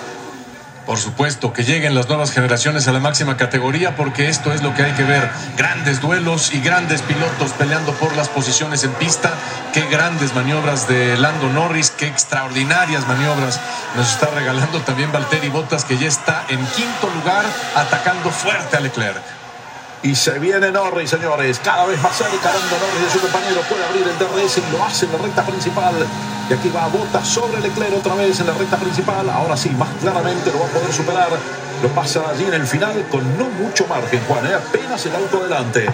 Por 0.85 0.97
supuesto, 0.97 1.51
que 1.51 1.63
lleguen 1.63 1.95
las 1.95 2.07
nuevas 2.07 2.31
generaciones 2.31 2.87
a 2.87 2.93
la 2.93 2.99
máxima 2.99 3.35
categoría, 3.35 3.97
porque 3.97 4.29
esto 4.29 4.53
es 4.53 4.63
lo 4.63 4.73
que 4.73 4.83
hay 4.83 4.93
que 4.93 5.03
ver. 5.03 5.29
Grandes 5.57 5.99
duelos 5.99 6.53
y 6.53 6.61
grandes 6.61 7.01
pilotos 7.01 7.51
peleando 7.51 7.91
por 7.91 8.15
las 8.15 8.29
posiciones 8.29 8.85
en 8.85 8.91
pista. 8.93 9.33
Qué 9.73 9.81
grandes 9.87 10.33
maniobras 10.33 10.87
de 10.87 11.17
Lando 11.17 11.49
Norris, 11.49 11.91
qué 11.91 12.07
extraordinarias 12.07 13.05
maniobras 13.05 13.59
nos 13.97 14.09
está 14.09 14.27
regalando 14.27 14.79
también 14.79 15.11
Valtteri 15.11 15.49
Bottas, 15.49 15.83
que 15.83 15.97
ya 15.97 16.07
está 16.07 16.45
en 16.47 16.65
quinto 16.67 17.09
lugar, 17.15 17.45
atacando 17.75 18.31
fuerte 18.31 18.77
a 18.77 18.79
Leclerc. 18.79 19.21
Y 20.03 20.15
se 20.15 20.37
viene 20.37 20.71
Norris, 20.71 21.09
señores. 21.09 21.59
Cada 21.63 21.85
vez 21.85 21.99
más 22.01 22.15
cerca 22.15 22.53
Lando 22.53 22.77
Norris 22.77 23.03
de 23.03 23.09
su 23.11 23.19
compañero. 23.19 23.61
Puede 23.61 23.83
abrir 23.83 24.07
el 24.07 24.17
DRS 24.17 24.57
y 24.59 24.71
lo 24.71 24.83
hace 24.83 25.05
en 25.05 25.13
la 25.13 25.17
recta 25.17 25.43
principal. 25.43 25.93
Y 26.49 26.53
aquí 26.53 26.69
va 26.69 26.87
Bottas 26.87 27.27
sobre 27.27 27.59
Leclerc 27.59 27.97
otra 27.97 28.15
vez 28.15 28.39
en 28.39 28.47
la 28.47 28.53
recta 28.53 28.77
principal. 28.77 29.29
Ahora 29.29 29.57
sí, 29.57 29.69
más 29.71 29.89
claramente 30.01 30.51
lo 30.51 30.59
va 30.59 30.65
a 30.65 30.69
poder 30.69 30.93
superar. 30.93 31.29
Lo 31.81 31.89
pasa 31.89 32.21
allí 32.29 32.45
en 32.45 32.53
el 32.53 32.67
final 32.67 33.05
con 33.09 33.37
no 33.37 33.45
mucho 33.45 33.87
margen, 33.87 34.21
Juan. 34.27 34.45
¿eh? 34.45 34.53
Apenas 34.53 35.05
el 35.05 35.15
auto 35.15 35.43
delante. 35.43 35.87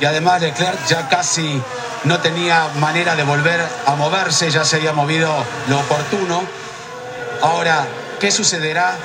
Y 0.00 0.04
además 0.06 0.40
Leclerc 0.40 0.86
ya 0.86 1.06
casi 1.08 1.62
no 2.04 2.18
tenía 2.20 2.68
manera 2.80 3.14
de 3.14 3.22
volver 3.22 3.60
a 3.86 3.94
moverse, 3.94 4.50
ya 4.50 4.64
se 4.64 4.76
había 4.76 4.94
movido 4.94 5.30
lo 5.68 5.78
oportuno. 5.80 6.42
Ahora, 7.42 7.86
¿qué 8.18 8.30
sucederá 8.30 8.96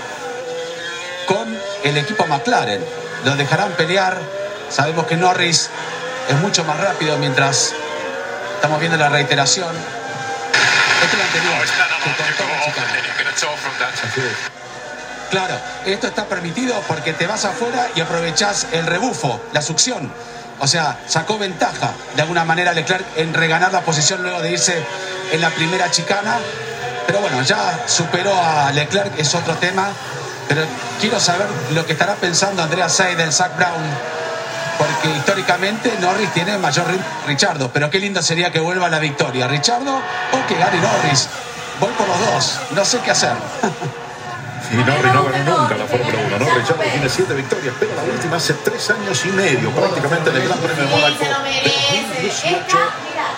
con 1.27 1.57
el 1.83 1.97
equipo 1.97 2.25
McLaren? 2.25 3.04
¿Lo 3.25 3.35
dejarán 3.35 3.71
pelear? 3.71 4.17
Sabemos 4.69 5.07
que 5.07 5.17
Norris 5.17 5.71
es 6.29 6.35
mucho 6.37 6.63
más 6.63 6.79
rápido 6.79 7.17
mientras 7.17 7.73
estamos 8.53 8.79
viendo 8.79 8.97
la 8.99 9.09
reiteración. 9.09 9.75
Este 9.75 11.07
es 11.07 11.13
el 11.13 11.21
anterior, 11.21 11.65
que 12.03 12.13
cortó. 12.13 12.43
Claro, 15.31 15.55
esto 15.87 16.05
está 16.05 16.25
permitido 16.25 16.79
porque 16.87 17.13
te 17.13 17.25
vas 17.25 17.45
afuera 17.45 17.87
y 17.95 18.01
aprovechás 18.01 18.67
el 18.71 18.85
rebufo, 18.85 19.41
la 19.53 19.63
succión. 19.63 20.11
O 20.59 20.67
sea, 20.67 20.99
sacó 21.07 21.39
ventaja 21.39 21.93
de 22.15 22.21
alguna 22.21 22.45
manera 22.45 22.73
Leclerc 22.73 23.05
en 23.17 23.33
reganar 23.33 23.73
la 23.73 23.81
posición 23.81 24.21
luego 24.21 24.39
de 24.41 24.51
irse 24.51 24.85
en 25.31 25.41
la 25.41 25.49
primera 25.49 25.89
chicana. 25.89 26.37
Pero 27.07 27.21
bueno, 27.21 27.41
ya 27.41 27.85
superó 27.87 28.39
a 28.39 28.71
Leclerc, 28.71 29.17
es 29.19 29.33
otro 29.33 29.55
tema. 29.55 29.89
Pero 30.47 30.63
quiero 30.99 31.19
saber 31.19 31.47
lo 31.73 31.85
que 31.85 31.93
estará 31.93 32.15
pensando 32.15 32.63
Andrea 32.63 32.89
Seidel, 32.89 33.31
Zach 33.31 33.55
Brown. 33.57 33.83
Porque 34.77 35.09
históricamente 35.17 35.93
Norris 36.01 36.31
tiene 36.33 36.57
mayor 36.57 36.85
Richardo. 37.25 37.71
Pero 37.71 37.89
qué 37.89 37.99
lindo 37.99 38.21
sería 38.21 38.51
que 38.51 38.59
vuelva 38.59 38.89
la 38.89 38.99
victoria. 38.99 39.47
Richardo 39.47 39.95
o 39.97 40.47
que 40.47 40.55
gane 40.55 40.79
Norris. 40.79 41.29
Voy 41.79 41.91
por 41.93 42.07
los 42.07 42.19
dos. 42.19 42.59
No 42.71 42.85
sé 42.85 42.99
qué 42.99 43.11
hacer. 43.11 43.33
Y 44.75 44.83
no 44.83 45.01
ganó 45.01 45.23
nunca 45.23 45.77
la 45.77 45.85
Fórmula 45.85 46.17
1, 46.27 46.39
¿no? 46.39 46.55
Richardo 46.55 46.83
tiene 46.83 47.07
siete 47.07 47.33
victorias, 47.33 47.73
pero 47.79 47.95
la 47.95 48.03
última 48.03 48.35
hace 48.35 48.53
tres 48.55 48.89
años 48.89 49.25
y 49.25 49.29
medio, 49.29 49.71
prácticamente 49.71 50.29
en 50.31 50.35
el 50.35 50.47
Gran 50.47 50.59
Premio 50.59 50.83
de 50.83 50.89
Mónaco 50.89 51.23
de 51.23 51.29
2018 52.19 52.77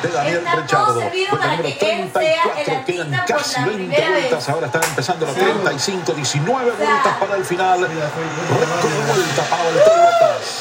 de 0.01 0.09
Daniel 0.09 0.43
Richardo. 0.55 0.99
Vuelta 0.99 1.47
número 1.47 1.77
34, 1.77 2.85
quedan 2.85 3.23
casi 3.27 3.63
20 3.63 4.09
vueltas, 4.09 4.49
ahora 4.49 4.65
están 4.65 4.83
empezando 4.83 5.25
las 5.27 5.35
35, 5.35 6.13
19 6.13 6.71
vueltas 6.71 7.17
para 7.19 7.35
el 7.35 7.45
final. 7.45 7.81
Récord 7.81 8.91
de 8.91 9.11
vuelta 9.11 9.41
para 9.43 9.63
Valtteri 9.63 10.01
Bottas. 10.01 10.17
Bottas, 10.17 10.56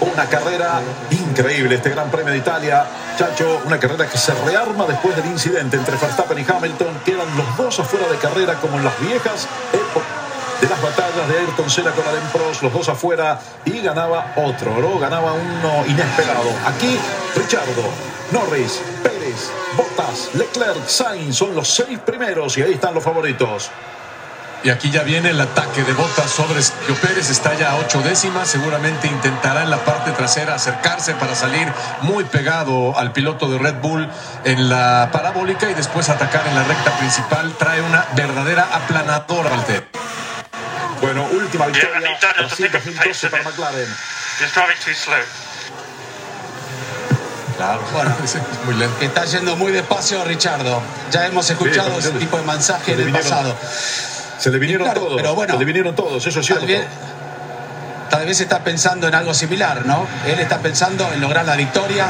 Una 0.00 0.26
carrera 0.26 0.80
increíble 1.10 1.74
este 1.76 1.90
Gran 1.90 2.10
Premio 2.10 2.32
de 2.32 2.38
Italia. 2.38 2.86
Chacho, 3.18 3.60
una 3.64 3.78
carrera 3.78 4.08
que 4.08 4.18
se 4.18 4.32
rearma 4.44 4.86
después 4.86 5.16
del 5.16 5.26
incidente 5.26 5.76
entre 5.76 5.96
Verstappen 5.96 6.38
y 6.38 6.46
Hamilton. 6.48 7.00
Quedan 7.04 7.36
los 7.36 7.56
dos 7.56 7.80
afuera 7.80 8.06
de 8.08 8.16
carrera 8.16 8.54
como 8.54 8.78
en 8.78 8.84
las 8.84 9.00
viejas 9.00 9.48
épocas 9.72 10.18
de 10.60 10.68
las 10.68 10.82
batallas 10.82 11.28
de 11.28 11.38
Ayrton 11.38 11.70
Senna 11.70 11.92
con 11.92 12.06
Alain 12.06 12.24
Prost, 12.32 12.62
los 12.62 12.72
dos 12.72 12.88
afuera 12.88 13.38
y 13.64 13.80
ganaba 13.80 14.32
otro, 14.36 14.80
¿no? 14.80 14.98
Ganaba 14.98 15.32
uno 15.32 15.86
inesperado. 15.86 16.50
Aquí, 16.66 16.98
Richardo, 17.36 17.84
Norris, 18.32 18.80
Pérez, 19.02 19.50
Bottas, 19.76 20.34
Leclerc, 20.34 20.86
Sainz 20.86 21.36
son 21.36 21.54
los 21.54 21.68
seis 21.68 21.98
primeros 22.00 22.58
y 22.58 22.62
ahí 22.62 22.72
están 22.72 22.94
los 22.94 23.04
favoritos. 23.04 23.70
Y 24.64 24.70
aquí 24.70 24.90
ya 24.90 25.02
viene 25.04 25.30
el 25.30 25.40
ataque 25.40 25.84
de 25.84 25.92
Bottas 25.92 26.30
sobre 26.30 26.60
Sergio 26.60 26.94
Pérez, 26.96 27.30
está 27.30 27.54
ya 27.54 27.70
a 27.70 27.76
ocho 27.76 28.02
décimas, 28.02 28.48
seguramente 28.48 29.06
intentará 29.06 29.62
en 29.62 29.70
la 29.70 29.78
parte 29.84 30.10
trasera 30.10 30.54
acercarse 30.56 31.14
para 31.14 31.36
salir 31.36 31.72
muy 32.02 32.24
pegado 32.24 32.98
al 32.98 33.12
piloto 33.12 33.48
de 33.48 33.58
Red 33.58 33.76
Bull 33.76 34.08
en 34.44 34.68
la 34.68 35.10
parabólica 35.12 35.70
y 35.70 35.74
después 35.74 36.08
atacar 36.08 36.44
en 36.48 36.56
la 36.56 36.64
recta 36.64 36.90
principal, 36.98 37.54
trae 37.56 37.80
una 37.82 38.04
verdadera 38.16 38.68
aplanadora 38.72 39.50
Valtteri. 39.50 39.86
Bueno, 41.00 41.24
última 41.30 41.66
victoria 41.66 42.00
Yeah, 42.00 42.08
and 42.08 42.16
he 42.16 42.20
done 42.20 42.30
it. 42.30 42.36
I 42.36 42.42
Brasil 42.42 42.56
think 42.66 42.74
of 42.74 42.84
the 42.84 42.90
pace 42.90 43.22
2012 43.22 43.24
of 43.26 43.30
para 43.30 43.42
it. 43.42 43.46
McLaren. 43.46 43.88
Claro, 47.56 47.80
Bueno. 47.92 48.16
muy 48.66 48.74
lento. 48.74 48.96
está 49.00 49.24
yendo 49.24 49.56
muy 49.56 49.70
despacio 49.72 50.24
Richardo. 50.24 50.82
Ya 51.12 51.26
hemos 51.26 51.48
escuchado 51.48 51.92
Sí, 52.00 52.08
ese 52.08 52.18
tipo 52.18 52.36
de 52.36 52.42
mensaje 52.44 52.92
en 52.94 52.98
el 53.00 53.06
vinieron- 53.06 53.22
pasado. 53.28 53.56
Se 54.38 54.50
le 54.50 54.58
vinieron 54.58 54.84
Claro, 54.84 55.00
todos, 55.02 55.16
pero 55.16 55.34
bueno, 55.34 55.54
se 55.54 55.58
le 55.58 55.64
vinieron 55.64 55.94
todos, 55.94 56.24
eso 56.26 56.40
es 56.40 56.46
cierto. 56.46 56.64
Tal 56.64 56.74
vez, 56.74 56.86
tal 58.10 58.26
vez 58.26 58.40
está 58.40 58.60
pensando 58.60 59.08
en 59.08 59.14
algo 59.14 59.34
similar, 59.34 59.84
¿no? 59.84 60.06
Él 60.26 60.38
está 60.38 60.58
pensando 60.58 61.08
en 61.12 61.20
lograr 61.20 61.44
la 61.44 61.56
victoria 61.56 62.06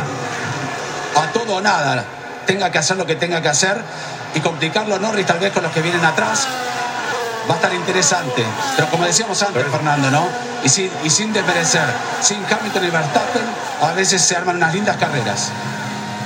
a 1.17 1.33
todo 1.33 1.57
o 1.57 1.61
nada. 1.61 2.05
Tenga 2.47 2.71
que 2.71 2.79
hacer 2.79 2.97
lo 2.97 3.07
que 3.07 3.17
tenga 3.17 3.41
que 3.41 3.49
hacer 3.49 3.81
y 4.35 4.41
complicarlo 4.41 4.95
a 4.95 4.99
Norris 4.99 5.27
tal 5.27 5.39
vez 5.39 5.53
con 5.53 5.63
los 5.63 5.73
que 5.73 5.81
vienen 5.83 6.05
atrás. 6.05 6.47
Va 7.49 7.55
a 7.55 7.57
estar 7.57 7.73
interesante. 7.73 8.45
Pero 8.77 8.91
como 8.91 9.05
decíamos 9.05 9.43
antes, 9.43 9.65
Fernando, 9.71 10.11
¿no? 10.11 10.27
Y 10.63 10.69
sin, 10.69 10.91
y 11.03 11.09
sin 11.11 11.33
desmerecer, 11.33 11.87
sin 12.21 12.39
Hamilton 12.45 12.85
y 12.85 12.91
Verstappen, 12.91 13.43
a 13.81 13.93
veces 13.93 14.21
se 14.21 14.37
arman 14.37 14.57
unas 14.57 14.75
lindas 14.75 14.97
carreras. 14.97 15.51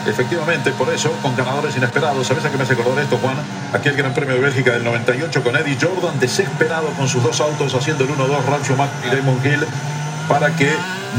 Efectivamente, 0.07 0.72
por 0.72 0.92
eso, 0.92 1.12
con 1.22 1.36
ganadores 1.36 1.76
inesperados. 1.76 2.26
¿Sabes 2.26 2.44
a 2.44 2.50
qué 2.50 2.57
me 2.57 2.64
hace 2.64 2.72
acordar 2.72 3.05
esto, 3.05 3.18
Juan? 3.18 3.36
Aquí 3.72 3.88
el 3.88 3.96
Gran 3.96 4.12
Premio 4.12 4.34
de 4.34 4.40
Bélgica 4.40 4.72
del 4.72 4.84
98 4.84 5.42
con 5.42 5.57
Eddie 5.57 5.78
Jordan, 5.80 6.18
desesperado 6.18 6.88
con 6.98 7.09
sus 7.09 7.22
dos 7.22 7.40
autos 7.40 7.74
haciendo 7.74 8.05
el 8.05 8.11
1-2, 8.11 8.44
Ralf 8.46 8.66
Schumacher 8.66 9.12
y 9.12 9.16
Damon 9.16 9.40
Hill, 9.44 9.66
para 10.28 10.55
que 10.57 10.70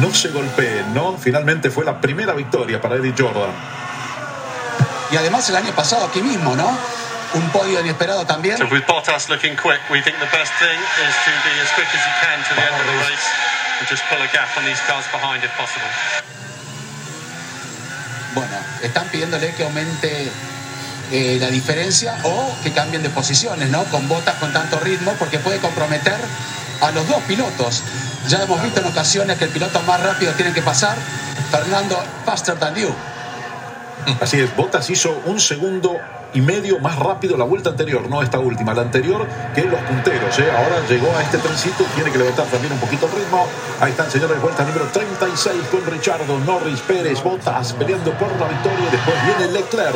no 0.01 0.13
se 0.13 0.29
golpeen, 0.29 0.93
¿no? 0.93 1.17
Finalmente 1.17 1.69
fue 1.69 1.85
la 1.85 1.99
primera 2.01 2.33
victoria 2.33 2.81
para 2.81 2.95
Eddie 2.95 3.13
Jordan. 3.17 3.51
y 5.13 5.15
además 5.17 5.47
el 5.49 5.55
año 5.55 5.71
pasado 5.73 6.05
aquí 6.05 6.21
mismo, 6.21 6.55
¿no? 6.55 6.75
Un 7.35 7.49
podio 7.51 7.79
inesperado 7.79 8.25
también. 8.25 8.57
So 8.57 8.65
with 8.65 8.83
Bottas 8.87 9.29
looking 9.29 9.55
quick, 9.55 9.79
we 9.89 10.01
think 10.01 10.17
the 10.17 10.29
best 10.35 10.51
thing 10.59 10.79
is 11.05 11.15
to 11.25 11.31
be 11.45 11.53
as 11.61 11.69
quick 11.77 11.87
as 11.87 12.01
you 12.01 12.13
can 12.21 12.41
to 12.41 12.55
the 12.55 12.61
end 12.61 12.75
of 12.81 12.85
the 12.87 12.97
race 12.97 13.27
and 13.79 13.87
just 13.87 14.03
pull 14.09 14.17
a 14.17 14.27
gap 14.33 14.49
on 14.57 14.65
these 14.65 14.81
cars 14.87 15.05
behind 15.11 15.43
if 15.43 15.51
possible. 15.55 15.85
Bueno, 18.33 18.55
están 18.81 19.07
pidiéndole 19.09 19.53
que 19.53 19.63
aumente 19.63 20.31
eh, 21.11 21.37
la 21.39 21.49
diferencia 21.49 22.17
o 22.23 22.55
que 22.63 22.71
cambien 22.71 23.03
de 23.03 23.09
posiciones, 23.09 23.69
¿no? 23.69 23.83
Con 23.85 24.07
botas 24.07 24.35
con 24.35 24.51
tanto 24.51 24.79
ritmo, 24.79 25.13
porque 25.19 25.39
puede 25.39 25.59
comprometer 25.59 26.17
a 26.81 26.91
los 26.91 27.07
dos 27.07 27.21
pilotos. 27.23 27.83
Ya 28.27 28.41
hemos 28.41 28.61
visto 28.63 28.79
en 28.79 28.87
ocasiones 28.87 29.37
que 29.37 29.45
el 29.45 29.51
piloto 29.51 29.81
más 29.81 30.01
rápido 30.01 30.33
tiene 30.33 30.53
que 30.53 30.61
pasar. 30.61 30.97
Fernando, 31.51 32.01
faster 32.25 32.55
than 32.55 32.75
you. 32.75 32.93
Así 34.19 34.39
es, 34.39 34.55
Bottas 34.55 34.89
hizo 34.89 35.21
un 35.25 35.39
segundo 35.39 35.99
y 36.33 36.41
medio 36.41 36.79
más 36.79 36.97
rápido 36.97 37.37
la 37.37 37.45
vuelta 37.45 37.69
anterior, 37.69 38.09
no 38.09 38.21
esta 38.21 38.39
última, 38.39 38.73
la 38.73 38.81
anterior 38.81 39.25
que 39.53 39.63
los 39.63 39.79
punteros. 39.81 40.37
¿eh? 40.39 40.51
Ahora 40.51 40.85
llegó 40.87 41.15
a 41.15 41.21
este 41.21 41.37
trencito, 41.37 41.83
tiene 41.95 42.11
que 42.11 42.17
levantar 42.17 42.45
también 42.47 42.73
un 42.73 42.79
poquito 42.79 43.05
el 43.07 43.11
ritmo. 43.13 43.47
Ahí 43.79 43.91
están, 43.91 44.09
señores, 44.09 44.41
vuelta 44.41 44.63
número 44.63 44.85
36 44.85 45.55
con 45.71 45.85
Richardo, 45.85 46.39
Norris, 46.39 46.79
Pérez, 46.81 47.21
Bottas 47.23 47.73
peleando 47.73 48.11
por 48.13 48.29
la 48.39 48.47
victoria. 48.47 48.89
Después 48.91 49.15
viene 49.25 49.53
Leclerc. 49.53 49.95